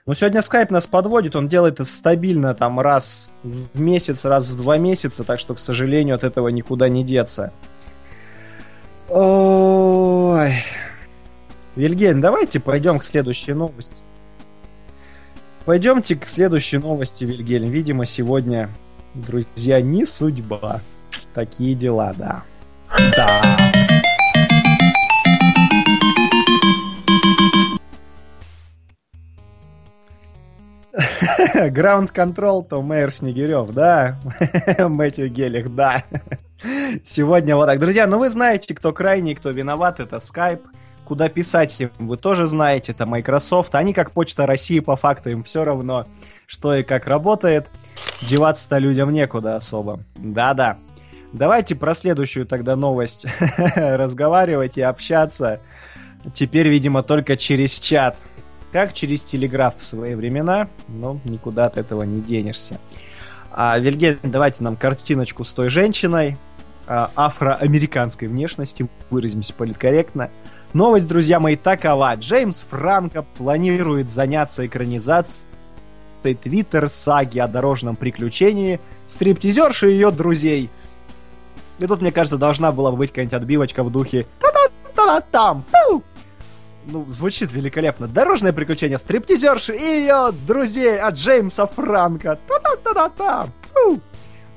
Но 0.09 0.15
сегодня 0.15 0.41
скайп 0.41 0.71
нас 0.71 0.87
подводит, 0.87 1.37
он 1.37 1.49
делает 1.49 1.75
это 1.75 1.85
стабильно 1.85 2.55
там 2.55 2.81
раз 2.81 3.29
в 3.43 3.79
месяц, 3.79 4.25
раз 4.25 4.49
в 4.49 4.57
два 4.57 4.79
месяца, 4.79 5.23
так 5.23 5.39
что, 5.39 5.55
к 5.55 5.59
сожалению, 5.59 6.15
от 6.15 6.25
этого 6.25 6.49
никуда 6.49 6.89
не 6.89 7.05
деться. 7.05 7.53
Ой. 9.11 10.65
Вильгельм, 11.77 12.23
давайте 12.23 12.59
пойдем 12.59 12.99
к 12.99 13.05
следующей 13.05 13.53
новости. 13.53 14.03
Пойдемте 15.67 16.17
к 16.17 16.27
следующей 16.27 16.79
новости, 16.79 17.25
Вильгельм. 17.25 17.71
Видимо, 17.71 18.07
сегодня, 18.07 18.71
друзья, 19.13 19.83
не 19.83 20.07
судьба. 20.07 20.81
Такие 21.35 21.75
дела, 21.75 22.15
да. 22.17 22.45
Да. 23.15 23.98
Ground 31.55 32.13
Control, 32.13 32.67
то 32.67 32.83
мэр 32.83 33.13
Снегирев, 33.13 33.71
да. 33.71 34.19
Мэтью 34.79 35.31
Гелих, 35.31 35.75
да. 35.75 36.05
Сегодня 37.05 37.57
вот 37.57 37.67
так. 37.67 37.79
Друзья, 37.79 38.07
ну 38.07 38.19
вы 38.19 38.29
знаете, 38.29 38.75
кто 38.75 38.93
крайний, 38.93 39.35
кто 39.35 39.51
виноват, 39.51 40.01
это 40.01 40.17
Skype. 40.17 40.63
Куда 41.05 41.29
писать 41.31 41.81
им, 41.81 41.91
вы 41.99 42.19
тоже 42.19 42.47
знаете, 42.47 42.93
это 42.93 43.07
Microsoft. 43.07 43.75
Они 43.75 43.95
как 43.95 44.11
Почта 44.11 44.45
России, 44.45 44.81
по 44.81 44.95
факту 44.95 45.31
им 45.31 45.43
все 45.43 45.65
равно, 45.65 46.07
что 46.47 46.75
и 46.75 46.83
как 46.83 47.07
работает. 47.07 47.71
Деваться-то 48.23 48.77
людям 48.77 49.11
некуда 49.11 49.57
особо. 49.57 50.01
Да-да. 50.17 50.77
Давайте 51.33 51.77
про 51.77 51.95
следующую 51.95 52.47
тогда 52.47 52.77
новость 52.77 53.27
разговаривать 53.67 54.77
и 54.77 54.83
общаться. 54.83 55.61
Теперь, 56.35 56.69
видимо, 56.69 57.03
только 57.03 57.37
через 57.37 57.79
чат. 57.79 58.19
Как 58.73 58.93
через 58.93 59.23
телеграф 59.23 59.75
в 59.79 59.85
свои 59.85 60.15
времена, 60.15 60.69
но 60.89 61.19
никуда 61.25 61.67
от 61.67 61.79
этого 61.79 62.03
не 62.03 62.21
денешься. 62.21 62.79
А, 63.51 63.79
Вильгельм, 63.79 64.19
давайте 64.23 64.63
нам 64.63 64.77
картиночку 64.77 65.45
с 65.45 65.53
той 65.53 65.71
женщиной 65.71 66.37
а, 66.87 67.11
афроамериканской 67.17 68.29
внешности, 68.29 68.89
выразимся 69.11 69.55
политкорректно. 69.55 70.31
Новость, 70.75 71.09
друзья 71.09 71.41
мои, 71.41 71.57
такова. 71.57 72.15
Джеймс 72.15 72.61
Франко 72.69 73.25
планирует 73.37 74.11
заняться 74.11 74.67
экранизацией 74.67 75.49
твиттер-саги 76.23 77.39
о 77.39 77.49
дорожном 77.49 77.97
приключении 77.97 78.81
стриптизерши 79.07 79.91
и 79.91 79.95
ее 79.95 80.11
друзей. 80.11 80.69
И 81.79 81.87
тут, 81.87 82.01
мне 82.01 82.13
кажется, 82.13 82.39
должна 82.39 82.73
была 82.73 82.93
быть 82.93 83.11
какая-нибудь 83.11 83.35
отбивочка 83.35 83.83
в 83.83 83.91
духе 83.91 84.27
та-та-та-там, 84.41 85.65
ну, 86.91 87.07
звучит 87.09 87.53
великолепно. 87.53 88.09
Дорожное 88.09 88.53
приключение 88.53 88.99
стриптизерши 88.99 89.75
и 89.75 89.83
ее 89.83 90.33
друзей 90.47 90.99
от 90.99 91.15
Джеймса 91.15 91.67
Франка. 91.67 92.39
Та-та-та-та-та. 92.47 93.47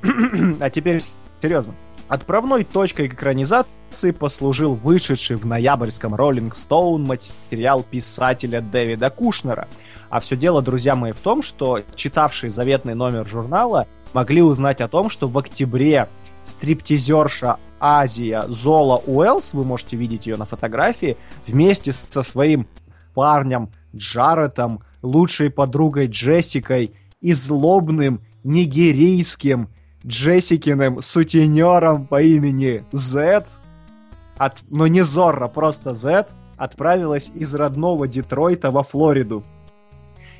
А 0.59 0.69
теперь 0.69 0.99
серьезно. 1.41 1.75
Отправной 2.07 2.63
точкой 2.63 3.07
экранизации 3.07 4.11
послужил 4.11 4.73
вышедший 4.73 5.37
в 5.37 5.45
ноябрьском 5.45 6.15
Rolling 6.15 6.51
Stone 6.51 7.05
материал 7.05 7.83
писателя 7.83 8.61
Дэвида 8.61 9.09
Кушнера. 9.09 9.67
А 10.09 10.19
все 10.19 10.35
дело, 10.35 10.61
друзья 10.61 10.95
мои, 10.95 11.13
в 11.13 11.19
том, 11.19 11.41
что 11.41 11.81
читавшие 11.95 12.49
заветный 12.49 12.95
номер 12.95 13.25
журнала 13.27 13.87
могли 14.13 14.41
узнать 14.41 14.81
о 14.81 14.87
том, 14.87 15.09
что 15.09 15.27
в 15.27 15.37
октябре 15.37 16.09
стриптизерша 16.43 17.57
Азия 17.81 18.45
Зола 18.47 19.01
Уэллс, 19.05 19.53
вы 19.53 19.65
можете 19.65 19.97
видеть 19.97 20.27
ее 20.27 20.37
на 20.37 20.45
фотографии, 20.45 21.17
вместе 21.47 21.91
со 21.91 22.21
своим 22.21 22.67
парнем 23.13 23.69
Джаретом, 23.93 24.83
лучшей 25.01 25.49
подругой 25.49 26.07
Джессикой 26.07 26.93
и 27.19 27.33
злобным 27.33 28.21
нигерийским 28.43 29.69
Джессикиным 30.05 31.01
сутенером 31.01 32.07
по 32.07 32.21
имени 32.21 32.85
Зет, 32.91 33.47
от, 34.37 34.59
но 34.69 34.87
не 34.87 35.01
Зорро, 35.01 35.47
просто 35.47 35.93
Зет, 35.93 36.29
отправилась 36.57 37.31
из 37.33 37.53
родного 37.53 38.07
Детройта 38.07 38.71
во 38.71 38.83
Флориду. 38.83 39.43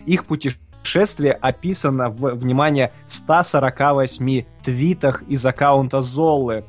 Их 0.06 0.26
путешествие 0.26 1.34
описано 1.34 2.10
в, 2.10 2.34
внимание, 2.36 2.92
148 3.06 4.46
твитах 4.64 5.24
из 5.24 5.46
аккаунта 5.46 6.02
Золлы. 6.02 6.66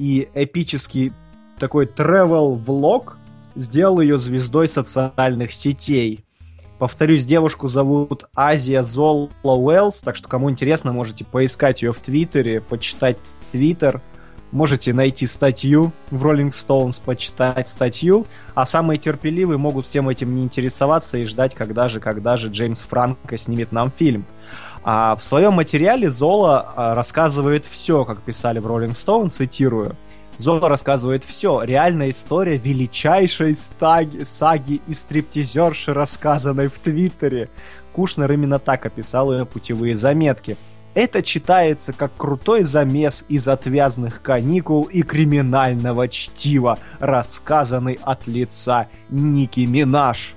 И 0.00 0.30
эпический 0.32 1.12
такой 1.58 1.84
travel-влог 1.84 3.18
сделал 3.54 4.00
ее 4.00 4.16
звездой 4.16 4.66
социальных 4.66 5.52
сетей. 5.52 6.24
Повторюсь, 6.78 7.26
девушку 7.26 7.68
зовут 7.68 8.24
Азия 8.34 8.82
Зола 8.82 9.28
Уэллс, 9.42 10.00
так 10.00 10.16
что 10.16 10.26
кому 10.26 10.50
интересно, 10.50 10.94
можете 10.94 11.26
поискать 11.26 11.82
ее 11.82 11.92
в 11.92 11.98
Твиттере, 11.98 12.62
почитать 12.62 13.18
Твиттер. 13.52 14.00
Можете 14.52 14.94
найти 14.94 15.26
статью 15.26 15.92
в 16.10 16.26
Rolling 16.26 16.52
Stones, 16.52 16.98
почитать 17.04 17.68
статью, 17.68 18.26
а 18.54 18.64
самые 18.64 18.96
терпеливые 18.96 19.58
могут 19.58 19.86
всем 19.86 20.08
этим 20.08 20.32
не 20.32 20.42
интересоваться 20.42 21.18
и 21.18 21.26
ждать, 21.26 21.54
когда 21.54 21.90
же, 21.90 22.00
когда 22.00 22.38
же 22.38 22.48
Джеймс 22.48 22.80
Франко 22.80 23.36
снимет 23.36 23.70
нам 23.70 23.92
фильм. 23.92 24.24
А 24.82 25.16
в 25.16 25.22
своем 25.24 25.54
материале 25.54 26.10
Зола 26.10 26.72
а, 26.74 26.94
рассказывает 26.94 27.66
все, 27.66 28.04
как 28.04 28.20
писали 28.22 28.58
в 28.58 28.66
Rolling 28.66 28.96
Stone, 28.96 29.28
цитирую– 29.28 29.96
Зола 30.40 30.70
рассказывает 30.70 31.22
все. 31.22 31.62
Реальная 31.62 32.08
история 32.08 32.56
величайшей 32.56 33.54
стаги, 33.54 34.22
саги 34.24 34.80
и 34.86 34.94
стриптизерши, 34.94 35.92
рассказанной 35.92 36.68
в 36.68 36.78
Твиттере. 36.78 37.50
Кушнер 37.92 38.32
именно 38.32 38.58
так 38.58 38.86
описал 38.86 39.32
ее 39.32 39.44
путевые 39.44 39.96
заметки. 39.96 40.56
Это 40.94 41.22
читается 41.22 41.92
как 41.92 42.16
крутой 42.16 42.64
замес 42.64 43.24
из 43.28 43.48
отвязных 43.48 44.22
каникул 44.22 44.84
и 44.84 45.02
криминального 45.02 46.08
чтива, 46.08 46.78
рассказанный 47.00 47.98
от 48.02 48.26
лица 48.26 48.88
Ники 49.10 49.60
Минаж. 49.60 50.34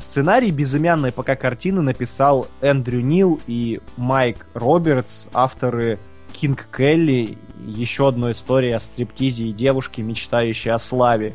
Сценарий 0.00 0.50
безымянной 0.50 1.12
пока 1.12 1.36
картины 1.36 1.82
написал 1.82 2.48
Эндрю 2.62 3.02
Нил 3.02 3.40
и 3.46 3.80
Майк 3.98 4.46
Робертс, 4.54 5.28
авторы 5.34 5.98
Кинг 6.32 6.68
Келли 6.74 7.36
еще 7.66 8.08
одна 8.08 8.32
история 8.32 8.76
о 8.76 8.80
стриптизе 8.80 9.48
и 9.48 9.52
девушке, 9.52 10.00
мечтающей 10.00 10.70
о 10.70 10.78
славе. 10.78 11.34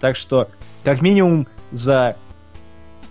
Так 0.00 0.16
что, 0.16 0.48
как 0.84 1.00
минимум, 1.00 1.48
за 1.70 2.16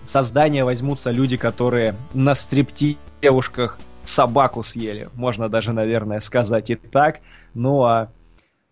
создание 0.04 0.64
возьмутся 0.64 1.10
люди, 1.10 1.36
которые 1.36 1.96
на 2.12 2.36
стрипти 2.36 2.96
девушках 3.20 3.78
собаку 4.04 4.62
съели. 4.62 5.08
Можно 5.14 5.48
даже, 5.48 5.72
наверное, 5.72 6.20
сказать 6.20 6.70
и 6.70 6.76
так. 6.76 7.18
Ну 7.52 7.82
а 7.82 8.10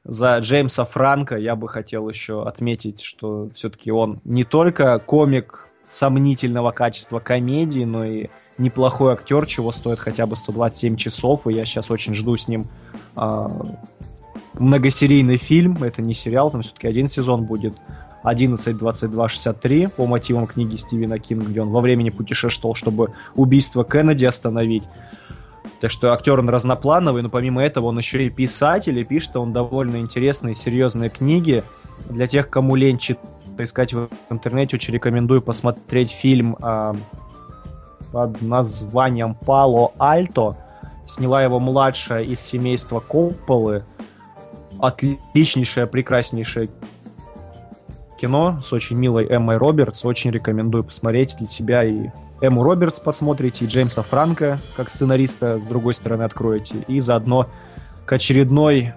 за 0.04 0.38
Джеймса 0.38 0.84
Франка 0.84 1.36
я 1.36 1.56
бы 1.56 1.68
хотел 1.68 2.08
еще 2.08 2.46
отметить, 2.46 3.00
что 3.00 3.48
все-таки 3.54 3.90
он 3.90 4.20
не 4.24 4.44
только 4.44 4.98
комик 5.00 5.68
сомнительного 5.93 6.70
качества 6.70 7.18
комедии, 7.18 7.84
но 7.84 8.05
и 8.05 8.28
неплохой 8.59 9.12
актер, 9.12 9.47
чего 9.47 9.72
стоит 9.72 10.01
хотя 10.01 10.26
бы 10.26 10.36
127 10.36 10.97
часов, 10.97 11.47
и 11.47 11.53
я 11.53 11.64
сейчас 11.64 11.90
очень 11.90 12.14
жду 12.14 12.36
с 12.36 12.49
ним 12.49 12.66
э, 13.16 13.49
многосерийный 14.55 15.36
фильм, 15.36 15.82
это 15.82 16.03
не 16.03 16.14
сериал, 16.14 16.51
там 16.51 16.62
все-таки 16.62 16.86
один 16.86 17.09
сезон 17.09 17.45
будет, 17.45 17.74
11, 18.22 18.76
22, 18.76 19.28
63 19.28 19.88
по 19.88 20.07
мотивам 20.07 20.47
книги 20.47 20.76
Стивена 20.76 21.18
Кинга, 21.18 21.47
где 21.47 21.61
он 21.61 21.70
во 21.70 21.80
времени 21.80 22.11
путешествовал, 22.11 22.74
чтобы 22.74 23.12
убийство 23.34 23.84
Кеннеди 23.84 24.24
остановить. 24.24 24.84
Так 25.80 25.90
что 25.90 26.12
актер 26.12 26.38
он 26.38 26.49
разноплановый, 26.49 27.22
но 27.22 27.28
помимо 27.28 27.62
этого 27.62 27.86
он 27.86 27.99
еще 27.99 28.24
и 28.24 28.30
писатель, 28.30 28.99
и 28.99 29.05
пишет 29.05 29.36
он 29.36 29.53
довольно 29.53 29.97
интересные, 29.97 30.55
серьезные 30.55 31.11
книги. 31.11 31.64
Для 32.09 32.28
тех, 32.28 32.49
кому 32.49 32.76
лень 32.76 32.99
читать, 32.99 33.24
искать 33.59 33.92
в 33.92 34.09
интернете, 34.30 34.76
очень 34.76 34.94
рекомендую 34.94 35.42
посмотреть 35.42 36.11
фильм 36.11 36.57
э, 36.62 36.94
под 38.12 38.42
названием 38.42 39.34
«Пало 39.34 39.92
Альто». 39.98 40.57
Сняла 41.07 41.42
его 41.42 41.59
младшая 41.59 42.22
из 42.22 42.40
семейства 42.40 43.00
Копполы. 43.00 43.84
Отличнейшее, 44.78 45.86
прекраснейшее 45.86 46.70
кино 48.20 48.61
с 48.62 48.72
очень 48.72 48.96
милой 48.96 49.26
Эммой 49.28 49.57
Робертс. 49.57 50.05
Очень 50.05 50.30
рекомендую 50.30 50.84
посмотреть 50.84 51.36
для 51.38 51.48
себя 51.48 51.84
и 51.84 52.09
Эмму 52.42 52.64
Робертс 52.64 52.98
посмотрите, 52.98 53.64
и 53.64 53.68
Джеймса 53.68 54.03
Франка 54.03 54.59
как 54.76 54.90
сценариста 54.90 55.61
с 55.61 55.64
другой 55.64 55.94
стороны 55.94 56.24
откроете, 56.24 56.74
и 56.88 56.98
заодно 56.98 57.46
к 58.05 58.12
очередной 58.12 58.92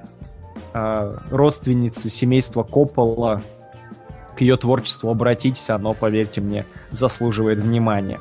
э, 0.74 1.18
родственнице 1.30 2.10
семейства 2.10 2.64
Коппола 2.64 3.44
к 4.36 4.42
ее 4.42 4.58
творчеству 4.58 5.10
обратитесь, 5.10 5.70
оно, 5.70 5.94
поверьте 5.94 6.42
мне, 6.42 6.66
заслуживает 6.92 7.60
внимания. 7.60 8.20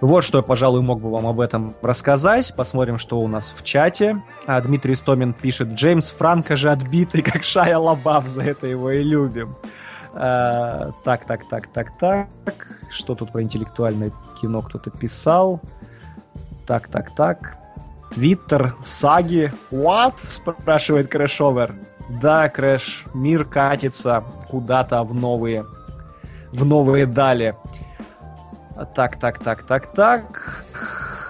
Вот 0.00 0.22
что 0.22 0.38
я, 0.38 0.42
пожалуй, 0.42 0.80
мог 0.82 1.00
бы 1.00 1.10
вам 1.10 1.26
об 1.26 1.40
этом 1.40 1.74
рассказать. 1.82 2.54
Посмотрим, 2.54 2.98
что 2.98 3.18
у 3.18 3.26
нас 3.26 3.52
в 3.54 3.64
чате. 3.64 4.22
А 4.46 4.60
Дмитрий 4.60 4.94
Стомин 4.94 5.32
пишет, 5.32 5.70
Джеймс 5.70 6.10
Франко 6.10 6.54
же 6.54 6.70
отбитый, 6.70 7.22
как 7.32 7.42
Шая 7.42 7.78
Лабаф, 7.78 8.28
за 8.28 8.42
это 8.42 8.68
его 8.68 8.90
и 8.90 9.02
любим. 9.02 9.56
А, 10.14 10.92
так, 11.04 11.24
так, 11.26 11.48
так, 11.48 11.66
так, 11.66 11.98
так. 11.98 12.28
Что 12.90 13.16
тут 13.16 13.32
про 13.32 13.42
интеллектуальное 13.42 14.12
кино 14.40 14.62
кто-то 14.62 14.90
писал? 14.90 15.60
Так, 16.66 16.88
так, 16.88 17.10
так. 17.14 17.58
Твиттер, 18.14 18.74
саги. 18.82 19.52
What? 19.72 20.14
Спрашивает 20.22 21.08
Крэшовер. 21.08 21.74
Да, 22.08 22.48
Крэш, 22.48 23.04
мир 23.14 23.44
катится 23.44 24.24
куда-то 24.48 25.02
в 25.02 25.14
новые, 25.14 25.66
в 26.52 26.64
новые 26.64 27.06
дали. 27.06 27.54
Так, 28.94 29.18
так, 29.18 29.38
так, 29.38 29.62
так, 29.64 29.92
так. 29.92 30.64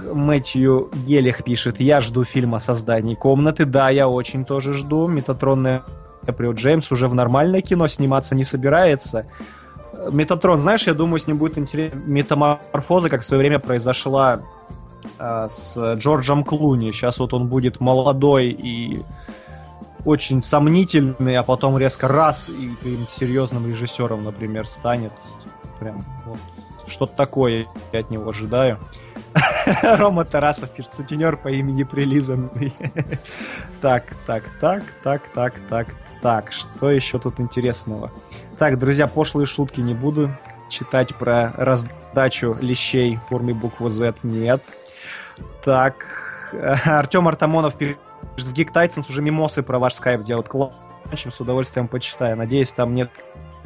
Мэтью 0.01 0.91
Гелих 1.07 1.43
пишет, 1.43 1.81
я 1.81 2.01
жду 2.01 2.25
фильма 2.25 2.59
о 2.59 2.61
создании 2.61 3.15
комнаты. 3.15 3.65
Да, 3.65 3.91
я 3.91 4.09
очень 4.09 4.45
тоже 4.45 4.75
жду. 4.75 5.09
Метатронная 5.09 5.83
Каприо 6.25 6.53
Джеймс 6.53 6.93
уже 6.93 7.09
в 7.09 7.15
нормальное 7.15 7.61
кино 7.61 7.89
сниматься 7.89 8.37
не 8.37 8.45
собирается. 8.45 9.27
Метатрон, 10.13 10.61
знаешь, 10.61 10.87
я 10.87 10.95
думаю, 10.95 11.19
с 11.19 11.27
ним 11.27 11.39
будет 11.39 11.59
интересная 11.59 11.99
метаморфоза, 12.07 13.09
как 13.09 13.23
в 13.23 13.25
свое 13.25 13.41
время 13.41 13.59
произошла 13.59 14.41
э, 15.19 15.47
с 15.49 15.95
Джорджем 15.95 16.45
Клуни. 16.45 16.93
Сейчас 16.93 17.19
вот 17.19 17.33
он 17.35 17.49
будет 17.49 17.81
молодой 17.81 18.49
и 18.51 19.03
очень 20.09 20.43
сомнительный, 20.43 21.37
а 21.37 21.43
потом 21.43 21.77
резко 21.77 22.09
раз 22.09 22.49
и 22.49 22.75
каким-то 22.77 23.11
серьезным 23.11 23.69
режиссером, 23.69 24.25
например, 24.25 24.67
станет. 24.67 25.13
Прям 25.79 26.03
вот 26.25 26.39
что-то 26.87 27.15
такое 27.15 27.67
я 27.93 28.01
от 28.01 28.11
него 28.11 28.31
ожидаю. 28.31 28.79
Рома 29.83 30.25
Тарасов 30.25 30.71
пишет, 30.71 30.95
сутенер 30.95 31.37
по 31.37 31.49
имени 31.49 31.83
Прилизанный. 31.83 32.73
так, 33.83 34.05
так, 34.27 34.45
так, 34.59 34.83
так, 35.03 35.21
так, 35.35 35.55
так, 35.69 35.89
так, 36.23 36.53
что 36.53 36.91
еще 36.91 37.19
тут 37.19 37.39
интересного? 37.39 38.11
Так, 38.59 38.79
друзья, 38.79 39.09
пошлые 39.09 39.47
шутки 39.47 39.81
не 39.81 39.93
буду 39.93 40.35
читать 40.71 41.15
про 41.17 41.53
раздачу 41.55 42.57
лещей 42.63 43.17
в 43.17 43.29
форме 43.29 43.53
буквы 43.53 43.91
Z. 43.91 44.15
Нет. 44.23 44.65
Так, 45.63 46.07
Артем 46.87 47.29
Артамонов 47.29 47.77
в 48.47 48.53
Geek 48.53 48.73
Titans 48.73 49.07
уже 49.09 49.23
мимосы 49.23 49.63
про 49.63 49.79
ваш 49.79 49.95
скайп 49.95 50.23
делают. 50.23 50.49
Классно, 50.49 51.31
с 51.31 51.41
удовольствием 51.41 51.89
почитаю. 51.89 52.37
Надеюсь, 52.37 52.73
там 52.73 52.95
нет 52.95 53.11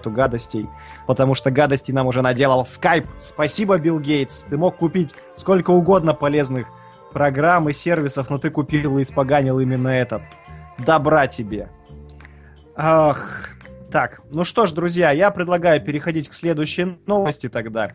гадостей, 0.05 0.69
потому 1.07 1.35
что 1.35 1.51
гадостей 1.51 1.95
нам 1.95 2.07
уже 2.07 2.23
наделал 2.23 2.63
Skype. 2.63 3.07
Спасибо, 3.19 3.79
Билл 3.79 4.01
Гейтс. 4.01 4.43
Ты 4.43 4.57
мог 4.57 4.77
купить 4.77 5.15
сколько 5.37 5.71
угодно 5.71 6.15
полезных 6.15 6.67
программ 7.13 7.69
и 7.69 7.73
сервисов, 7.73 8.31
но 8.31 8.39
ты 8.39 8.51
купил 8.51 8.99
и 8.99 9.03
испоганил 9.03 9.61
именно 9.61 9.89
этот. 9.89 10.23
Добра 10.79 11.27
тебе. 11.27 11.71
Ах, 12.75 13.51
так, 13.91 14.23
ну 14.31 14.45
что 14.45 14.67
ж, 14.67 14.73
друзья, 14.73 15.11
я 15.13 15.31
предлагаю 15.31 15.81
переходить 15.85 16.29
к 16.29 16.33
следующей 16.33 16.99
новости 17.07 17.49
тогда. 17.49 17.91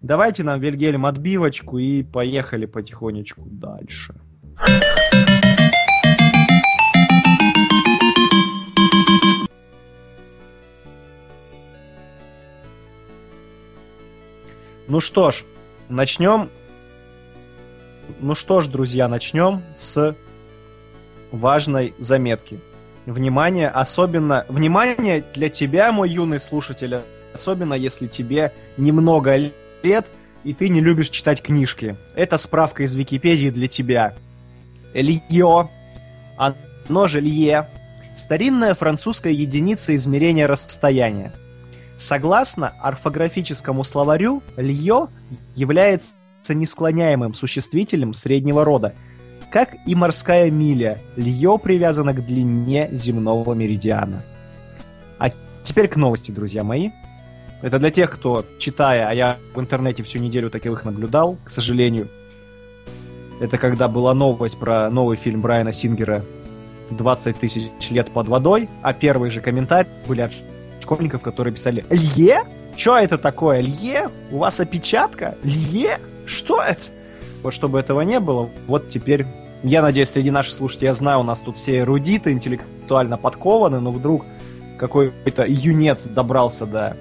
Давайте 0.00 0.42
нам, 0.42 0.58
Вильгельм, 0.58 1.06
отбивочку 1.06 1.78
и 1.78 2.02
поехали 2.02 2.66
потихонечку 2.66 3.42
дальше. 3.44 4.14
Ну 14.88 15.00
что 15.00 15.30
ж, 15.30 15.44
начнем. 15.88 16.50
Ну 18.20 18.34
что 18.34 18.60
ж, 18.60 18.66
друзья, 18.66 19.08
начнем 19.08 19.62
с 19.74 20.14
важной 21.30 21.94
заметки. 21.98 22.60
Внимание, 23.06 23.68
особенно... 23.68 24.44
Внимание 24.48 25.24
для 25.34 25.48
тебя, 25.48 25.92
мой 25.92 26.10
юный 26.10 26.38
слушатель, 26.38 26.98
особенно 27.32 27.72
если 27.72 28.06
тебе 28.06 28.52
немного 28.76 29.50
лет, 29.82 30.06
и 30.44 30.52
ты 30.52 30.68
не 30.68 30.80
любишь 30.80 31.08
читать 31.08 31.42
книжки. 31.42 31.96
Это 32.14 32.36
справка 32.36 32.82
из 32.82 32.94
Википедии 32.94 33.48
для 33.48 33.68
тебя. 33.68 34.14
Лье, 34.92 35.70
оно 36.36 37.06
же 37.06 37.20
лье, 37.20 37.66
старинная 38.16 38.74
французская 38.74 39.32
единица 39.32 39.94
измерения 39.94 40.46
расстояния. 40.46 41.32
Согласно 41.96 42.72
орфографическому 42.80 43.84
словарю, 43.84 44.42
льё 44.56 45.08
является 45.54 46.16
несклоняемым 46.48 47.34
существителем 47.34 48.14
среднего 48.14 48.64
рода. 48.64 48.94
Как 49.50 49.76
и 49.86 49.94
морская 49.94 50.50
миля, 50.50 50.98
льё 51.16 51.58
привязано 51.58 52.14
к 52.14 52.24
длине 52.24 52.88
земного 52.92 53.54
меридиана. 53.54 54.22
А 55.18 55.30
теперь 55.62 55.88
к 55.88 55.96
новости, 55.96 56.30
друзья 56.30 56.64
мои. 56.64 56.90
Это 57.60 57.78
для 57.78 57.90
тех, 57.90 58.10
кто, 58.10 58.44
читая, 58.58 59.08
а 59.08 59.14
я 59.14 59.38
в 59.54 59.60
интернете 59.60 60.02
всю 60.02 60.18
неделю 60.18 60.50
таковых 60.50 60.84
наблюдал, 60.84 61.36
к 61.44 61.50
сожалению. 61.50 62.08
Это 63.40 63.58
когда 63.58 63.86
была 63.86 64.14
новость 64.14 64.58
про 64.58 64.90
новый 64.90 65.16
фильм 65.16 65.42
Брайана 65.42 65.70
Сингера 65.70 66.24
«20 66.92 67.34
тысяч 67.38 67.90
лет 67.90 68.10
под 68.10 68.28
водой», 68.28 68.68
а 68.82 68.92
первые 68.92 69.30
же 69.30 69.40
комментарии 69.40 69.88
были 70.06 70.22
от 70.22 70.32
школьников, 70.80 71.22
которые 71.22 71.54
писали 71.54 71.84
«Лье? 71.90 72.44
Что 72.76 72.98
это 72.98 73.18
такое? 73.18 73.60
Лье? 73.60 74.08
У 74.30 74.38
вас 74.38 74.60
опечатка? 74.60 75.36
Лье? 75.42 75.98
Что 76.26 76.62
это?» 76.62 76.80
Вот 77.42 77.52
чтобы 77.52 77.80
этого 77.80 78.00
не 78.02 78.20
было, 78.20 78.48
вот 78.66 78.88
теперь... 78.88 79.26
Я 79.64 79.80
надеюсь, 79.82 80.08
среди 80.08 80.30
наших 80.32 80.54
слушателей, 80.54 80.88
я 80.88 80.94
знаю, 80.94 81.20
у 81.20 81.22
нас 81.22 81.40
тут 81.40 81.56
все 81.56 81.78
эрудиты, 81.80 82.32
интеллектуально 82.32 83.16
подкованы, 83.16 83.78
но 83.78 83.92
вдруг 83.92 84.24
какой-то 84.76 85.44
юнец 85.46 86.06
добрался 86.06 86.66
до 86.66 86.96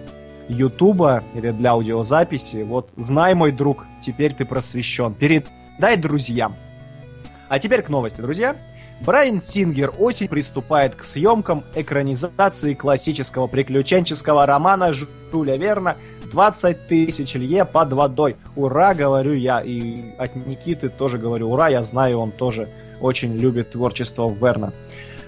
Ютуба 0.48 1.24
или 1.34 1.52
для 1.52 1.72
аудиозаписи. 1.72 2.64
Вот, 2.64 2.90
знай, 2.98 3.34
мой 3.34 3.52
друг, 3.52 3.86
теперь 4.02 4.34
ты 4.34 4.46
просвещен. 4.46 5.16
Передай 5.16 5.98
друзьям. 5.98 6.56
А 7.50 7.58
теперь 7.58 7.82
к 7.82 7.90
новости, 7.90 8.22
друзья. 8.22 8.56
Брайан 9.06 9.42
Сингер 9.42 9.92
осень 9.98 10.28
приступает 10.28 10.94
к 10.94 11.04
съемкам 11.04 11.64
экранизации 11.74 12.76
классического 12.76 13.48
приключенческого 13.48 14.46
романа 14.46 14.94
Жюля 14.94 15.58
Верна 15.58 15.98
«20 16.32 16.78
тысяч 16.88 17.34
лье 17.34 17.66
под 17.66 17.94
водой». 17.94 18.36
Ура, 18.56 18.94
говорю 18.94 19.34
я. 19.34 19.62
И 19.62 20.12
от 20.20 20.36
Никиты 20.36 20.90
тоже 20.90 21.18
говорю 21.18 21.50
ура. 21.50 21.70
Я 21.70 21.82
знаю, 21.82 22.20
он 22.20 22.32
тоже 22.32 22.70
очень 23.00 23.36
любит 23.36 23.72
творчество 23.72 24.30
Верна. 24.30 24.72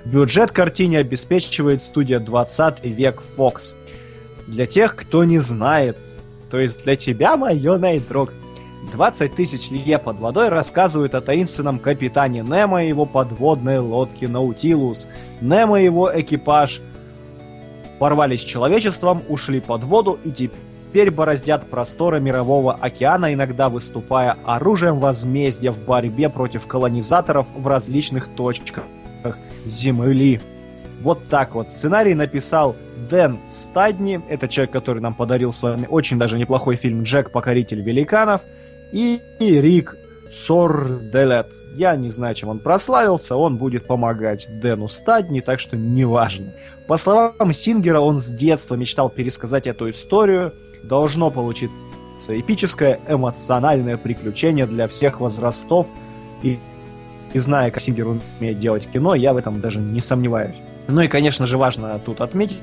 Бюджет 0.05 0.51
картине 0.51 0.99
обеспечивает 0.99 1.82
студия 1.82 2.19
20 2.19 2.86
век 2.86 3.24
Fox. 3.38 3.74
Для 4.45 4.67
тех, 4.67 4.95
кто 4.95 5.24
не 5.24 5.39
знает, 5.39 5.97
то 6.51 6.59
есть 6.59 6.84
для 6.84 6.95
тебя, 6.95 7.38
мой 7.38 7.57
юный 7.57 7.99
друг, 7.99 8.34
20 8.91 9.36
тысяч 9.36 9.71
лье 9.71 9.97
под 9.97 10.19
водой 10.19 10.49
рассказывают 10.49 11.15
о 11.15 11.21
таинственном 11.21 11.79
капитане 11.79 12.41
Немо 12.41 12.84
и 12.84 12.89
его 12.89 13.05
подводной 13.05 13.79
лодке 13.79 14.27
Наутилус. 14.27 15.07
Немо 15.41 15.81
и 15.81 15.86
его 15.86 16.11
экипаж 16.13 16.81
порвались 17.99 18.41
с 18.41 18.45
человечеством, 18.45 19.23
ушли 19.29 19.59
под 19.59 19.84
воду 19.84 20.19
и 20.23 20.31
теперь 20.31 21.09
бороздят 21.09 21.69
просторы 21.69 22.19
мирового 22.19 22.73
океана, 22.73 23.34
иногда 23.34 23.69
выступая 23.69 24.38
оружием 24.45 24.99
возмездия 24.99 25.71
в 25.71 25.84
борьбе 25.86 26.29
против 26.29 26.67
колонизаторов 26.67 27.47
в 27.55 27.67
различных 27.67 28.27
точках 28.27 28.84
Земли. 29.65 30.41
Вот 31.01 31.25
так 31.25 31.55
вот. 31.55 31.71
Сценарий 31.71 32.13
написал 32.13 32.75
Дэн 33.09 33.38
Стадни. 33.49 34.21
Это 34.29 34.47
человек, 34.47 34.71
который 34.71 35.01
нам 35.01 35.13
подарил 35.13 35.51
с 35.51 35.61
вами 35.61 35.86
очень 35.89 36.17
даже 36.17 36.38
неплохой 36.38 36.75
фильм 36.77 37.03
«Джек. 37.03 37.31
Покоритель 37.31 37.81
великанов». 37.81 38.41
И, 38.93 39.19
Рик 39.39 39.95
Сорделет. 40.31 41.47
Я 41.75 41.95
не 41.95 42.09
знаю, 42.09 42.35
чем 42.35 42.49
он 42.49 42.59
прославился, 42.59 43.35
он 43.35 43.57
будет 43.57 43.87
помогать 43.87 44.47
Дэну 44.61 44.87
Стадни, 44.87 45.39
так 45.41 45.59
что 45.59 45.75
неважно. 45.75 46.53
По 46.87 46.97
словам 46.97 47.51
Сингера, 47.53 47.99
он 47.99 48.19
с 48.19 48.27
детства 48.29 48.75
мечтал 48.75 49.09
пересказать 49.09 49.65
эту 49.65 49.89
историю. 49.89 50.53
Должно 50.83 51.31
получиться 51.31 51.73
эпическое 52.27 52.99
эмоциональное 53.07 53.97
приключение 53.97 54.67
для 54.67 54.87
всех 54.87 55.19
возрастов. 55.19 55.87
И, 56.43 56.59
и 57.33 57.39
зная, 57.39 57.71
как 57.71 57.81
Сингер 57.81 58.07
умеет 58.39 58.59
делать 58.59 58.87
кино, 58.87 59.15
я 59.15 59.33
в 59.33 59.37
этом 59.37 59.59
даже 59.59 59.79
не 59.79 60.01
сомневаюсь. 60.01 60.55
Ну 60.87 61.01
и, 61.01 61.07
конечно 61.07 61.47
же, 61.47 61.57
важно 61.57 61.97
тут 61.97 62.21
отметить 62.21 62.61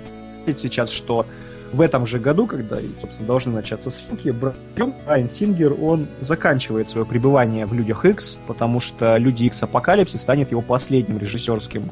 сейчас, 0.54 0.90
что 0.90 1.26
в 1.72 1.80
этом 1.80 2.06
же 2.06 2.18
году, 2.18 2.46
когда, 2.46 2.76
собственно, 3.00 3.28
должны 3.28 3.52
начаться 3.52 3.90
съемки, 3.90 4.30
Брайан 4.30 5.28
Сингер, 5.28 5.74
он 5.80 6.08
заканчивает 6.18 6.88
свое 6.88 7.06
пребывание 7.06 7.66
в 7.66 7.72
«Людях 7.72 8.04
X», 8.04 8.38
потому 8.46 8.80
что 8.80 9.16
«Люди 9.16 9.44
X 9.44 9.62
Апокалипсис» 9.62 10.20
станет 10.20 10.50
его 10.50 10.62
последним 10.62 11.18
режиссерским 11.18 11.90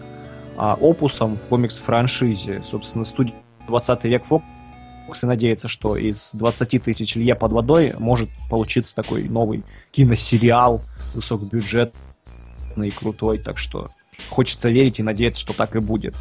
а, 0.57 0.75
опусом 0.75 1.37
в 1.37 1.47
комикс-франшизе. 1.47 2.63
Собственно, 2.65 3.05
студия 3.05 3.35
20 3.69 4.05
век 4.05 4.25
Фокс 4.25 4.45
и 5.23 5.27
надеется, 5.27 5.69
что 5.69 5.97
из 5.97 6.33
20 6.33 6.83
тысяч 6.83 7.15
лье 7.15 7.35
под 7.37 7.53
водой 7.53 7.95
может 7.99 8.29
получиться 8.51 8.95
такой 8.95 9.25
новый 9.29 9.63
киносериал 9.93 10.83
высокобюджетный 11.15 12.91
крутой, 12.91 13.39
так 13.39 13.59
что 13.59 13.89
хочется 14.29 14.71
верить 14.71 14.99
и 14.99 15.05
надеяться, 15.05 15.41
что 15.41 15.55
так 15.55 15.77
и 15.77 15.81
будет. 15.81 16.17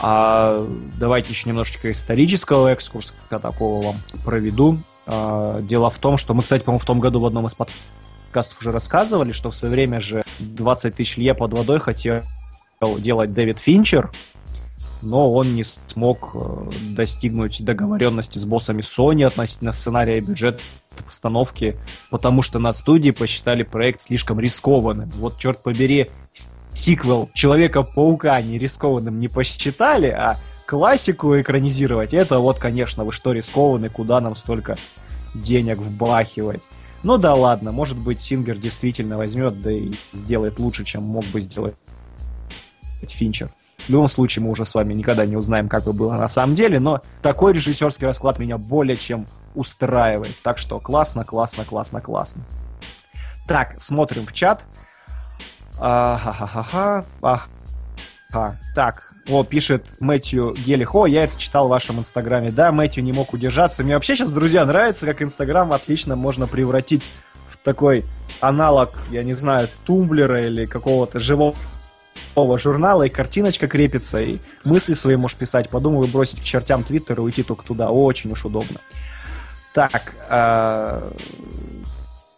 А 0.00 0.66
давайте 0.98 1.30
еще 1.30 1.48
немножечко 1.48 1.90
исторического 1.90 2.68
экскурса 2.68 3.14
такого 3.30 3.86
вам 3.86 3.96
проведу. 4.24 4.78
А, 5.06 5.60
дело 5.62 5.90
в 5.90 5.98
том, 5.98 6.18
что 6.18 6.34
мы, 6.34 6.42
кстати, 6.42 6.62
по-моему, 6.62 6.80
в 6.80 6.86
том 6.86 7.00
году 7.00 7.20
в 7.20 7.26
одном 7.26 7.46
из 7.46 7.54
подкастов 7.54 8.60
уже 8.60 8.72
рассказывали, 8.72 9.32
что 9.32 9.50
в 9.50 9.56
свое 9.56 9.72
время 9.72 10.00
же 10.00 10.24
20 10.38 10.94
тысяч 10.94 11.16
лье 11.16 11.34
под 11.34 11.52
водой 11.52 11.78
хотел 11.80 12.22
делать 12.98 13.32
Дэвид 13.32 13.58
Финчер, 13.58 14.10
но 15.02 15.32
он 15.32 15.54
не 15.54 15.64
смог 15.64 16.32
э, 16.34 16.70
достигнуть 16.94 17.64
договоренности 17.64 18.38
с 18.38 18.44
боссами 18.44 18.82
Sony 18.82 19.24
относительно 19.24 19.72
сценария 19.72 20.18
и 20.18 20.20
бюджета 20.20 20.60
постановки, 21.04 21.76
потому 22.10 22.42
что 22.42 22.58
на 22.58 22.72
студии 22.72 23.10
посчитали 23.10 23.62
проект 23.62 24.00
слишком 24.00 24.40
рискованным. 24.40 25.10
Вот, 25.16 25.38
черт 25.38 25.62
побери, 25.62 26.10
сиквел 26.76 27.30
Человека-паука 27.32 28.40
не 28.42 28.58
рискованным 28.58 29.18
не 29.18 29.28
посчитали, 29.28 30.08
а 30.08 30.36
классику 30.66 31.40
экранизировать, 31.40 32.12
это 32.12 32.38
вот, 32.38 32.58
конечно, 32.58 33.04
вы 33.04 33.12
что 33.12 33.32
рискованы, 33.32 33.88
куда 33.88 34.20
нам 34.20 34.36
столько 34.36 34.76
денег 35.34 35.78
вбахивать. 35.78 36.62
Ну 37.02 37.18
да 37.18 37.34
ладно, 37.34 37.72
может 37.72 37.96
быть, 37.96 38.20
Сингер 38.20 38.56
действительно 38.56 39.16
возьмет, 39.16 39.60
да 39.62 39.72
и 39.72 39.92
сделает 40.12 40.58
лучше, 40.58 40.84
чем 40.84 41.02
мог 41.02 41.24
бы 41.26 41.40
сделать 41.40 41.74
Финчер. 43.08 43.48
В 43.78 43.90
любом 43.90 44.08
случае, 44.08 44.44
мы 44.44 44.50
уже 44.50 44.64
с 44.64 44.74
вами 44.74 44.92
никогда 44.94 45.24
не 45.26 45.36
узнаем, 45.36 45.68
как 45.68 45.84
бы 45.84 45.92
было 45.92 46.14
на 46.14 46.28
самом 46.28 46.56
деле, 46.56 46.80
но 46.80 47.00
такой 47.22 47.52
режиссерский 47.52 48.06
расклад 48.06 48.38
меня 48.38 48.58
более 48.58 48.96
чем 48.96 49.26
устраивает. 49.54 50.34
Так 50.42 50.58
что 50.58 50.80
классно, 50.80 51.24
классно, 51.24 51.64
классно, 51.64 52.00
классно. 52.00 52.42
Так, 53.46 53.76
смотрим 53.78 54.26
в 54.26 54.32
чат. 54.32 54.64
Ха-ха-ха-ха. 55.78 57.04
Ах. 57.22 57.48
А, 58.32 58.56
так, 58.74 59.12
о, 59.28 59.44
пишет 59.44 59.86
Мэтью 60.00 60.54
Гелих. 60.54 60.94
О, 60.94 61.06
я 61.06 61.24
это 61.24 61.38
читал 61.38 61.66
в 61.66 61.70
вашем 61.70 61.98
инстаграме. 62.00 62.50
Да, 62.50 62.72
Мэтью 62.72 63.02
не 63.02 63.12
мог 63.12 63.32
удержаться. 63.32 63.82
Мне 63.82 63.94
вообще 63.94 64.16
сейчас, 64.16 64.30
друзья, 64.30 64.64
нравится, 64.64 65.06
как 65.06 65.22
инстаграм 65.22 65.72
отлично 65.72 66.16
можно 66.16 66.46
превратить 66.46 67.04
в 67.48 67.56
такой 67.58 68.04
аналог, 68.40 68.90
я 69.10 69.22
не 69.22 69.32
знаю, 69.32 69.68
тумблера 69.84 70.46
или 70.46 70.66
какого-то 70.66 71.18
живого 71.18 71.56
журнала, 72.58 73.04
и 73.04 73.08
картиночка 73.08 73.68
крепится, 73.68 74.20
и 74.20 74.38
мысли 74.64 74.94
свои 74.94 75.16
можешь 75.16 75.38
писать. 75.38 75.70
Подумаю 75.70 76.06
бросить 76.08 76.40
к 76.40 76.44
чертям 76.44 76.84
Твиттер 76.84 77.18
и 77.18 77.22
уйти 77.22 77.42
только 77.42 77.64
туда. 77.64 77.90
Очень 77.90 78.32
уж 78.32 78.44
удобно. 78.44 78.80
Так, 79.72 80.14
э... 80.28 81.10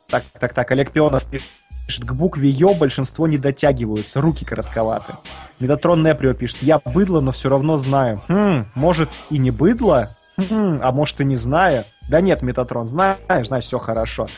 так, 0.09 0.25
так, 0.39 0.55
так, 0.55 0.71
Олег 0.73 0.91
Пионов 0.91 1.25
пишет 1.25 1.49
пишет, 1.89 2.05
к 2.05 2.13
букве 2.13 2.51
Ё 2.51 2.75
большинство 2.75 3.27
не 3.27 3.39
дотягиваются, 3.39 4.21
руки 4.21 4.45
коротковаты. 4.45 5.15
Метатрон 5.59 6.05
Неприо 6.05 6.35
пишет, 6.35 6.59
я 6.61 6.81
быдло, 6.85 7.21
но 7.21 7.33
все 7.33 7.49
равно 7.49 7.79
знаю. 7.79 8.21
Хм, 8.29 8.67
может 8.75 9.09
и 9.31 9.39
не 9.39 9.51
быдло? 9.51 10.11
Хм, 10.37 10.81
а 10.83 10.93
может 10.93 11.21
и 11.23 11.25
не 11.25 11.35
знаю? 11.35 11.85
Да 12.11 12.21
нет, 12.21 12.43
Метатрон, 12.43 12.87
знаешь, 12.87 13.47
значит 13.47 13.69
все 13.69 13.79
хорошо. 13.79 14.29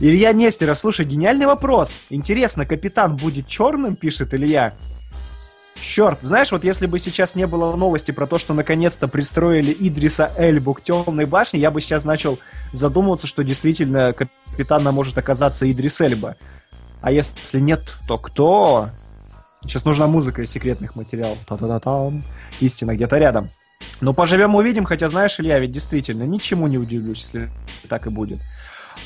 Илья 0.00 0.32
Нестеров, 0.32 0.78
слушай, 0.78 1.06
гениальный 1.06 1.46
вопрос. 1.46 1.98
Интересно, 2.10 2.66
капитан 2.66 3.16
будет 3.16 3.46
черным, 3.46 3.96
пишет 3.96 4.34
Илья? 4.34 4.74
Черт, 5.80 6.18
знаешь, 6.20 6.52
вот 6.52 6.62
если 6.62 6.86
бы 6.86 6.98
сейчас 6.98 7.34
не 7.34 7.46
было 7.46 7.74
новости 7.74 8.12
про 8.12 8.26
то, 8.26 8.38
что 8.38 8.52
наконец-то 8.54 9.08
пристроили 9.08 9.74
Идриса 9.76 10.30
Эльбу 10.36 10.74
к 10.74 10.82
темной 10.82 11.24
башне, 11.24 11.58
я 11.58 11.70
бы 11.70 11.80
сейчас 11.80 12.04
начал 12.04 12.38
задумываться, 12.72 13.26
что 13.26 13.42
действительно 13.42 14.12
капитаном 14.12 14.94
может 14.94 15.16
оказаться 15.18 15.70
Идрис 15.70 16.00
Эльба. 16.00 16.36
А 17.02 17.10
если 17.10 17.60
нет, 17.60 17.82
то 18.06 18.16
кто? 18.16 18.90
Сейчас 19.62 19.84
нужна 19.84 20.06
музыка 20.06 20.42
из 20.42 20.50
секретных 20.50 20.96
материалов. 20.96 21.38
Та-та-та-там. 21.46 22.22
Истина 22.60 22.94
где-то 22.94 23.18
рядом. 23.18 23.50
Ну, 24.00 24.14
поживем 24.14 24.54
увидим, 24.54 24.84
хотя, 24.84 25.08
знаешь, 25.08 25.38
Илья, 25.38 25.58
ведь 25.58 25.72
действительно 25.72 26.22
ничему 26.22 26.66
не 26.68 26.78
удивлюсь, 26.78 27.20
если 27.20 27.50
так 27.88 28.06
и 28.06 28.10
будет. 28.10 28.40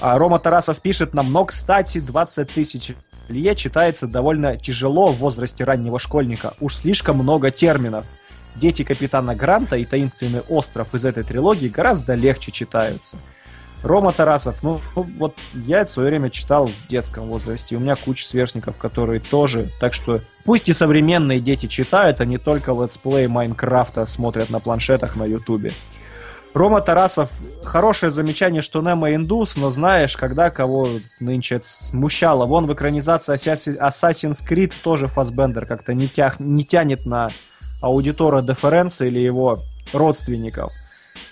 А 0.01 0.19
Рома 0.19 0.39
Тарасов 0.39 0.81
пишет 0.81 1.15
нам, 1.15 1.33
но, 1.33 1.45
кстати, 1.45 2.01
20 2.01 2.49
тысяч 2.51 2.93
Илье 3.29 3.55
читается 3.55 4.07
довольно 4.07 4.57
тяжело 4.57 5.11
в 5.11 5.17
возрасте 5.17 5.65
раннего 5.65 5.99
школьника. 5.99 6.55
Уж 6.61 6.77
слишком 6.77 7.17
много 7.17 7.51
терминов. 7.51 8.05
Дети 8.55 8.85
капитана 8.85 9.35
Гранта 9.35 9.77
и 9.77 9.85
таинственный 9.85 10.41
остров 10.49 10.95
из 10.95 11.05
этой 11.05 11.25
трилогии 11.25 11.69
гораздо 11.69 12.15
легче 12.15 12.53
читаются. 12.53 13.17
Рома 13.87 14.13
Тарасов, 14.13 14.63
ну, 14.63 14.81
ну 14.97 15.07
вот 15.19 15.37
я 15.55 15.83
это 15.83 15.87
в 15.87 15.91
свое 15.91 16.09
время 16.09 16.31
читал 16.31 16.67
в 16.67 16.89
детском 16.89 17.27
возрасте, 17.27 17.77
у 17.77 17.79
меня 17.79 17.95
куча 17.95 18.27
сверстников, 18.27 18.77
которые 18.77 19.21
тоже, 19.21 19.69
так 19.79 19.95
что 19.95 20.21
пусть 20.45 20.69
и 20.69 20.73
современные 20.73 21.41
дети 21.41 21.67
читают, 21.67 22.21
а 22.21 22.25
не 22.25 22.39
только 22.39 22.73
let's 22.73 23.04
play 23.04 23.29
Майнкрафта 23.29 24.05
смотрят 24.07 24.51
на 24.51 24.59
планшетах 24.59 25.15
на 25.15 25.25
Ютубе. 25.25 25.73
Рома 26.53 26.81
Тарасов, 26.81 27.31
хорошее 27.63 28.11
замечание, 28.11 28.63
что 28.63 28.81
Немо 28.81 29.15
индус, 29.15 29.57
но 29.57 29.71
знаешь, 29.71 30.17
когда 30.17 30.51
кого 30.51 30.89
нынче 31.21 31.61
смущало. 31.63 32.47
Вон 32.47 32.67
в 32.67 32.73
экранизации 32.73 33.35
Assassin's 33.35 34.39
Creed 34.49 34.73
тоже 34.83 35.07
Фасбендер 35.07 35.67
как-то 35.67 35.93
не, 35.93 36.09
тях, 36.09 36.41
не 36.41 36.65
тянет 36.65 37.05
на 37.05 37.29
аудитора 37.83 38.41
Деференса 38.41 39.05
или 39.05 39.21
его 39.21 39.59
родственников. 39.93 40.73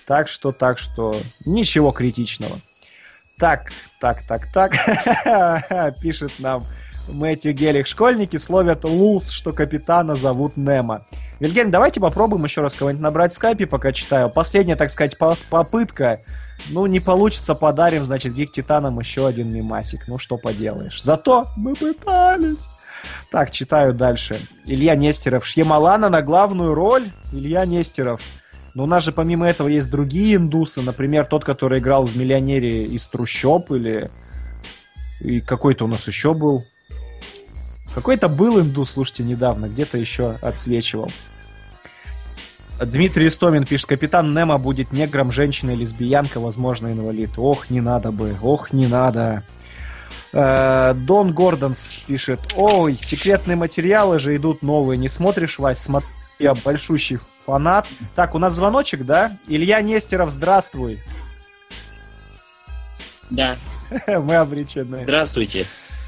Так 0.07 0.29
что, 0.29 0.53
так 0.53 0.79
что, 0.79 1.17
ничего 1.45 1.93
критичного. 1.93 2.61
Так, 3.39 3.73
так, 4.01 4.23
так, 4.23 4.53
так, 4.53 4.73
пишет 6.01 6.33
нам 6.39 6.65
Мэтью 7.09 7.53
Гелик. 7.53 7.87
Школьники 7.87 8.37
словят 8.37 8.85
лулс, 8.85 9.31
что 9.31 9.53
капитана 9.53 10.15
зовут 10.15 10.57
Немо. 10.57 11.05
Вильгельм, 11.41 11.71
давайте 11.71 12.01
попробуем 12.01 12.45
еще 12.45 12.61
раз 12.61 12.75
кого-нибудь 12.75 13.03
набрать 13.03 13.33
в 13.33 13.35
скайпе, 13.35 13.67
пока 13.67 13.93
читаю. 13.93 14.31
Последняя, 14.31 14.77
так 14.77 14.91
сказать, 14.91 15.19
попытка. 15.19 16.21
Ну, 16.71 16.87
не 16.87 17.01
получится, 17.01 17.55
подарим, 17.55 18.05
значит, 18.05 18.35
Гик 18.35 18.53
Титанам 18.53 18.99
еще 19.01 19.27
один 19.27 19.53
мимасик. 19.53 20.07
Ну, 20.07 20.19
что 20.19 20.37
поделаешь. 20.37 21.03
Зато 21.03 21.47
мы 21.57 21.75
пытались. 21.75 22.69
Так, 23.31 23.51
читаю 23.51 23.93
дальше. 23.93 24.41
Илья 24.65 24.95
Нестеров. 24.95 25.45
Шьямалана 25.45 26.09
на 26.09 26.23
главную 26.23 26.73
роль. 26.73 27.11
Илья 27.33 27.67
Нестеров. 27.67 28.21
Но 28.75 28.85
у 28.85 28.87
нас 28.87 29.05
же 29.05 29.13
помимо 29.13 29.49
этого 29.49 29.69
есть 29.69 29.91
другие 29.91 30.37
индусы, 30.37 30.83
например, 30.83 31.27
тот, 31.27 31.45
который 31.45 31.79
играл 31.79 32.05
в 32.07 32.17
«Миллионере» 32.17 32.85
из 32.85 33.07
трущоб, 33.07 33.71
или 33.71 34.11
и 35.21 35.41
какой-то 35.41 35.85
у 35.85 35.89
нас 35.89 36.07
еще 36.09 36.35
был. 36.35 36.65
Какой-то 37.95 38.29
был 38.29 38.61
индус, 38.61 38.91
слушайте, 38.91 39.23
недавно, 39.23 39.67
где-то 39.67 39.97
еще 39.97 40.37
отсвечивал. 40.43 41.11
Дмитрий 42.81 43.29
Истомин 43.29 43.65
пишет, 43.65 43.87
капитан 43.87 44.35
Немо 44.35 44.59
будет 44.59 44.93
негром, 44.93 45.31
женщиной, 45.31 45.77
лесбиянка, 45.77 46.41
возможно, 46.41 46.89
инвалид. 46.89 47.31
Ох, 47.37 47.71
не 47.71 47.81
надо 47.81 48.11
бы, 48.11 48.35
ох, 48.43 48.73
не 48.73 48.89
надо. 48.89 49.45
Э, 50.33 50.93
Дон 50.97 51.33
Гордонс 51.33 52.03
пишет, 52.05 52.41
ой, 52.57 52.99
секретные 53.01 53.57
материалы 53.57 54.19
же 54.19 54.35
идут 54.35 54.63
новые, 54.63 54.99
не 54.99 55.09
смотришь, 55.09 55.61
Вась, 55.61 55.79
смотри, 55.79 56.09
я 56.41 56.57
большущий 56.57 57.19
фанат. 57.45 57.87
Так, 58.15 58.35
у 58.35 58.39
нас 58.39 58.55
звоночек, 58.55 59.05
да? 59.05 59.37
Илья 59.47 59.81
Нестеров, 59.83 60.31
здравствуй. 60.31 61.01
Да, 63.31 63.57
Мы 64.07 64.37
обречены. 64.37 65.03
здравствуйте. 65.03 65.67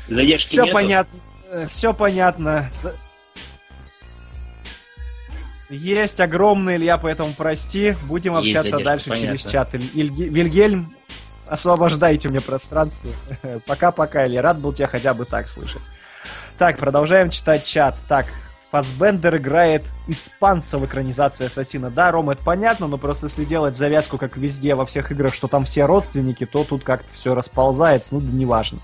Задержки 0.08 0.48
Все 0.48 0.62
нету? 0.62 0.74
понятно. 0.74 1.18
Все 1.68 1.94
понятно. 1.94 2.68
Есть 5.68 6.20
огромный, 6.20 6.76
Илья, 6.76 6.96
поэтому 6.96 7.32
прости. 7.34 7.96
Будем 8.04 8.34
Есть 8.38 8.54
общаться 8.56 8.70
задержка, 8.78 8.84
дальше 8.84 9.08
понятно. 9.10 9.36
через 9.38 9.50
чат. 9.50 9.74
Иль- 9.74 10.10
Вильгельм, 10.28 10.94
освобождайте 11.48 12.28
мне 12.28 12.40
пространство. 12.40 13.10
Пока-пока, 13.66 14.26
Илья. 14.26 14.42
Рад 14.42 14.58
был 14.58 14.72
тебя 14.72 14.86
хотя 14.86 15.12
бы 15.12 15.24
так 15.24 15.48
слышать. 15.48 15.82
Так, 16.56 16.78
продолжаем 16.78 17.30
читать 17.30 17.64
чат. 17.64 17.96
Так, 18.08 18.26
Фасбендер 18.76 19.38
играет 19.38 19.84
испанца 20.06 20.76
в 20.76 20.84
экранизации 20.84 21.46
Ассасина. 21.46 21.88
Да, 21.88 22.10
Рома, 22.10 22.34
это 22.34 22.44
понятно, 22.44 22.86
но 22.86 22.98
просто 22.98 23.24
если 23.24 23.46
делать 23.46 23.74
завязку, 23.74 24.18
как 24.18 24.36
везде 24.36 24.74
во 24.74 24.84
всех 24.84 25.10
играх, 25.10 25.32
что 25.32 25.48
там 25.48 25.64
все 25.64 25.86
родственники, 25.86 26.44
то 26.44 26.62
тут 26.62 26.84
как-то 26.84 27.10
все 27.14 27.34
расползается, 27.34 28.12
ну, 28.12 28.20
да 28.20 28.30
неважно. 28.30 28.78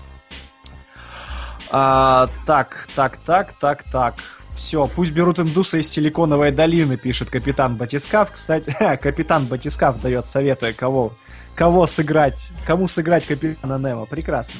А, 1.69 2.27
так, 2.47 2.87
так, 2.95 3.17
так, 3.17 3.53
так, 3.59 3.83
так. 3.83 4.15
Все, 4.57 4.87
пусть 4.87 5.11
берут 5.11 5.37
индуса 5.37 5.77
из 5.77 5.91
Силиконовой 5.91 6.51
долины, 6.51 6.97
пишет 6.97 7.29
капитан 7.29 7.75
Батискав. 7.75 8.31
Кстати, 8.31 8.75
капитан 8.99 9.45
Батискав 9.45 10.01
дает 10.01 10.25
советы, 10.25 10.73
кого, 10.73 11.13
кого 11.53 11.85
сыграть, 11.85 12.49
кому 12.65 12.87
сыграть 12.87 13.27
капитана 13.27 13.77
Немо. 13.77 14.07
Прекрасно. 14.07 14.59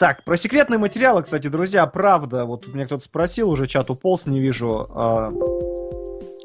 Так, 0.00 0.24
про 0.24 0.34
секретные 0.38 0.78
материалы, 0.78 1.22
кстати, 1.22 1.48
друзья, 1.48 1.84
правда. 1.84 2.46
Вот 2.46 2.66
меня 2.72 2.86
кто-то 2.86 3.04
спросил, 3.04 3.50
уже 3.50 3.66
чат 3.66 3.90
уполз, 3.90 4.24
не 4.24 4.40
вижу. 4.40 4.86
А, 4.94 5.28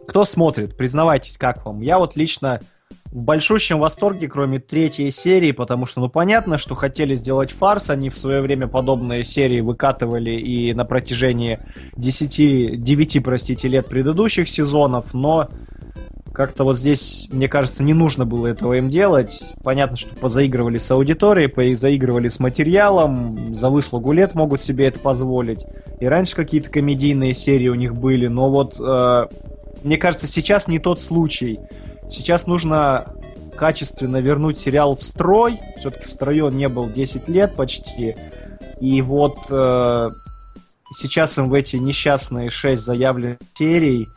кто 0.10 0.26
смотрит? 0.26 0.76
Признавайтесь, 0.76 1.38
как 1.38 1.64
вам? 1.66 1.80
Я 1.80 1.98
вот 1.98 2.18
лично 2.18 2.60
в 3.06 3.24
большущем 3.24 3.80
восторге, 3.80 4.28
кроме 4.28 4.60
третьей 4.60 5.10
серии, 5.10 5.54
потому 5.54 5.86
что, 5.86 6.02
ну, 6.02 6.10
понятно, 6.10 6.58
что 6.58 6.76
хотели 6.76 7.16
сделать 7.16 7.54
фарс, 7.54 7.90
они 7.90 8.10
в 8.10 8.18
свое 8.18 8.42
время 8.42 8.68
подобные 8.68 9.24
серии 9.24 9.62
выкатывали 9.62 10.32
и 10.32 10.74
на 10.74 10.84
протяжении 10.84 11.60
10, 11.96 12.84
9, 12.84 13.24
простите, 13.24 13.70
лет 13.70 13.88
предыдущих 13.88 14.50
сезонов, 14.50 15.14
но 15.14 15.48
как-то 16.36 16.64
вот 16.64 16.78
здесь, 16.78 17.28
мне 17.32 17.48
кажется, 17.48 17.84
не 17.84 17.94
нужно 17.94 18.26
было 18.26 18.48
этого 18.48 18.74
им 18.74 18.90
делать. 18.90 19.54
Понятно, 19.64 19.98
что 19.98 20.16
позаигрывали 20.16 20.78
с 20.78 20.92
аудиторией, 20.92 21.50
позаигрывали 21.50 22.28
с 22.28 22.40
материалом, 22.40 23.56
за 23.56 23.70
выслугу 23.70 24.12
лет 24.12 24.36
могут 24.36 24.62
себе 24.62 24.88
это 24.88 25.00
позволить. 25.00 25.66
И 26.00 26.06
раньше 26.06 26.36
какие-то 26.36 26.70
комедийные 26.70 27.34
серии 27.34 27.70
у 27.70 27.76
них 27.76 27.96
были, 27.96 28.28
но 28.28 28.50
вот 28.50 28.76
э, 28.80 29.28
мне 29.84 29.98
кажется, 29.98 30.28
сейчас 30.28 30.68
не 30.68 30.80
тот 30.80 31.02
случай. 31.02 31.60
Сейчас 32.10 32.48
нужно 32.48 33.06
качественно 33.56 34.18
вернуть 34.18 34.58
сериал 34.58 34.96
в 34.96 35.04
строй. 35.04 35.60
Все-таки 35.78 36.06
в 36.08 36.12
строю 36.12 36.48
он 36.48 36.58
не 36.58 36.68
был 36.68 36.90
10 36.90 37.30
лет 37.30 37.56
почти. 37.56 38.16
И 38.82 39.02
вот 39.02 39.38
э, 39.50 40.10
сейчас 40.94 41.38
им 41.38 41.50
в 41.50 41.54
эти 41.54 41.78
несчастные 41.78 42.50
6 42.50 42.82
заявленных 42.82 43.38
серий 43.54 44.08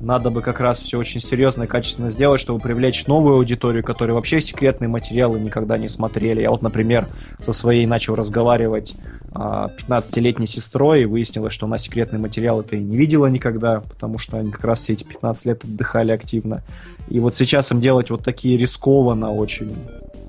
надо 0.00 0.30
бы 0.30 0.42
как 0.42 0.60
раз 0.60 0.78
все 0.78 0.98
очень 0.98 1.20
серьезно 1.20 1.64
и 1.64 1.66
качественно 1.66 2.10
сделать, 2.10 2.40
чтобы 2.40 2.60
привлечь 2.60 3.06
новую 3.06 3.36
аудиторию, 3.36 3.82
которая 3.82 4.14
вообще 4.14 4.40
секретные 4.40 4.88
материалы 4.88 5.40
никогда 5.40 5.76
не 5.76 5.88
смотрели. 5.88 6.40
Я 6.40 6.50
вот, 6.50 6.62
например, 6.62 7.08
со 7.40 7.52
своей 7.52 7.84
начал 7.86 8.14
разговаривать 8.14 8.94
а, 9.34 9.68
15-летней 9.68 10.46
сестрой, 10.46 11.02
и 11.02 11.04
выяснилось, 11.04 11.52
что 11.52 11.66
она 11.66 11.78
секретные 11.78 12.20
материалы-то 12.20 12.76
и 12.76 12.80
не 12.80 12.96
видела 12.96 13.26
никогда, 13.26 13.80
потому 13.80 14.18
что 14.18 14.38
они 14.38 14.50
как 14.50 14.64
раз 14.64 14.80
все 14.80 14.92
эти 14.92 15.04
15 15.04 15.46
лет 15.46 15.64
отдыхали 15.64 16.12
активно. 16.12 16.62
И 17.08 17.18
вот 17.20 17.34
сейчас 17.34 17.72
им 17.72 17.80
делать 17.80 18.10
вот 18.10 18.22
такие 18.22 18.56
рискованно 18.56 19.32
очень 19.32 19.74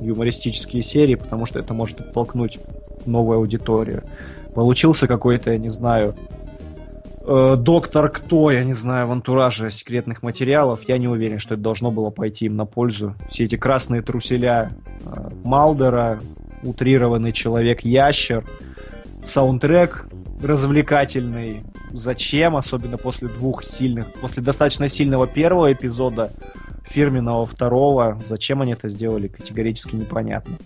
юмористические 0.01 0.81
серии, 0.81 1.15
потому 1.15 1.45
что 1.45 1.59
это 1.59 1.73
может 1.73 1.99
оттолкнуть 1.99 2.57
новую 3.05 3.37
аудиторию. 3.37 4.03
Получился 4.55 5.07
какой-то, 5.07 5.51
я 5.51 5.57
не 5.57 5.69
знаю, 5.69 6.15
э, 7.25 7.55
доктор 7.57 8.09
кто, 8.09 8.51
я 8.51 8.63
не 8.63 8.73
знаю, 8.73 9.07
в 9.07 9.11
антураже 9.11 9.69
секретных 9.69 10.23
материалов, 10.23 10.81
я 10.87 10.97
не 10.97 11.07
уверен, 11.07 11.39
что 11.39 11.55
это 11.55 11.63
должно 11.63 11.91
было 11.91 12.09
пойти 12.09 12.45
им 12.45 12.55
на 12.55 12.65
пользу. 12.65 13.15
Все 13.29 13.45
эти 13.45 13.57
красные 13.57 14.01
труселя 14.01 14.71
э, 15.05 15.29
Малдера, 15.43 16.19
утрированный 16.63 17.31
человек-ящер, 17.31 18.43
саундтрек 19.23 20.07
развлекательный. 20.41 21.63
Зачем, 21.91 22.55
особенно 22.55 22.97
после 22.97 23.29
двух 23.29 23.63
сильных, 23.63 24.11
после 24.21 24.43
достаточно 24.43 24.87
сильного 24.87 25.25
первого 25.25 25.73
эпизода, 25.73 26.31
фирменного 26.85 27.45
второго, 27.45 28.19
зачем 28.23 28.61
они 28.61 28.73
это 28.73 28.89
сделали, 28.89 29.27
категорически 29.27 29.95
непонятно. 29.95 30.57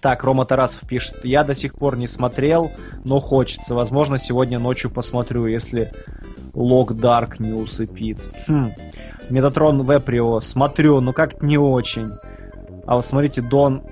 Так, 0.00 0.24
Рома 0.24 0.44
Тарасов 0.44 0.86
пишет, 0.86 1.24
я 1.24 1.44
до 1.44 1.54
сих 1.54 1.74
пор 1.74 1.96
не 1.96 2.06
смотрел, 2.06 2.72
но 3.04 3.18
хочется. 3.18 3.74
Возможно, 3.74 4.18
сегодня 4.18 4.58
ночью 4.58 4.90
посмотрю, 4.90 5.46
если 5.46 5.92
Лог 6.54 6.94
Дарк 6.94 7.38
не 7.38 7.52
усыпит. 7.52 8.18
Хм. 8.46 8.72
Метатрон 9.30 9.82
Веприо, 9.82 10.40
смотрю, 10.40 11.00
но 11.00 11.12
как 11.12 11.42
не 11.42 11.58
очень. 11.58 12.10
А 12.86 12.96
вот 12.96 13.04
смотрите, 13.04 13.42
Дон 13.42 13.82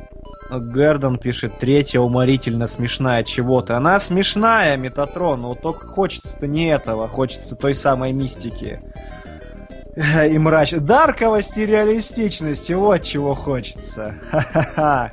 Гердон 0.51 1.18
пишет, 1.18 1.59
третья 1.59 2.01
уморительно 2.01 2.66
смешная 2.66 3.24
чего-то. 3.24 3.76
Она 3.76 3.99
смешная, 3.99 4.76
Метатрон, 4.76 5.43
но 5.43 5.55
только 5.55 5.87
хочется-то 5.87 6.47
не 6.47 6.68
этого, 6.68 7.09
хочется 7.09 7.57
той 7.57 7.74
самой 7.74 8.12
мистики. 8.12 8.80
И 9.97 10.39
мрач... 10.39 10.72
Дарковости 10.72 11.61
и 11.61 11.66
реалистичности, 11.66 12.72
вот 12.72 13.03
чего 13.03 13.35
хочется. 13.35 14.16
Ха-ха-ха. 14.30 15.11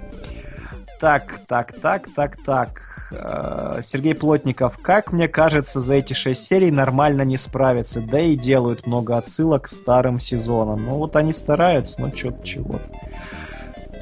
Так, 1.01 1.39
так, 1.47 1.73
так, 1.81 2.07
так, 2.13 2.37
так. 2.45 3.09
Э, 3.11 3.79
Сергей 3.81 4.13
Плотников. 4.13 4.77
Как 4.77 5.11
мне 5.11 5.27
кажется, 5.27 5.79
за 5.79 5.95
эти 5.95 6.13
шесть 6.13 6.45
серий 6.45 6.69
нормально 6.69 7.23
не 7.23 7.37
справятся. 7.37 8.01
Да 8.01 8.19
и 8.19 8.37
делают 8.37 8.85
много 8.85 9.17
отсылок 9.17 9.63
к 9.63 9.67
старым 9.67 10.19
сезонам. 10.19 10.85
Ну 10.85 10.97
вот 10.97 11.15
они 11.15 11.33
стараются, 11.33 11.99
но 12.01 12.15
что-то 12.15 12.45
чего. 12.45 12.79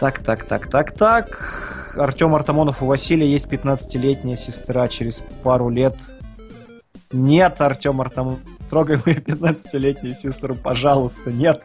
Так, 0.02 0.20
так, 0.20 0.44
так, 0.44 0.70
так, 0.70 0.92
так. 0.92 1.94
Артем 1.96 2.36
Артамонов 2.36 2.84
у 2.84 2.86
Василия 2.86 3.32
есть 3.32 3.48
15-летняя 3.48 4.36
сестра. 4.36 4.90
Через 4.90 5.24
пару 5.42 5.70
лет... 5.70 5.96
Нет, 7.14 7.62
Артем 7.62 8.02
Артамонов. 8.02 8.42
Трогай 8.70 9.00
мою 9.06 9.20
15-летнюю 9.20 10.16
сестру, 10.16 10.54
пожалуйста, 10.54 11.32
нет. 11.32 11.64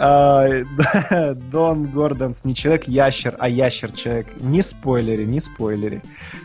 А, 0.00 0.62
Дон 1.50 1.86
Гордонс 1.86 2.44
не 2.44 2.54
человек-ящер, 2.54 3.34
а 3.38 3.48
ящер-человек. 3.48 4.28
Не 4.40 4.62
спойлери, 4.62 5.24
не 5.24 5.40
спойлери. 5.40 6.02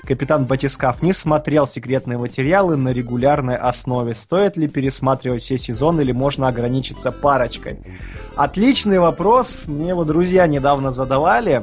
Капитан 0.07 0.45
Батискаф 0.45 1.03
не 1.03 1.13
смотрел 1.13 1.67
секретные 1.67 2.17
материалы 2.17 2.77
на 2.77 2.89
регулярной 2.89 3.55
основе. 3.55 4.15
Стоит 4.15 4.57
ли 4.57 4.67
пересматривать 4.67 5.43
все 5.43 5.59
сезоны 5.59 6.01
или 6.01 6.11
можно 6.11 6.47
ограничиться 6.47 7.11
парочкой? 7.11 7.77
Отличный 8.35 8.97
вопрос. 8.97 9.67
Мне 9.67 9.89
его 9.89 10.03
друзья 10.03 10.47
недавно 10.47 10.91
задавали. 10.91 11.61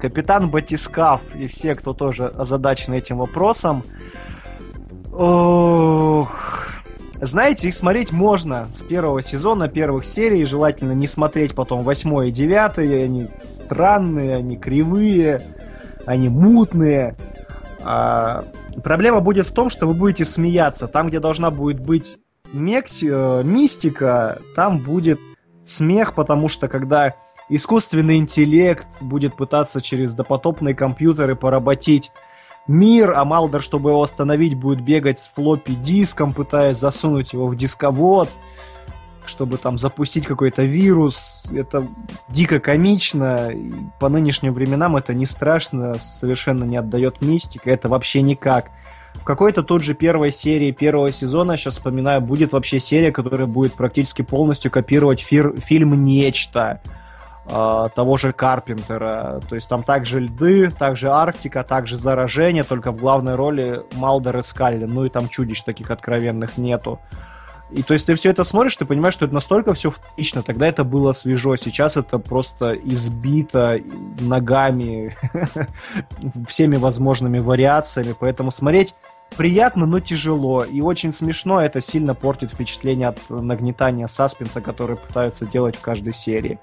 Капитан 0.00 0.50
Батискаф 0.50 1.20
и 1.36 1.46
все, 1.46 1.76
кто 1.76 1.92
тоже 1.92 2.26
озадачен 2.26 2.94
этим 2.94 3.18
вопросом. 3.18 3.84
Ох... 5.12 6.58
Знаете, 7.20 7.68
их 7.68 7.74
смотреть 7.74 8.12
можно 8.12 8.66
с 8.70 8.82
первого 8.82 9.22
сезона, 9.22 9.68
первых 9.68 10.04
серий, 10.04 10.44
желательно 10.44 10.92
не 10.92 11.08
смотреть 11.08 11.54
потом 11.54 11.82
восьмой 11.82 12.28
и 12.28 12.32
девятый, 12.32 13.04
они 13.04 13.28
странные, 13.42 14.36
они 14.36 14.56
кривые, 14.56 15.42
они 16.06 16.28
мутные. 16.28 17.16
А, 17.82 18.44
проблема 18.84 19.20
будет 19.20 19.48
в 19.48 19.52
том, 19.52 19.68
что 19.68 19.86
вы 19.88 19.94
будете 19.94 20.24
смеяться. 20.24 20.86
Там, 20.86 21.08
где 21.08 21.18
должна 21.18 21.50
будет 21.50 21.80
быть 21.80 22.18
мекси, 22.52 23.08
э, 23.10 23.42
мистика, 23.42 24.38
там 24.54 24.78
будет 24.78 25.18
смех, 25.64 26.14
потому 26.14 26.48
что 26.48 26.68
когда 26.68 27.14
искусственный 27.48 28.18
интеллект 28.18 28.86
будет 29.00 29.36
пытаться 29.36 29.80
через 29.80 30.14
допотопные 30.14 30.74
компьютеры 30.74 31.34
поработить 31.34 32.10
мир, 32.68 33.12
а 33.16 33.24
Малдер, 33.24 33.62
чтобы 33.62 33.90
его 33.90 34.02
остановить, 34.02 34.54
будет 34.54 34.80
бегать 34.80 35.18
с 35.18 35.28
флоппи 35.28 35.74
диском, 35.74 36.32
пытаясь 36.32 36.76
засунуть 36.76 37.32
его 37.32 37.48
в 37.48 37.56
дисковод, 37.56 38.28
чтобы 39.26 39.56
там 39.58 39.78
запустить 39.78 40.26
какой-то 40.26 40.62
вирус. 40.62 41.44
Это 41.52 41.86
дико 42.28 42.60
комично. 42.60 43.50
И 43.50 43.72
по 43.98 44.08
нынешним 44.08 44.52
временам 44.52 44.96
это 44.96 45.14
не 45.14 45.26
страшно, 45.26 45.94
совершенно 45.98 46.64
не 46.64 46.76
отдает 46.76 47.20
мистика. 47.20 47.70
Это 47.70 47.88
вообще 47.88 48.22
никак. 48.22 48.70
В 49.14 49.24
какой-то 49.24 49.62
тут 49.62 49.82
же 49.82 49.94
первой 49.94 50.30
серии 50.30 50.70
первого 50.70 51.10
сезона, 51.10 51.56
сейчас 51.56 51.74
вспоминаю, 51.74 52.20
будет 52.20 52.52
вообще 52.52 52.78
серия, 52.78 53.10
которая 53.10 53.46
будет 53.46 53.74
практически 53.74 54.22
полностью 54.22 54.70
копировать 54.70 55.20
фир- 55.20 55.58
фильм 55.60 56.04
«Нечто» 56.04 56.80
того 57.48 58.16
же 58.18 58.32
Карпентера. 58.32 59.40
То 59.48 59.54
есть 59.54 59.68
там 59.68 59.82
также 59.82 60.20
льды, 60.20 60.70
также 60.70 61.08
Арктика, 61.08 61.64
также 61.64 61.96
заражение, 61.96 62.62
только 62.62 62.92
в 62.92 62.98
главной 62.98 63.36
роли 63.36 63.82
Малдер 63.94 64.38
и 64.38 64.42
Скалли. 64.42 64.84
Ну 64.84 65.04
и 65.06 65.08
там 65.08 65.28
чудищ 65.28 65.62
таких 65.62 65.90
откровенных 65.90 66.58
нету. 66.58 67.00
И 67.70 67.82
то 67.82 67.92
есть 67.92 68.06
ты 68.06 68.14
все 68.14 68.30
это 68.30 68.44
смотришь, 68.44 68.76
ты 68.76 68.86
понимаешь, 68.86 69.14
что 69.14 69.26
это 69.26 69.34
настолько 69.34 69.74
все 69.74 69.90
втично. 69.90 70.42
Тогда 70.42 70.66
это 70.66 70.84
было 70.84 71.12
свежо, 71.12 71.56
сейчас 71.56 71.96
это 71.96 72.18
просто 72.18 72.74
избито 72.74 73.80
ногами, 74.20 75.16
всеми 76.48 76.76
возможными 76.76 77.38
вариациями. 77.38 78.14
Поэтому 78.18 78.50
смотреть 78.50 78.94
приятно, 79.36 79.84
но 79.84 80.00
тяжело. 80.00 80.64
И 80.64 80.80
очень 80.80 81.12
смешно, 81.12 81.60
это 81.60 81.82
сильно 81.82 82.14
портит 82.14 82.52
впечатление 82.52 83.08
от 83.08 83.18
нагнетания 83.28 84.06
саспенса, 84.06 84.62
который 84.62 84.96
пытаются 84.96 85.46
делать 85.46 85.76
в 85.76 85.80
каждой 85.82 86.14
серии. 86.14 86.58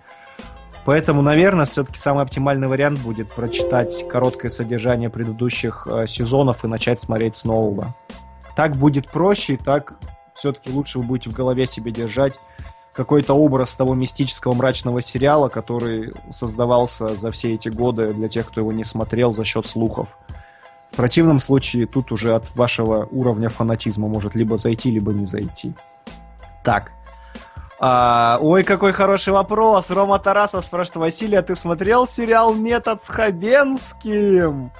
Поэтому, 0.85 1.23
наверное, 1.23 1.65
все-таки 1.65 1.97
самый 1.97 2.23
оптимальный 2.23 2.67
вариант 2.67 2.99
будет 2.99 3.31
прочитать 3.31 4.07
короткое 4.07 4.49
содержание 4.49 5.09
предыдущих 5.09 5.87
э, 5.89 6.05
сезонов 6.07 6.63
и 6.63 6.67
начать 6.67 6.99
смотреть 6.99 7.35
с 7.35 7.43
нового. 7.43 7.95
Так 8.55 8.75
будет 8.75 9.09
проще, 9.09 9.55
и 9.55 9.57
так 9.57 9.95
все-таки 10.35 10.71
лучше 10.71 10.99
вы 10.99 11.05
будете 11.05 11.31
в 11.31 11.33
голове 11.33 11.65
себе 11.65 11.91
держать 11.91 12.39
какой-то 12.93 13.33
образ 13.33 13.75
того 13.75 13.95
мистического 13.95 14.53
мрачного 14.53 15.01
сериала, 15.01 15.49
который 15.49 16.13
создавался 16.29 17.15
за 17.15 17.31
все 17.31 17.55
эти 17.55 17.69
годы 17.69 18.13
для 18.13 18.29
тех, 18.29 18.47
кто 18.47 18.61
его 18.61 18.71
не 18.71 18.83
смотрел 18.83 19.33
за 19.33 19.43
счет 19.43 19.65
слухов. 19.65 20.17
В 20.91 20.95
противном 20.95 21.39
случае 21.39 21.87
тут 21.87 22.11
уже 22.11 22.35
от 22.35 22.55
вашего 22.55 23.07
уровня 23.11 23.49
фанатизма 23.49 24.07
может 24.07 24.35
либо 24.35 24.57
зайти, 24.57 24.91
либо 24.91 25.11
не 25.11 25.25
зайти. 25.25 25.73
Так. 26.63 26.91
А, 27.79 28.37
ой, 28.41 28.63
какой 28.63 28.93
хороший 28.93 29.33
вопрос. 29.33 29.91
Рома 29.91 30.19
Тарасов 30.19 30.63
спрашивает, 30.63 30.95
Василий, 30.97 31.37
а 31.37 31.41
ты 31.41 31.55
смотрел 31.55 32.07
сериал 32.07 32.53
«Метод 32.53 33.03
с 33.03 33.09
Хабенским»? 33.09 34.71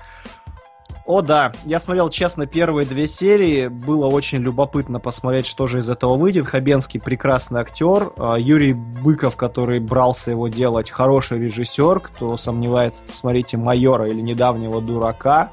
О, 1.06 1.22
да. 1.22 1.52
Я 1.66 1.80
смотрел, 1.80 2.10
честно, 2.10 2.48
первые 2.48 2.88
две 2.88 3.06
серии. 3.06 3.68
Было 3.68 4.08
очень 4.08 4.40
любопытно 4.40 5.00
посмотреть, 5.00 5.46
что 5.46 5.68
же 5.68 5.80
из 5.80 5.90
этого 5.90 6.16
выйдет. 6.16 6.48
Хабенский 6.48 7.00
прекрасный 7.00 7.62
актер. 7.62 8.12
А, 8.18 8.38
Юрий 8.38 8.74
Быков, 8.74 9.36
который 9.36 9.80
брался 9.80 10.32
его 10.32 10.48
делать, 10.48 10.90
хороший 10.90 11.40
режиссер. 11.40 12.00
Кто 12.00 12.38
сомневается, 12.38 13.04
посмотрите 13.04 13.58
«Майора» 13.58 14.10
или 14.10 14.22
«Недавнего 14.22 14.82
дурака». 14.82 15.52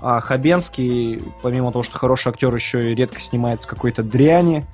А 0.00 0.20
Хабенский, 0.20 1.22
помимо 1.42 1.70
того, 1.70 1.82
что 1.82 1.96
хороший 1.98 2.28
актер, 2.30 2.54
еще 2.54 2.90
и 2.90 2.94
редко 2.94 3.20
снимается 3.20 3.68
какой-то 3.68 4.02
дряни. 4.02 4.66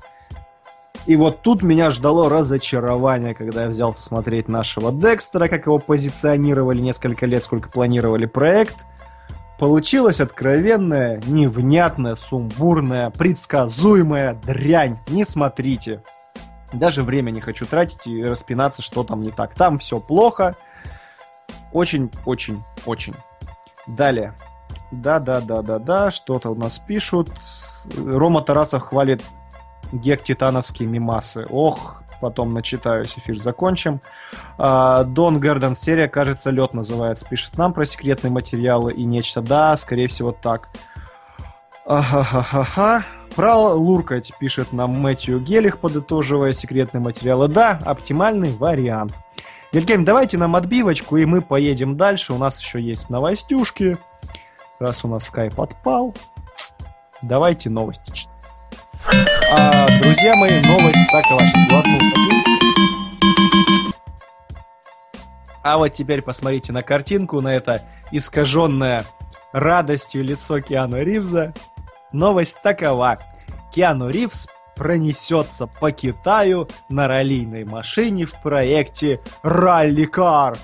И 1.07 1.16
вот 1.16 1.42
тут 1.42 1.62
меня 1.62 1.90
ждало 1.90 2.28
разочарование, 2.28 3.34
когда 3.34 3.62
я 3.62 3.68
взялся 3.68 4.03
смотреть 4.03 4.48
нашего 4.48 4.92
Декстера, 4.92 5.48
как 5.48 5.66
его 5.66 5.78
позиционировали 5.78 6.78
несколько 6.78 7.26
лет, 7.26 7.42
сколько 7.44 7.68
планировали 7.68 8.26
проект– 8.26 8.76
Получилась 9.62 10.20
откровенная, 10.20 11.22
невнятная, 11.24 12.16
сумбурная, 12.16 13.11
предсказуемая 13.11 14.34
дрянь. 14.34 14.98
Не 15.07 15.24
смотрите. 15.24 16.03
Даже 16.72 17.05
время 17.05 17.30
не 17.30 17.40
хочу 17.40 17.64
тратить 17.64 18.09
и 18.09 18.24
распинаться, 18.24 18.82
что 18.82 19.05
там 19.05 19.22
не 19.22 19.30
так. 19.30 19.55
Там 19.55 19.78
все 19.78 20.00
плохо. 20.00 20.57
Очень, 21.72 22.11
очень, 22.26 22.61
очень. 22.86 23.14
Далее. 23.86 24.34
Да-да-да-да-да, 24.90 26.11
что-то 26.11 26.50
у 26.50 26.57
нас 26.57 26.80
пишут. 26.80 27.30
Рома 27.96 28.40
Тарасов 28.40 28.82
хвалит 28.82 29.22
гек 29.93 30.22
титановские 30.22 30.88
мимасы. 30.88 31.47
Ох, 31.51 32.03
потом 32.20 32.55
начитаюсь, 32.55 33.14
эфир 33.16 33.38
закончим. 33.38 34.01
А, 34.59 35.05
Дон 35.05 35.40
Герден 35.40 35.74
серия, 35.74 36.09
кажется, 36.09 36.51
лед 36.51 36.74
называется. 36.74 37.26
Пишет 37.28 37.59
нам 37.59 37.72
про 37.72 37.84
секретные 37.84 38.30
материалы 38.30 38.93
и 38.93 39.05
нечто. 39.05 39.43
Да, 39.43 39.76
скорее 39.76 40.09
всего, 40.09 40.32
так. 40.32 40.68
Ага-ха-ха-ха. 41.84 43.05
Про 43.34 43.57
луркать 43.57 44.32
пишет 44.38 44.72
нам 44.72 44.90
Мэтью 45.01 45.40
Гелих, 45.40 45.78
подытоживая 45.78 46.53
секретные 46.53 47.01
материалы. 47.01 47.49
Да, 47.49 47.78
оптимальный 47.84 48.53
вариант. 48.53 49.14
Вильгельм, 49.72 50.05
давайте 50.05 50.36
нам 50.36 50.55
отбивочку, 50.55 51.16
и 51.16 51.24
мы 51.24 51.40
поедем 51.40 51.97
дальше. 51.97 52.34
У 52.34 52.38
нас 52.38 52.61
еще 52.61 52.80
есть 52.80 53.09
новостюшки. 53.09 53.97
Раз 54.78 55.05
у 55.05 55.09
нас 55.09 55.26
скайп 55.26 55.61
отпал, 55.61 56.14
давайте 57.22 57.70
новости 57.70 58.11
читать. 58.11 58.31
А, 59.05 59.86
друзья 60.00 60.34
мои, 60.36 60.61
новость 60.62 60.98
такова. 61.11 61.42
А 65.62 65.78
вот 65.78 65.88
теперь 65.88 66.22
посмотрите 66.22 66.72
на 66.72 66.82
картинку, 66.82 67.40
на 67.40 67.55
это 67.55 67.82
искаженное 68.11 69.05
радостью 69.53 70.24
лицо 70.24 70.61
Киану 70.61 71.03
Ривза. 71.03 71.53
Новость 72.12 72.61
такова. 72.62 73.18
Киану 73.74 74.09
Ривз 74.09 74.48
пронесется 74.76 75.66
по 75.66 75.92
Китаю 75.92 76.68
на 76.88 77.09
раллийной 77.09 77.64
машине 77.64 78.26
в 78.26 78.40
проекте 78.42 79.20
«Ралли 79.42 80.05
Кар». 80.05 80.57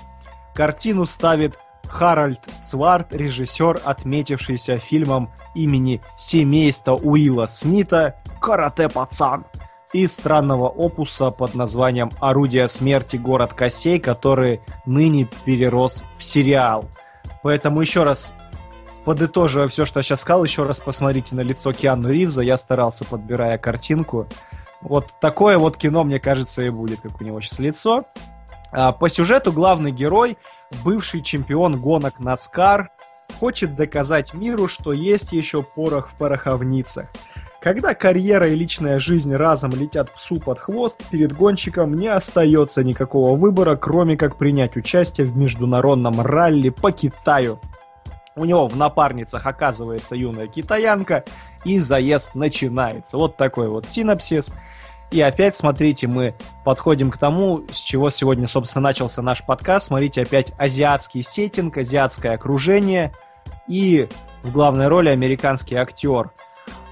Картину 0.53 1.05
ставит 1.05 1.57
Харальд 1.89 2.39
Цварт, 2.61 3.13
режиссер, 3.13 3.81
отметившийся 3.83 4.77
фильмом 4.77 5.31
имени 5.55 6.01
семейства 6.17 6.95
Уилла 6.95 7.45
Смита 7.47 8.15
«Карате-пацан» 8.39 9.45
и 9.91 10.05
странного 10.07 10.69
опуса 10.69 11.31
под 11.31 11.55
названием 11.55 12.11
«Орудие 12.19 12.67
смерти. 12.67 13.17
Город 13.17 13.53
костей», 13.53 13.99
который 13.99 14.61
ныне 14.85 15.27
перерос 15.45 16.03
в 16.17 16.23
сериал. 16.23 16.85
Поэтому 17.41 17.81
еще 17.81 18.03
раз 18.03 18.31
подытоживая 19.05 19.67
все, 19.67 19.85
что 19.85 19.99
я 19.99 20.03
сейчас 20.03 20.21
сказал, 20.21 20.43
еще 20.43 20.63
раз 20.63 20.79
посмотрите 20.79 21.35
на 21.35 21.41
лицо 21.41 21.73
Киану 21.73 22.09
Ривза. 22.09 22.41
Я 22.41 22.57
старался, 22.57 23.05
подбирая 23.05 23.57
картинку. 23.57 24.27
Вот 24.81 25.07
такое 25.19 25.57
вот 25.57 25.77
кино, 25.77 26.03
мне 26.03 26.19
кажется, 26.19 26.61
и 26.61 26.69
будет, 26.69 27.01
как 27.01 27.19
у 27.19 27.23
него 27.23 27.41
сейчас 27.41 27.59
лицо. 27.59 28.05
А, 28.71 28.91
по 28.91 29.09
сюжету 29.09 29.51
главный 29.51 29.91
герой, 29.91 30.37
бывший 30.83 31.21
чемпион 31.21 31.79
гонок 31.79 32.19
Наскар, 32.19 32.89
хочет 33.39 33.75
доказать 33.75 34.33
миру, 34.33 34.67
что 34.67 34.93
есть 34.93 35.31
еще 35.31 35.63
порох 35.63 36.09
в 36.09 36.17
пороховницах. 36.17 37.07
Когда 37.61 37.93
карьера 37.93 38.47
и 38.47 38.55
личная 38.55 38.99
жизнь 38.99 39.35
разом 39.35 39.71
летят 39.71 40.13
псу 40.13 40.39
под 40.39 40.59
хвост, 40.59 41.03
перед 41.09 41.33
гонщиком 41.33 41.93
не 41.93 42.07
остается 42.07 42.85
никакого 42.85 43.35
выбора, 43.35 43.75
кроме 43.75 44.15
как 44.15 44.37
принять 44.37 44.77
участие 44.77 45.27
в 45.27 45.35
международном 45.35 46.21
ралли 46.21 46.69
по 46.69 46.91
Китаю. 46.91 47.59
У 48.37 48.45
него 48.45 48.67
в 48.67 48.77
напарницах 48.77 49.45
оказывается 49.45 50.15
юная 50.15 50.47
китаянка, 50.47 51.25
и 51.65 51.79
заезд 51.79 52.35
начинается. 52.35 53.17
Вот 53.17 53.35
такой 53.35 53.67
вот 53.67 53.89
синапсис. 53.89 54.53
И 55.11 55.21
опять, 55.21 55.55
смотрите, 55.55 56.07
мы 56.07 56.35
подходим 56.63 57.09
к 57.09 57.17
тому, 57.17 57.63
с 57.71 57.77
чего 57.77 58.09
сегодня, 58.09 58.47
собственно, 58.47 58.83
начался 58.83 59.21
наш 59.21 59.43
подкаст. 59.43 59.87
Смотрите, 59.87 60.21
опять 60.21 60.53
азиатский 60.57 61.23
сеттинг, 61.23 61.77
азиатское 61.77 62.33
окружение 62.33 63.11
и 63.67 64.07
в 64.43 64.51
главной 64.51 64.87
роли 64.87 65.09
американский 65.09 65.75
актер. 65.75 66.31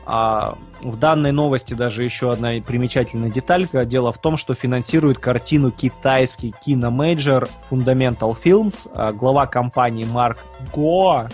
А 0.09 0.57
в 0.82 0.95
данной 0.95 1.32
новости 1.32 1.74
даже 1.74 2.03
еще 2.03 2.32
одна 2.32 2.51
примечательная 2.65 3.30
деталька. 3.30 3.86
Дело 3.86 4.11
в 4.11 4.18
том, 4.18 4.38
что 4.38 4.53
финансирует 4.53 5.20
картину 5.20 5.70
китайский 5.70 6.53
киномейджор 6.65 7.49
Fundamental 7.70 8.36
Films. 8.41 8.89
А 8.93 9.11
глава 9.11 9.47
компании 9.47 10.05
Марк 10.05 10.39
Гоа 10.74 11.30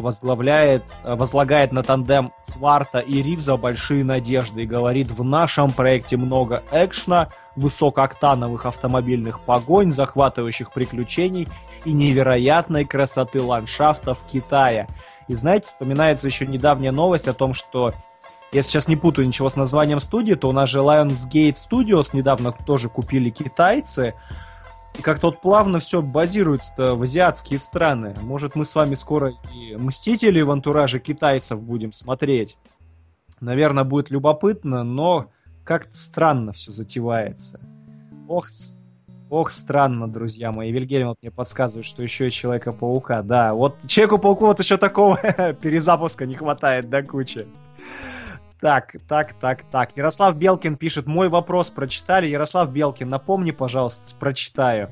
возглавляет, 0.00 0.82
а, 1.02 1.14
возлагает 1.14 1.70
на 1.70 1.82
тандем 1.82 2.32
Сварта 2.40 3.00
и 3.00 3.20
Ривза 3.22 3.58
большие 3.58 4.02
надежды 4.02 4.62
и 4.62 4.66
говорит, 4.66 5.10
в 5.10 5.22
нашем 5.22 5.70
проекте 5.70 6.16
много 6.16 6.62
экшна, 6.72 7.28
высокооктановых 7.54 8.64
автомобильных 8.64 9.40
погонь, 9.40 9.90
захватывающих 9.90 10.72
приключений 10.72 11.46
и 11.84 11.92
невероятной 11.92 12.86
красоты 12.86 13.42
ландшафтов 13.42 14.24
Китая. 14.32 14.88
И 15.28 15.34
знаете, 15.34 15.66
вспоминается 15.66 16.28
еще 16.28 16.46
недавняя 16.46 16.90
новость 16.90 17.28
о 17.28 17.34
том, 17.34 17.52
что 17.52 17.92
я 18.52 18.62
сейчас 18.62 18.88
не 18.88 18.96
путаю 18.96 19.28
ничего 19.28 19.50
с 19.50 19.56
названием 19.56 20.00
студии, 20.00 20.34
то 20.34 20.48
у 20.48 20.52
нас 20.52 20.70
же 20.70 20.78
Lionsgate 20.78 21.56
Studios 21.56 22.10
недавно 22.14 22.52
тоже 22.52 22.88
купили 22.88 23.28
китайцы, 23.28 24.14
и 24.98 25.02
как-то 25.02 25.28
вот 25.28 25.40
плавно 25.40 25.80
все 25.80 26.02
базируется 26.02 26.94
в 26.94 27.02
азиатские 27.02 27.58
страны. 27.58 28.14
Может, 28.20 28.54
мы 28.54 28.64
с 28.64 28.74
вами 28.74 28.94
скоро 28.94 29.32
и 29.52 29.76
«Мстители» 29.76 30.40
в 30.40 30.50
антураже 30.50 30.98
китайцев 31.00 31.60
будем 31.60 31.92
смотреть. 31.92 32.56
Наверное, 33.40 33.84
будет 33.84 34.10
любопытно, 34.10 34.84
но 34.84 35.30
как-то 35.64 35.96
странно 35.96 36.52
все 36.52 36.70
затевается. 36.70 37.60
Ох, 38.28 38.46
Ох, 39.30 39.50
странно, 39.50 40.06
друзья 40.06 40.52
мои. 40.52 40.70
Вильгельм 40.70 41.08
вот 41.08 41.16
мне 41.20 41.32
подсказывает, 41.32 41.86
что 41.86 42.02
еще 42.02 42.28
и 42.28 42.30
Человека-паука. 42.30 43.22
Да, 43.22 43.54
вот 43.54 43.76
Человеку-пауку 43.86 44.46
вот 44.46 44.60
еще 44.60 44.76
такого 44.76 45.16
перезапуска 45.60 46.24
не 46.26 46.34
хватает 46.34 46.88
до 46.88 47.02
кучи. 47.02 47.48
Так, 48.64 48.96
так, 49.06 49.34
так, 49.34 49.62
так. 49.70 49.90
Ярослав 49.94 50.36
Белкин 50.36 50.76
пишет, 50.76 51.06
мой 51.06 51.28
вопрос 51.28 51.68
прочитали. 51.68 52.28
Ярослав 52.28 52.72
Белкин, 52.72 53.10
напомни, 53.10 53.50
пожалуйста, 53.50 54.16
прочитаю. 54.18 54.90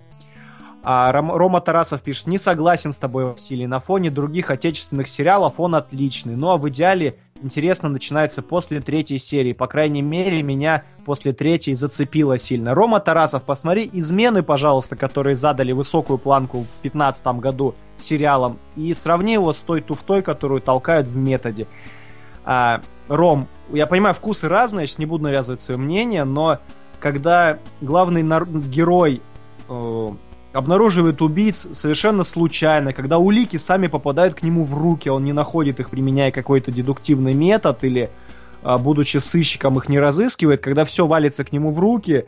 А 0.82 1.10
Ром- 1.10 1.34
Рома 1.34 1.62
Тарасов 1.62 2.02
пишет, 2.02 2.26
не 2.26 2.36
согласен 2.36 2.92
с 2.92 2.98
тобой, 2.98 3.24
Василий. 3.24 3.66
На 3.66 3.80
фоне 3.80 4.10
других 4.10 4.50
отечественных 4.50 5.08
сериалов 5.08 5.58
он 5.58 5.74
отличный. 5.74 6.36
Ну 6.36 6.50
а 6.50 6.58
в 6.58 6.68
идеале 6.68 7.14
интересно 7.40 7.88
начинается 7.88 8.42
после 8.42 8.82
третьей 8.82 9.16
серии. 9.16 9.54
По 9.54 9.66
крайней 9.68 10.02
мере, 10.02 10.42
меня 10.42 10.82
после 11.06 11.32
третьей 11.32 11.72
зацепило 11.72 12.36
сильно. 12.36 12.74
Рома 12.74 13.00
Тарасов, 13.00 13.44
посмотри 13.44 13.88
«Измены», 13.90 14.42
пожалуйста, 14.42 14.96
которые 14.96 15.34
задали 15.34 15.72
высокую 15.72 16.18
планку 16.18 16.58
в 16.58 16.82
2015 16.82 17.40
году 17.40 17.74
сериалом, 17.96 18.58
и 18.76 18.92
сравни 18.92 19.32
его 19.32 19.50
с 19.54 19.60
той 19.62 19.80
туфтой, 19.80 20.20
которую 20.20 20.60
толкают 20.60 21.06
в 21.06 21.16
методе. 21.16 21.66
А, 22.44 22.80
Ром, 23.08 23.48
я 23.72 23.86
понимаю, 23.86 24.14
вкусы 24.14 24.48
разные, 24.48 24.82
я 24.82 24.86
сейчас 24.86 24.98
не 24.98 25.06
буду 25.06 25.24
навязывать 25.24 25.60
свое 25.60 25.78
мнение, 25.78 26.24
но 26.24 26.58
когда 27.00 27.58
главный 27.80 28.22
нар- 28.22 28.46
герой 28.46 29.22
э, 29.68 30.08
обнаруживает 30.52 31.22
убийц 31.22 31.68
совершенно 31.72 32.24
случайно, 32.24 32.92
когда 32.92 33.18
улики 33.18 33.56
сами 33.56 33.86
попадают 33.86 34.34
к 34.34 34.42
нему 34.42 34.64
в 34.64 34.74
руки, 34.74 35.08
он 35.08 35.24
не 35.24 35.32
находит 35.32 35.80
их, 35.80 35.90
применяя 35.90 36.30
какой-то 36.30 36.70
дедуктивный 36.70 37.34
метод 37.34 37.82
или, 37.84 38.10
а, 38.62 38.78
будучи 38.78 39.16
сыщиком, 39.16 39.78
их 39.78 39.88
не 39.88 39.98
разыскивает, 39.98 40.60
когда 40.60 40.84
все 40.84 41.06
валится 41.06 41.44
к 41.44 41.52
нему 41.52 41.72
в 41.72 41.78
руки, 41.78 42.26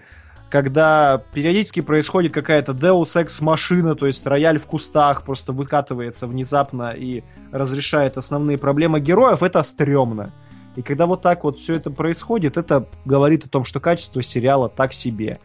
когда 0.50 1.22
периодически 1.32 1.80
происходит 1.80 2.32
какая-то 2.32 2.72
Deus 2.72 3.16
Ex 3.16 3.42
машина, 3.42 3.94
то 3.94 4.06
есть 4.06 4.26
рояль 4.26 4.58
в 4.58 4.66
кустах 4.66 5.22
просто 5.22 5.52
выкатывается 5.52 6.26
внезапно 6.26 6.90
и 6.90 7.24
разрешает 7.50 8.16
основные 8.16 8.58
проблемы 8.58 9.00
героев, 9.00 9.42
это 9.42 9.62
стрёмно. 9.62 10.32
И 10.76 10.82
когда 10.82 11.06
вот 11.06 11.22
так 11.22 11.44
вот 11.44 11.58
все 11.58 11.74
это 11.74 11.90
происходит, 11.90 12.56
это 12.56 12.88
говорит 13.04 13.44
о 13.44 13.48
том, 13.48 13.64
что 13.64 13.80
качество 13.80 14.22
сериала 14.22 14.68
так 14.68 14.92
себе. 14.92 15.38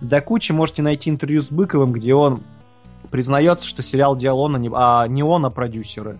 До 0.00 0.20
кучи 0.20 0.52
можете 0.52 0.82
найти 0.82 1.10
интервью 1.10 1.40
с 1.40 1.50
Быковым, 1.50 1.92
где 1.92 2.14
он 2.14 2.40
признается, 3.10 3.66
что 3.66 3.82
сериал 3.82 4.16
делал 4.16 4.40
он, 4.40 4.56
а 4.56 4.58
не, 5.08 5.22
а 5.22 5.26
он, 5.26 5.46
а 5.46 5.50
продюсеры. 5.50 6.18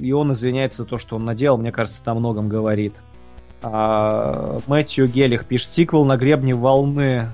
И 0.00 0.12
он 0.12 0.32
извиняется 0.32 0.82
за 0.82 0.88
то, 0.88 0.98
что 0.98 1.16
он 1.16 1.24
наделал, 1.24 1.58
мне 1.58 1.70
кажется, 1.70 2.02
о 2.04 2.14
многом 2.14 2.48
говорит. 2.48 2.94
А, 3.62 4.58
Мэтью 4.66 5.06
Гелих 5.08 5.44
пишет 5.46 5.70
сиквел 5.70 6.04
на 6.04 6.16
гребне 6.16 6.54
волны. 6.54 7.28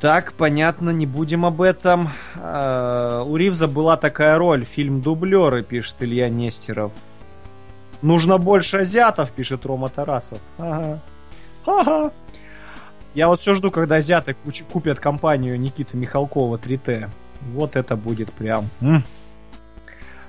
Так, 0.00 0.32
понятно, 0.32 0.90
не 0.90 1.04
будем 1.04 1.44
об 1.44 1.60
этом. 1.60 2.10
А, 2.36 3.22
у 3.22 3.36
Ривза 3.36 3.68
была 3.68 3.96
такая 3.96 4.38
роль, 4.38 4.64
фильм 4.64 5.02
«Дублеры», 5.02 5.62
пишет 5.62 5.96
Илья 6.00 6.30
Нестеров. 6.30 6.92
Нужно 8.00 8.38
больше 8.38 8.78
азиатов, 8.78 9.30
пишет 9.30 9.66
Рома 9.66 9.90
Тарасов. 9.90 10.38
Ага. 10.58 11.00
Ага. 11.66 12.12
Я 13.12 13.28
вот 13.28 13.40
все 13.40 13.54
жду, 13.54 13.70
когда 13.70 13.96
азиаты 13.96 14.34
купят 14.72 15.00
компанию 15.00 15.60
Никиты 15.60 15.96
Михалкова 15.98 16.56
3T. 16.56 17.10
Вот 17.52 17.76
это 17.76 17.96
будет 17.96 18.32
прям. 18.32 18.68
м. 18.80 19.04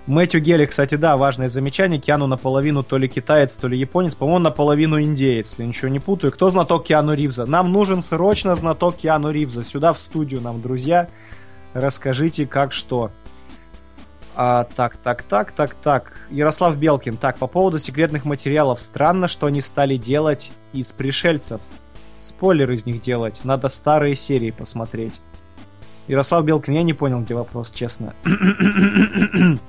Мэтью 0.08 0.42
Гелли, 0.42 0.66
кстати, 0.66 0.96
да, 0.96 1.16
важное 1.16 1.48
замечание. 1.48 2.00
Киану 2.00 2.26
наполовину 2.26 2.84
то 2.84 2.98
ли 2.98 3.08
китаец, 3.08 3.54
то 3.54 3.68
ли 3.68 3.78
японец. 3.78 4.16
По-моему, 4.16 4.40
наполовину 4.40 5.00
индеец, 5.00 5.52
если 5.52 5.64
ничего 5.64 5.90
не 5.90 6.00
путаю. 6.00 6.34
Кто 6.34 6.50
знаток 6.50 6.86
Киану 6.86 7.14
Ривза? 7.14 7.46
Нам 7.46 7.72
нужен 7.72 8.02
срочно 8.02 8.56
знаток 8.56 8.98
Киану 8.98 9.30
Ривза. 9.30 9.64
Сюда, 9.64 9.94
в 9.94 10.00
студию 10.00 10.42
нам, 10.42 10.62
друзья. 10.62 11.08
Расскажите, 11.74 12.48
как 12.48 12.72
что. 12.72 13.12
А, 14.36 14.64
так, 14.76 14.98
так, 14.98 15.22
так, 15.22 15.52
так, 15.52 15.76
так. 15.76 16.28
Ярослав 16.32 16.78
Белкин. 16.78 17.18
Так, 17.18 17.38
по 17.38 17.46
поводу 17.46 17.78
секретных 17.78 18.26
материалов. 18.26 18.82
Странно, 18.82 19.28
что 19.28 19.46
они 19.46 19.62
стали 19.62 19.98
делать 19.98 20.52
из 20.74 20.92
пришельцев. 20.92 21.62
Спойлер 22.20 22.72
из 22.72 22.88
них 22.88 23.02
делать. 23.02 23.42
Надо 23.44 23.68
старые 23.68 24.16
серии 24.16 24.50
посмотреть. 24.50 25.22
Ярослав 26.08 26.44
Белкин, 26.44 26.74
я 26.74 26.84
не 26.84 26.94
понял, 26.94 27.22
где 27.22 27.36
вопрос, 27.36 27.70
честно. 27.70 28.16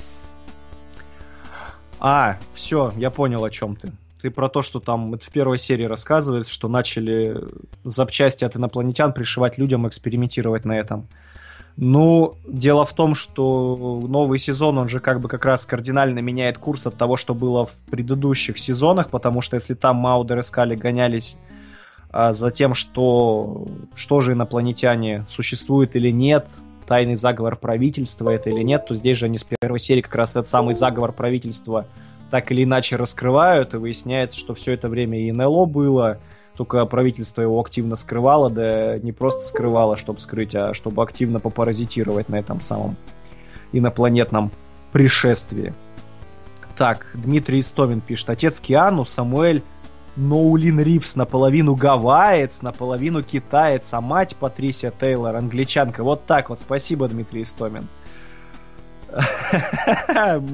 а, 2.04 2.36
все, 2.52 2.92
я 2.96 3.12
понял, 3.12 3.44
о 3.44 3.50
чем 3.50 3.76
ты. 3.76 3.92
Ты 4.20 4.32
про 4.32 4.48
то, 4.48 4.60
что 4.62 4.80
там 4.80 5.14
это 5.14 5.24
в 5.24 5.30
первой 5.30 5.56
серии 5.56 5.84
рассказывает, 5.84 6.48
что 6.48 6.66
начали 6.66 7.36
запчасти 7.84 8.44
от 8.44 8.56
инопланетян 8.56 9.12
пришивать 9.12 9.56
людям, 9.56 9.86
экспериментировать 9.86 10.64
на 10.64 10.72
этом. 10.72 11.06
Ну, 11.76 12.34
дело 12.44 12.84
в 12.84 12.92
том, 12.92 13.14
что 13.14 14.00
новый 14.02 14.40
сезон, 14.40 14.78
он 14.78 14.88
же 14.88 14.98
как 14.98 15.20
бы 15.20 15.28
как 15.28 15.44
раз 15.44 15.64
кардинально 15.64 16.18
меняет 16.18 16.58
курс 16.58 16.88
от 16.88 16.96
того, 16.96 17.16
что 17.16 17.34
было 17.34 17.66
в 17.66 17.84
предыдущих 17.88 18.58
сезонах, 18.58 19.08
потому 19.08 19.40
что 19.40 19.54
если 19.54 19.74
там 19.74 19.94
Маудер 19.94 20.42
Скали 20.42 20.74
гонялись 20.74 21.36
а, 22.10 22.32
за 22.32 22.50
тем, 22.50 22.74
что, 22.74 23.64
что 23.94 24.22
же 24.22 24.32
инопланетяне 24.32 25.24
существуют 25.28 25.94
или 25.94 26.10
нет, 26.10 26.48
тайный 26.86 27.16
заговор 27.16 27.56
правительства 27.56 28.30
это 28.30 28.50
или 28.50 28.62
нет, 28.62 28.86
то 28.86 28.94
здесь 28.94 29.18
же 29.18 29.26
они 29.26 29.38
с 29.38 29.44
первой 29.44 29.78
серии 29.78 30.00
как 30.00 30.14
раз 30.14 30.32
этот 30.32 30.48
самый 30.48 30.74
заговор 30.74 31.12
правительства 31.12 31.86
так 32.30 32.50
или 32.50 32.64
иначе 32.64 32.96
раскрывают, 32.96 33.74
и 33.74 33.76
выясняется, 33.76 34.38
что 34.38 34.54
все 34.54 34.72
это 34.72 34.88
время 34.88 35.20
и 35.20 35.30
НЛО 35.32 35.66
было, 35.66 36.18
только 36.56 36.84
правительство 36.86 37.42
его 37.42 37.60
активно 37.60 37.96
скрывало, 37.96 38.48
да 38.50 38.98
не 38.98 39.12
просто 39.12 39.42
скрывало, 39.42 39.96
чтобы 39.96 40.18
скрыть, 40.18 40.54
а 40.54 40.72
чтобы 40.74 41.02
активно 41.02 41.40
попаразитировать 41.40 42.28
на 42.28 42.36
этом 42.36 42.60
самом 42.60 42.96
инопланетном 43.72 44.50
пришествии. 44.92 45.74
Так, 46.76 47.06
Дмитрий 47.14 47.60
Истомин 47.60 48.00
пишет. 48.00 48.30
Отец 48.30 48.60
Киану, 48.60 49.04
Самуэль 49.04 49.62
Ноулин 50.16 50.80
Ривз 50.80 51.16
наполовину 51.16 51.74
гавайец, 51.74 52.60
наполовину 52.60 53.22
китаец, 53.22 53.92
а 53.94 54.00
мать 54.00 54.36
Патрисия 54.36 54.90
Тейлор 54.90 55.36
англичанка. 55.36 56.04
Вот 56.04 56.26
так 56.26 56.50
вот. 56.50 56.60
Спасибо, 56.60 57.08
Дмитрий 57.08 57.42
Истомин. 57.42 57.88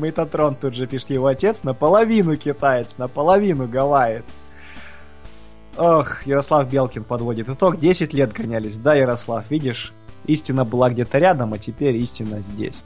Метатрон 0.01 0.55
тут 0.57 0.75
же 0.75 0.87
пишет 0.87 1.11
его 1.11 1.27
отец 1.27 1.63
наполовину 1.63 2.37
китаец, 2.37 2.99
наполовину 2.99 3.67
гавайец. 3.67 4.25
Ох, 5.77 6.27
Ярослав 6.27 6.69
Белкин 6.69 7.05
подводит 7.05 7.49
итог. 7.49 7.79
10 7.79 8.13
лет 8.13 8.33
гонялись. 8.33 8.79
Да, 8.79 8.95
Ярослав, 8.95 9.49
видишь, 9.51 9.93
истина 10.27 10.65
была 10.65 10.91
где-то 10.91 11.19
рядом, 11.19 11.55
а 11.55 11.59
теперь 11.59 11.97
истина 11.97 12.41
здесь. 12.43 12.83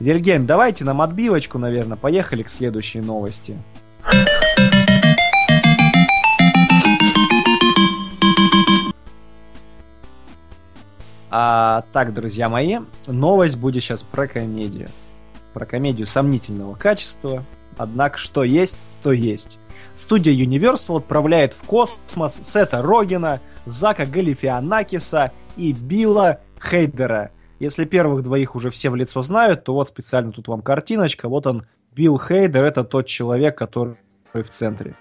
Вильгельм, 0.00 0.46
давайте 0.46 0.84
нам 0.84 1.00
отбивочку, 1.02 1.58
наверное. 1.58 1.96
Поехали 1.96 2.42
к 2.42 2.50
следующей 2.50 3.00
новости. 3.00 3.56
А, 11.30 11.84
так, 11.92 12.12
друзья 12.12 12.48
мои, 12.48 12.78
новость 13.06 13.58
будет 13.58 13.82
сейчас 13.82 14.02
про 14.02 14.26
комедию. 14.26 14.88
Про 15.54 15.64
комедию 15.64 16.06
сомнительного 16.06 16.74
качества. 16.74 17.44
Однако, 17.76 18.18
что 18.18 18.42
есть, 18.42 18.80
то 19.02 19.12
есть. 19.12 19.58
Студия 19.94 20.34
Universal 20.34 20.98
отправляет 20.98 21.52
в 21.52 21.62
космос 21.64 22.40
Сета 22.42 22.82
Рогина, 22.82 23.40
Зака 23.64 24.06
Галифианакиса 24.06 25.32
и 25.56 25.72
Билла 25.72 26.40
Хейдера. 26.60 27.30
Если 27.60 27.84
первых 27.84 28.22
двоих 28.22 28.56
уже 28.56 28.70
все 28.70 28.90
в 28.90 28.96
лицо 28.96 29.22
знают, 29.22 29.64
то 29.64 29.74
вот 29.74 29.88
специально 29.88 30.32
тут 30.32 30.48
вам 30.48 30.62
картиночка. 30.62 31.28
Вот 31.28 31.46
он, 31.46 31.66
Билл 31.94 32.18
Хейдер, 32.18 32.64
это 32.64 32.82
тот 32.82 33.06
человек, 33.06 33.56
который 33.56 33.96
в 34.32 34.42
центре. 34.44 34.94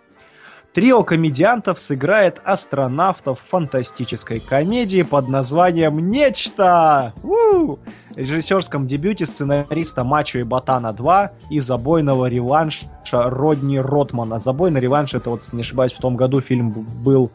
Трио 0.74 1.04
комедиантов 1.04 1.82
сыграет 1.82 2.40
астронавтов 2.44 3.40
в 3.40 3.50
фантастической 3.50 4.40
комедии 4.40 5.02
под 5.02 5.28
названием 5.28 6.10
«Нечто!» 6.10 7.14
У! 7.24 7.78
Режиссерском 8.16 8.86
дебюте 8.86 9.26
сценариста 9.26 10.04
Мачо 10.04 10.38
и 10.40 10.44
Ботана 10.44 10.94
2 10.94 11.32
и 11.50 11.60
забойного 11.60 12.28
реванша 12.28 12.88
Родни 13.12 13.80
Ротмана. 13.80 14.40
Забойный 14.40 14.80
реванш, 14.80 15.16
это 15.16 15.32
вот, 15.32 15.52
не 15.54 15.62
ошибаюсь, 15.62 15.94
в 15.94 16.00
том 16.00 16.16
году 16.16 16.40
фильм 16.40 16.72
был 17.04 17.32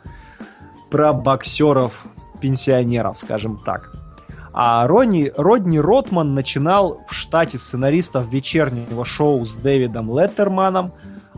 про 0.91 1.13
боксеров-пенсионеров, 1.13 3.19
скажем 3.19 3.61
так. 3.65 3.93
А 4.53 4.87
Ронни, 4.87 5.33
Родни 5.37 5.81
Ротман 5.81 6.35
начинал 6.35 7.01
в 7.09 7.13
штате 7.13 7.59
сценаристов 7.59 8.29
вечернего 8.29 9.05
шоу 9.05 9.45
с 9.45 9.55
Дэвидом 9.55 10.17
Леттерманом, 10.17 10.93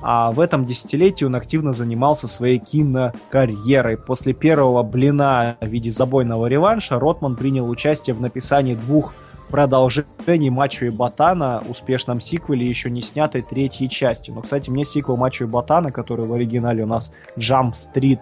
а 0.09 0.31
в 0.31 0.39
этом 0.39 0.65
десятилетии 0.65 1.25
он 1.25 1.35
активно 1.35 1.73
занимался 1.73 2.29
своей 2.29 2.61
кинокарьерой. 2.61 3.97
После 3.97 4.35
первого 4.35 4.85
блина 4.85 5.57
в 5.61 5.67
виде 5.67 5.91
забойного 5.91 6.47
реванша 6.47 7.01
Ротман 7.01 7.35
принял 7.35 7.69
участие 7.69 8.15
в 8.15 8.21
написании 8.21 8.77
двух 8.77 9.15
продолжений 9.49 10.49
Мачо 10.49 10.87
и 10.87 10.91
Ботана, 10.91 11.61
успешном 11.69 12.21
сиквеле, 12.21 12.65
еще 12.65 12.89
не 12.89 13.03
снятой 13.03 13.43
третьей 13.43 13.91
части. 13.91 14.31
Но, 14.31 14.43
кстати, 14.43 14.71
мне 14.71 14.85
сиквел 14.85 15.17
Мачо 15.17 15.47
и 15.47 15.49
Ботана, 15.49 15.91
который 15.91 16.25
в 16.25 16.33
оригинале 16.33 16.85
у 16.85 16.87
нас 16.87 17.13
Jump 17.37 17.73
Street 17.73 18.21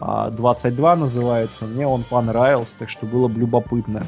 а, 0.00 0.28
22 0.28 0.96
называется. 0.96 1.64
Мне 1.64 1.86
он 1.86 2.04
понравился, 2.04 2.78
так 2.80 2.90
что 2.90 3.06
было 3.06 3.28
бы 3.28 3.40
любопытно. 3.40 4.06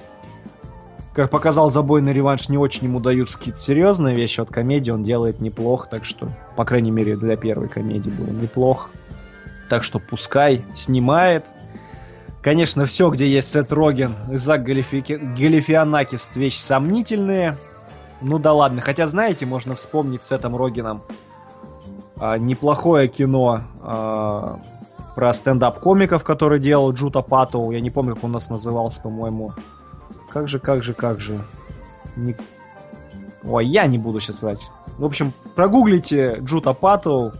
Как 1.12 1.30
показал 1.30 1.70
забойный 1.70 2.12
реванш, 2.12 2.48
не 2.48 2.58
очень 2.58 2.84
ему 2.84 3.00
дают 3.00 3.30
скид. 3.30 3.58
Серьезная 3.58 4.14
вещь, 4.14 4.38
от 4.38 4.50
комедии 4.50 4.90
он 4.90 5.02
делает 5.02 5.40
неплохо, 5.40 5.88
так 5.90 6.04
что, 6.04 6.28
по 6.56 6.64
крайней 6.64 6.90
мере, 6.90 7.16
для 7.16 7.36
первой 7.36 7.68
комедии 7.68 8.10
было 8.10 8.30
неплохо. 8.30 8.90
Так 9.68 9.84
что 9.84 9.98
пускай 9.98 10.64
снимает. 10.74 11.44
Конечно, 12.42 12.86
все, 12.86 13.10
где 13.10 13.26
есть 13.26 13.52
Сет 13.52 13.72
Роген 13.72 14.14
и 14.30 14.36
Зак 14.36 14.62
Галифи... 14.62 15.00
Галифианакис, 15.00 16.30
вещь 16.34 16.56
сомнительные. 16.56 17.56
Ну 18.20 18.38
да 18.38 18.52
ладно. 18.52 18.80
Хотя, 18.80 19.06
знаете, 19.06 19.44
можно 19.44 19.74
вспомнить 19.74 20.22
с 20.22 20.28
Сетом 20.28 20.56
Рогином 20.56 21.02
а, 22.16 22.38
неплохое 22.38 23.08
кино 23.08 23.60
а, 23.82 24.58
про 25.14 25.32
стендап-комиков, 25.32 26.24
который 26.24 26.58
делал 26.60 26.92
Джута 26.92 27.22
Паттоу. 27.22 27.70
Я 27.70 27.80
не 27.80 27.90
помню, 27.90 28.14
как 28.14 28.24
он 28.24 28.30
у 28.30 28.34
нас 28.34 28.50
назывался, 28.50 29.02
по-моему. 29.02 29.52
Как 30.30 30.48
же, 30.48 30.58
как 30.58 30.82
же, 30.82 30.94
как 30.94 31.20
же. 31.20 31.40
Не... 32.16 32.36
Ой, 33.44 33.66
я 33.66 33.86
не 33.86 33.98
буду 33.98 34.20
сейчас 34.20 34.42
врать. 34.42 34.68
В 34.98 35.04
общем, 35.04 35.32
прогуглите 35.54 36.38
Джута 36.40 36.74
Паттоу, 36.74 37.32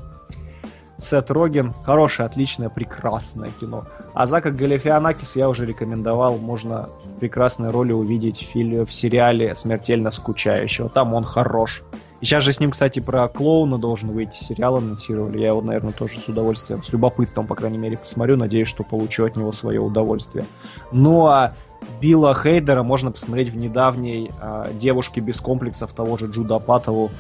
Сет 0.98 1.30
Роген. 1.30 1.72
Хорошее, 1.84 2.26
отличное, 2.26 2.68
прекрасное 2.68 3.50
кино. 3.60 3.86
А 4.14 4.26
Зака 4.26 4.50
Галифианакис 4.50 5.36
я 5.36 5.48
уже 5.48 5.64
рекомендовал. 5.64 6.38
Можно 6.38 6.88
в 7.04 7.18
прекрасной 7.20 7.70
роли 7.70 7.92
увидеть 7.92 8.38
в, 8.38 8.46
фильме, 8.46 8.84
в 8.84 8.92
сериале 8.92 9.54
«Смертельно 9.54 10.10
скучающего». 10.10 10.88
Там 10.88 11.14
он 11.14 11.24
хорош. 11.24 11.82
И 12.20 12.24
сейчас 12.24 12.42
же 12.42 12.52
с 12.52 12.58
ним, 12.58 12.72
кстати, 12.72 12.98
про 12.98 13.28
клоуна 13.28 13.78
должен 13.78 14.10
выйти 14.10 14.36
сериал 14.42 14.76
анонсировали. 14.76 15.38
Я 15.38 15.48
его, 15.48 15.60
наверное, 15.62 15.92
тоже 15.92 16.18
с 16.18 16.26
удовольствием, 16.26 16.82
с 16.82 16.92
любопытством, 16.92 17.46
по 17.46 17.54
крайней 17.54 17.78
мере, 17.78 17.96
посмотрю. 17.96 18.36
Надеюсь, 18.36 18.66
что 18.66 18.82
получу 18.82 19.24
от 19.24 19.36
него 19.36 19.52
свое 19.52 19.80
удовольствие. 19.80 20.44
Ну 20.90 21.26
а 21.26 21.52
Билла 22.00 22.34
Хейдера 22.34 22.82
можно 22.82 23.10
посмотреть 23.10 23.48
в 23.48 23.56
недавней 23.56 24.30
э, 24.40 24.70
«Девушке 24.74 25.20
без 25.20 25.40
комплексов» 25.40 25.92
того 25.92 26.16
же 26.16 26.26
Джуда 26.26 26.58
Паттову. 26.58 27.10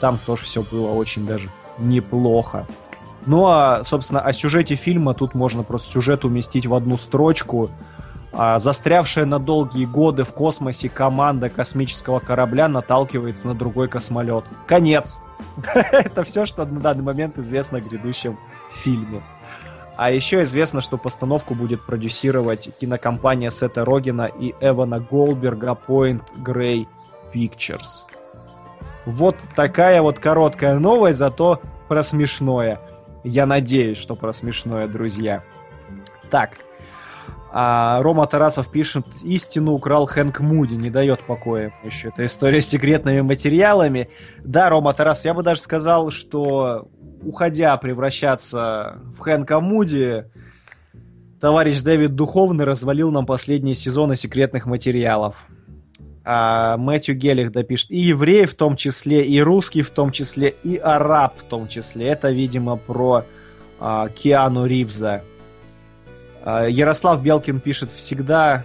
Там 0.00 0.18
тоже 0.24 0.44
все 0.44 0.62
было 0.62 0.92
очень 0.92 1.26
даже 1.26 1.50
неплохо. 1.78 2.66
Ну 3.26 3.46
а, 3.46 3.82
собственно, 3.84 4.20
о 4.20 4.32
сюжете 4.32 4.74
фильма 4.74 5.14
тут 5.14 5.34
можно 5.34 5.62
просто 5.62 5.92
сюжет 5.92 6.24
уместить 6.24 6.66
в 6.66 6.74
одну 6.74 6.96
строчку. 6.96 7.70
А, 8.32 8.58
застрявшая 8.58 9.24
на 9.26 9.38
долгие 9.38 9.84
годы 9.84 10.24
в 10.24 10.32
космосе 10.32 10.88
команда 10.88 11.48
космического 11.50 12.20
корабля 12.20 12.68
наталкивается 12.68 13.48
на 13.48 13.54
другой 13.54 13.88
космолет. 13.88 14.44
Конец. 14.66 15.18
Это 15.74 16.22
все, 16.24 16.46
что 16.46 16.64
на 16.64 16.80
данный 16.80 17.02
момент 17.02 17.38
известно 17.38 17.78
о 17.78 17.80
грядущем 17.80 18.38
фильме. 18.72 19.22
А 19.98 20.12
еще 20.12 20.44
известно, 20.44 20.80
что 20.80 20.96
постановку 20.96 21.56
будет 21.56 21.84
продюсировать 21.84 22.70
кинокомпания 22.80 23.50
Сета 23.50 23.84
Рогина 23.84 24.26
и 24.26 24.54
Эвана 24.60 25.00
Голберга 25.00 25.76
Point 25.88 26.22
Grey 26.36 26.86
Pictures. 27.34 28.06
Вот 29.06 29.34
такая 29.56 30.00
вот 30.00 30.20
короткая 30.20 30.78
новость, 30.78 31.18
зато 31.18 31.60
про 31.88 32.04
смешное. 32.04 32.80
Я 33.24 33.44
надеюсь, 33.44 33.98
что 33.98 34.14
про 34.14 34.32
смешное, 34.32 34.86
друзья. 34.86 35.42
Так, 36.30 36.50
а 37.50 38.00
Рома 38.02 38.26
Тарасов 38.26 38.70
пишет, 38.70 39.04
истину 39.24 39.72
украл 39.72 40.06
Хэнк 40.06 40.38
Муди, 40.38 40.74
не 40.74 40.90
дает 40.90 41.24
покоя 41.24 41.72
еще. 41.82 42.08
Это 42.08 42.24
история 42.24 42.60
с 42.60 42.68
секретными 42.68 43.22
материалами. 43.22 44.10
Да, 44.44 44.68
Рома 44.68 44.92
Тарасов, 44.92 45.24
я 45.24 45.34
бы 45.34 45.42
даже 45.42 45.60
сказал, 45.60 46.10
что 46.10 46.88
уходя 47.22 47.76
превращаться 47.76 48.98
в 49.16 49.20
Хэнка 49.20 49.60
Муди, 49.60 50.24
товарищ 51.40 51.80
Дэвид 51.80 52.14
Духовный 52.14 52.64
развалил 52.64 53.10
нам 53.10 53.26
последние 53.26 53.74
сезоны 53.74 54.16
секретных 54.16 54.66
материалов. 54.66 55.46
А 56.24 56.76
Мэтью 56.76 57.16
Гелих 57.16 57.52
допишет 57.52 57.90
и 57.90 57.98
еврей 57.98 58.44
в 58.44 58.54
том 58.54 58.76
числе, 58.76 59.24
и 59.24 59.40
русский 59.40 59.80
в 59.80 59.90
том 59.90 60.12
числе, 60.12 60.54
и 60.62 60.76
араб 60.76 61.34
в 61.38 61.44
том 61.44 61.68
числе. 61.68 62.08
Это, 62.08 62.30
видимо, 62.30 62.76
про 62.76 63.24
а, 63.80 64.08
Киану 64.08 64.66
Ривза. 64.66 65.22
А, 66.44 66.66
Ярослав 66.66 67.22
Белкин 67.22 67.60
пишет, 67.60 67.90
всегда 67.96 68.64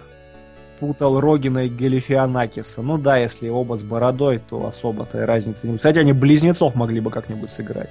путал 0.78 1.18
Рогина 1.20 1.60
и 1.60 1.68
Галифианакиса. 1.70 2.82
Ну 2.82 2.98
да, 2.98 3.16
если 3.16 3.48
оба 3.48 3.76
с 3.76 3.82
бородой, 3.82 4.38
то 4.38 4.66
особо-то 4.66 5.24
разницы 5.24 5.66
не 5.66 5.78
Кстати, 5.78 5.98
они 5.98 6.12
близнецов 6.12 6.74
могли 6.74 7.00
бы 7.00 7.10
как-нибудь 7.10 7.50
сыграть. 7.50 7.88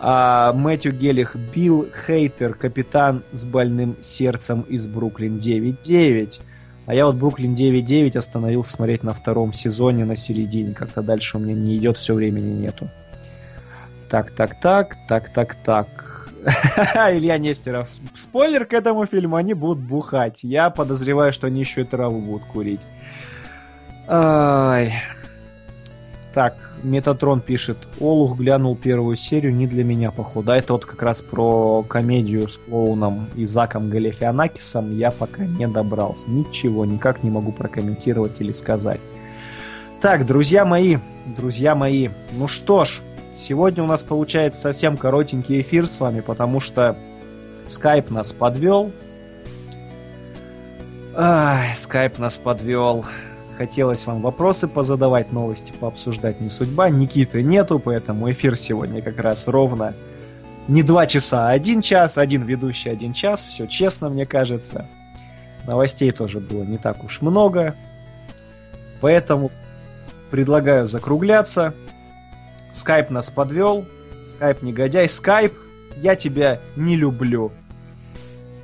А, 0.00 0.52
Мэтью 0.52 0.92
Гелих, 0.92 1.36
Билл 1.36 1.88
Хейтер, 2.06 2.54
капитан 2.54 3.22
с 3.32 3.44
больным 3.44 3.96
сердцем 4.00 4.62
из 4.62 4.86
Бруклин 4.86 5.38
9-9. 5.38 6.40
А 6.86 6.94
я 6.94 7.06
вот 7.06 7.16
Бруклин 7.16 7.54
9-9 7.54 8.16
остановился 8.16 8.72
смотреть 8.72 9.02
на 9.02 9.12
втором 9.12 9.52
сезоне 9.52 10.04
на 10.04 10.16
середине. 10.16 10.72
Как-то 10.72 11.02
дальше 11.02 11.36
у 11.36 11.40
меня 11.40 11.54
не 11.54 11.76
идет, 11.76 11.98
все 11.98 12.14
времени 12.14 12.62
нету. 12.62 12.88
Так, 14.08 14.30
так, 14.30 14.58
так, 14.60 14.96
так, 15.08 15.28
так, 15.30 15.54
так. 15.56 16.30
Илья 17.12 17.36
Нестеров. 17.36 17.88
Спойлер 18.14 18.64
к 18.64 18.72
этому 18.72 19.04
фильму, 19.06 19.36
они 19.36 19.54
будут 19.54 19.80
бухать. 19.80 20.44
Я 20.44 20.70
подозреваю, 20.70 21.32
что 21.32 21.48
они 21.48 21.60
еще 21.60 21.82
и 21.82 21.84
траву 21.84 22.20
будут 22.20 22.44
курить. 22.44 22.80
Ай. 24.06 24.94
Так, 26.38 26.54
Метатрон 26.84 27.40
пишет. 27.40 27.78
Олух 27.98 28.36
глянул 28.38 28.76
первую 28.76 29.16
серию, 29.16 29.52
не 29.52 29.66
для 29.66 29.82
меня, 29.82 30.12
походу. 30.12 30.52
А 30.52 30.56
это 30.56 30.74
вот 30.74 30.86
как 30.86 31.02
раз 31.02 31.20
про 31.20 31.82
комедию 31.82 32.48
с 32.48 32.58
клоуном 32.58 33.26
и 33.34 33.44
Заком 33.44 33.90
Галифианакисом 33.90 34.96
я 34.96 35.10
пока 35.10 35.44
не 35.44 35.66
добрался. 35.66 36.30
Ничего, 36.30 36.84
никак 36.84 37.24
не 37.24 37.30
могу 37.30 37.50
прокомментировать 37.50 38.40
или 38.40 38.52
сказать. 38.52 39.00
Так, 40.00 40.26
друзья 40.26 40.64
мои, 40.64 40.98
друзья 41.36 41.74
мои, 41.74 42.10
ну 42.30 42.46
что 42.46 42.84
ж, 42.84 43.00
Сегодня 43.34 43.82
у 43.82 43.86
нас 43.88 44.04
получается 44.04 44.60
совсем 44.60 44.96
коротенький 44.96 45.60
эфир 45.60 45.88
с 45.88 45.98
вами, 45.98 46.20
потому 46.20 46.60
что 46.60 46.96
скайп 47.66 48.10
нас 48.10 48.32
подвел. 48.32 48.92
Ай, 51.16 51.74
скайп 51.74 52.18
нас 52.18 52.38
подвел. 52.38 53.04
Хотелось 53.58 54.06
вам 54.06 54.20
вопросы 54.20 54.68
позадавать, 54.68 55.32
новости 55.32 55.72
пообсуждать 55.72 56.40
не 56.40 56.48
судьба. 56.48 56.90
Никиты 56.90 57.42
нету, 57.42 57.80
поэтому 57.80 58.30
эфир 58.30 58.54
сегодня 58.54 59.02
как 59.02 59.18
раз 59.18 59.48
ровно 59.48 59.94
не 60.68 60.84
два 60.84 61.08
часа, 61.08 61.48
а 61.48 61.50
один 61.50 61.82
час. 61.82 62.18
Один 62.18 62.42
ведущий, 62.42 62.88
один 62.88 63.12
час. 63.14 63.42
Все 63.42 63.66
честно, 63.66 64.10
мне 64.10 64.26
кажется. 64.26 64.86
Новостей 65.66 66.12
тоже 66.12 66.38
было 66.38 66.62
не 66.62 66.78
так 66.78 67.02
уж 67.02 67.20
много. 67.20 67.74
Поэтому 69.00 69.50
предлагаю 70.30 70.86
закругляться. 70.86 71.74
Скайп 72.70 73.10
нас 73.10 73.28
подвел. 73.28 73.84
Скайп 74.24 74.62
негодяй. 74.62 75.08
Скайп, 75.08 75.52
я 75.96 76.14
тебя 76.14 76.60
не 76.76 76.94
люблю. 76.94 77.50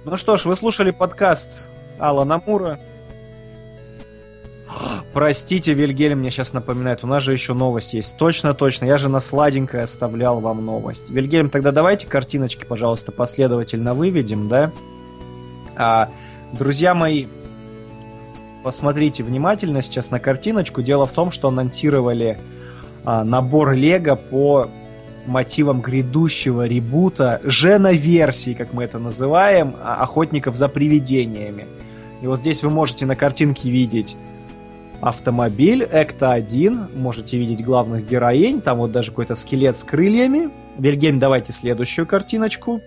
Ну 0.04 0.16
что 0.16 0.36
ж, 0.36 0.44
вы 0.44 0.54
слушали 0.54 0.92
подкаст 0.92 1.66
Алана 1.98 2.40
Мура. 2.46 2.78
Простите, 5.12 5.74
Вильгельм 5.74 6.18
мне 6.18 6.30
сейчас 6.30 6.52
напоминает, 6.52 7.04
у 7.04 7.06
нас 7.06 7.22
же 7.22 7.32
еще 7.32 7.54
новость 7.54 7.94
есть. 7.94 8.16
Точно, 8.16 8.54
точно, 8.54 8.86
я 8.86 8.98
же 8.98 9.08
на 9.08 9.20
сладенькое 9.20 9.84
оставлял 9.84 10.40
вам 10.40 10.64
новость. 10.64 11.10
Вильгельм, 11.10 11.50
тогда 11.50 11.70
давайте 11.70 12.06
картиночки, 12.06 12.64
пожалуйста, 12.64 13.12
последовательно 13.12 13.94
выведем, 13.94 14.48
да? 14.48 14.72
А, 15.76 16.10
друзья 16.52 16.94
мои, 16.94 17.26
посмотрите 18.64 19.22
внимательно 19.22 19.82
сейчас 19.82 20.10
на 20.10 20.18
картиночку. 20.18 20.82
Дело 20.82 21.06
в 21.06 21.12
том, 21.12 21.30
что 21.30 21.48
анонсировали 21.48 22.38
а, 23.04 23.22
набор 23.22 23.72
Лего 23.74 24.16
по 24.16 24.68
мотивам 25.26 25.80
грядущего 25.80 26.66
ребута, 26.66 27.40
жена-версии, 27.44 28.54
как 28.54 28.72
мы 28.72 28.84
это 28.84 28.98
называем, 28.98 29.76
а, 29.82 30.02
охотников 30.02 30.56
за 30.56 30.68
привидениями. 30.68 31.66
И 32.20 32.26
вот 32.26 32.40
здесь 32.40 32.62
вы 32.62 32.70
можете 32.70 33.06
на 33.06 33.16
картинке 33.16 33.70
видеть 33.70 34.16
автомобиль 35.04 35.84
Экта-1, 35.84 36.96
можете 36.96 37.36
видеть 37.36 37.62
главных 37.62 38.08
героинь, 38.08 38.62
там 38.62 38.78
вот 38.78 38.90
даже 38.90 39.10
какой-то 39.10 39.34
скелет 39.34 39.76
с 39.76 39.84
крыльями. 39.84 40.48
Вильгельм, 40.78 41.18
давайте 41.18 41.52
следующую 41.52 42.06
картиночку. 42.06 42.80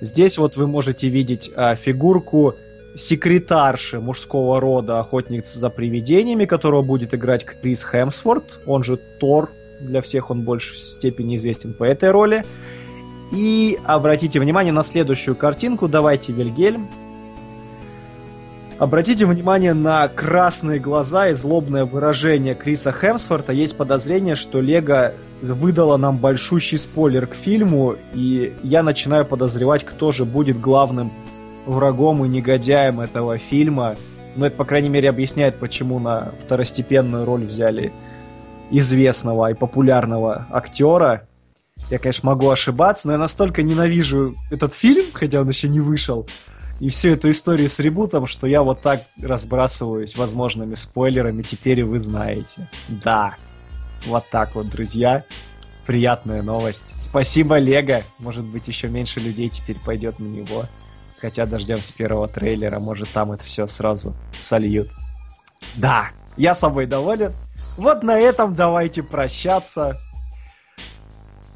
Здесь 0.00 0.38
вот 0.38 0.56
вы 0.56 0.66
можете 0.66 1.08
видеть 1.08 1.50
а, 1.54 1.76
фигурку 1.76 2.54
секретарши 2.94 4.00
мужского 4.00 4.58
рода 4.58 4.98
охотницы 4.98 5.58
за 5.58 5.68
привидениями, 5.68 6.46
которого 6.46 6.80
будет 6.80 7.12
играть 7.12 7.44
Крис 7.44 7.84
Хемсворт, 7.84 8.60
он 8.64 8.82
же 8.82 8.96
Тор, 8.96 9.50
для 9.80 10.00
всех 10.00 10.30
он 10.30 10.40
в 10.40 10.44
большей 10.44 10.78
степени 10.78 11.36
известен 11.36 11.74
по 11.74 11.84
этой 11.84 12.10
роли. 12.10 12.44
И 13.30 13.78
обратите 13.84 14.40
внимание 14.40 14.72
на 14.72 14.82
следующую 14.82 15.36
картинку, 15.36 15.86
давайте 15.86 16.32
Вильгельм. 16.32 16.88
Обратите 18.78 19.24
внимание 19.24 19.72
на 19.72 20.06
красные 20.06 20.78
глаза 20.78 21.28
и 21.28 21.34
злобное 21.34 21.86
выражение 21.86 22.54
Криса 22.54 22.92
Хемсворта. 22.92 23.54
Есть 23.54 23.74
подозрение, 23.74 24.34
что 24.34 24.60
Лего 24.60 25.14
выдала 25.40 25.96
нам 25.96 26.18
большущий 26.18 26.76
спойлер 26.76 27.26
к 27.26 27.34
фильму, 27.34 27.96
и 28.12 28.52
я 28.62 28.82
начинаю 28.82 29.24
подозревать, 29.24 29.82
кто 29.82 30.12
же 30.12 30.26
будет 30.26 30.60
главным 30.60 31.10
врагом 31.64 32.22
и 32.26 32.28
негодяем 32.28 33.00
этого 33.00 33.38
фильма. 33.38 33.96
Но 34.36 34.46
это, 34.46 34.56
по 34.56 34.66
крайней 34.66 34.90
мере, 34.90 35.08
объясняет, 35.08 35.56
почему 35.58 35.98
на 35.98 36.32
второстепенную 36.42 37.24
роль 37.24 37.46
взяли 37.46 37.94
известного 38.70 39.50
и 39.50 39.54
популярного 39.54 40.48
актера. 40.50 41.26
Я, 41.90 41.98
конечно, 41.98 42.28
могу 42.28 42.50
ошибаться, 42.50 43.06
но 43.06 43.14
я 43.14 43.18
настолько 43.18 43.62
ненавижу 43.62 44.34
этот 44.50 44.74
фильм, 44.74 45.06
хотя 45.14 45.40
он 45.40 45.48
еще 45.48 45.66
не 45.66 45.80
вышел, 45.80 46.26
и 46.80 46.90
всю 46.90 47.10
эту 47.10 47.30
историю 47.30 47.68
с 47.68 47.78
ребутом, 47.78 48.26
что 48.26 48.46
я 48.46 48.62
вот 48.62 48.82
так 48.82 49.04
разбрасываюсь 49.20 50.16
возможными 50.16 50.74
спойлерами, 50.74 51.42
теперь 51.42 51.80
и 51.80 51.82
вы 51.82 51.98
знаете. 51.98 52.68
Да, 52.88 53.34
вот 54.06 54.24
так 54.30 54.54
вот, 54.54 54.68
друзья. 54.68 55.24
Приятная 55.86 56.42
новость. 56.42 56.94
Спасибо, 56.98 57.58
Лего. 57.58 58.02
Может 58.18 58.44
быть, 58.44 58.66
еще 58.68 58.88
меньше 58.88 59.20
людей 59.20 59.48
теперь 59.48 59.78
пойдет 59.78 60.18
на 60.18 60.26
него. 60.26 60.66
Хотя 61.20 61.46
дождемся 61.46 61.94
первого 61.94 62.28
трейлера, 62.28 62.78
может 62.78 63.08
там 63.10 63.32
это 63.32 63.44
все 63.44 63.66
сразу 63.66 64.14
сольют. 64.38 64.88
Да, 65.76 66.10
я 66.36 66.54
собой 66.54 66.86
доволен. 66.86 67.32
Вот 67.76 68.02
на 68.02 68.18
этом 68.18 68.54
давайте 68.54 69.02
прощаться. 69.02 69.98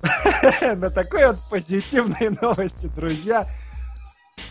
На 0.62 0.88
такой 0.90 1.26
вот 1.26 1.36
позитивной 1.50 2.30
новости, 2.40 2.86
друзья. 2.86 3.46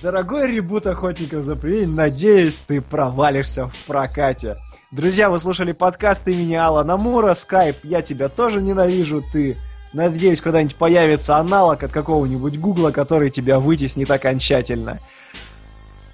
Дорогой 0.01 0.49
ребут 0.49 0.87
Охотников 0.87 1.43
за 1.43 1.57
привидением, 1.57 1.95
надеюсь, 1.95 2.63
ты 2.65 2.79
провалишься 2.79 3.67
в 3.67 3.75
прокате. 3.85 4.55
Друзья, 4.91 5.29
вы 5.29 5.39
слушали 5.39 5.73
подкаст 5.73 6.25
имени 6.29 6.55
Алана 6.55 6.95
Мура, 6.95 7.33
скайп 7.33 7.75
«Я 7.83 8.01
тебя 8.01 8.29
тоже 8.29 8.61
ненавижу», 8.61 9.21
ты... 9.33 9.57
Надеюсь, 9.91 10.39
когда-нибудь 10.39 10.75
появится 10.75 11.37
аналог 11.37 11.83
от 11.83 11.91
какого-нибудь 11.91 12.59
гугла, 12.59 12.91
который 12.91 13.31
тебя 13.31 13.59
вытеснит 13.59 14.09
окончательно. 14.11 14.99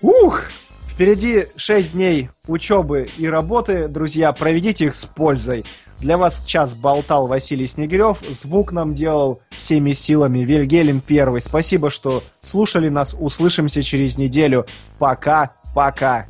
Ух! 0.01 0.43
Впереди 0.95 1.47
6 1.57 1.91
дней 1.91 2.29
учебы 2.47 3.09
и 3.17 3.27
работы, 3.27 3.89
друзья, 3.89 4.31
проведите 4.31 4.85
их 4.85 4.95
с 4.95 5.03
пользой. 5.03 5.65
Для 5.99 6.17
вас 6.17 6.41
час 6.45 6.73
болтал 6.73 7.27
Василий 7.27 7.67
Снегирев, 7.67 8.19
звук 8.29 8.71
нам 8.71 8.93
делал 8.93 9.41
всеми 9.49 9.91
силами 9.91 10.39
Вильгелем 10.39 11.01
Первый. 11.01 11.41
Спасибо, 11.41 11.89
что 11.89 12.23
слушали 12.39 12.87
нас, 12.87 13.13
услышимся 13.19 13.83
через 13.83 14.17
неделю. 14.17 14.67
Пока-пока. 14.97 16.27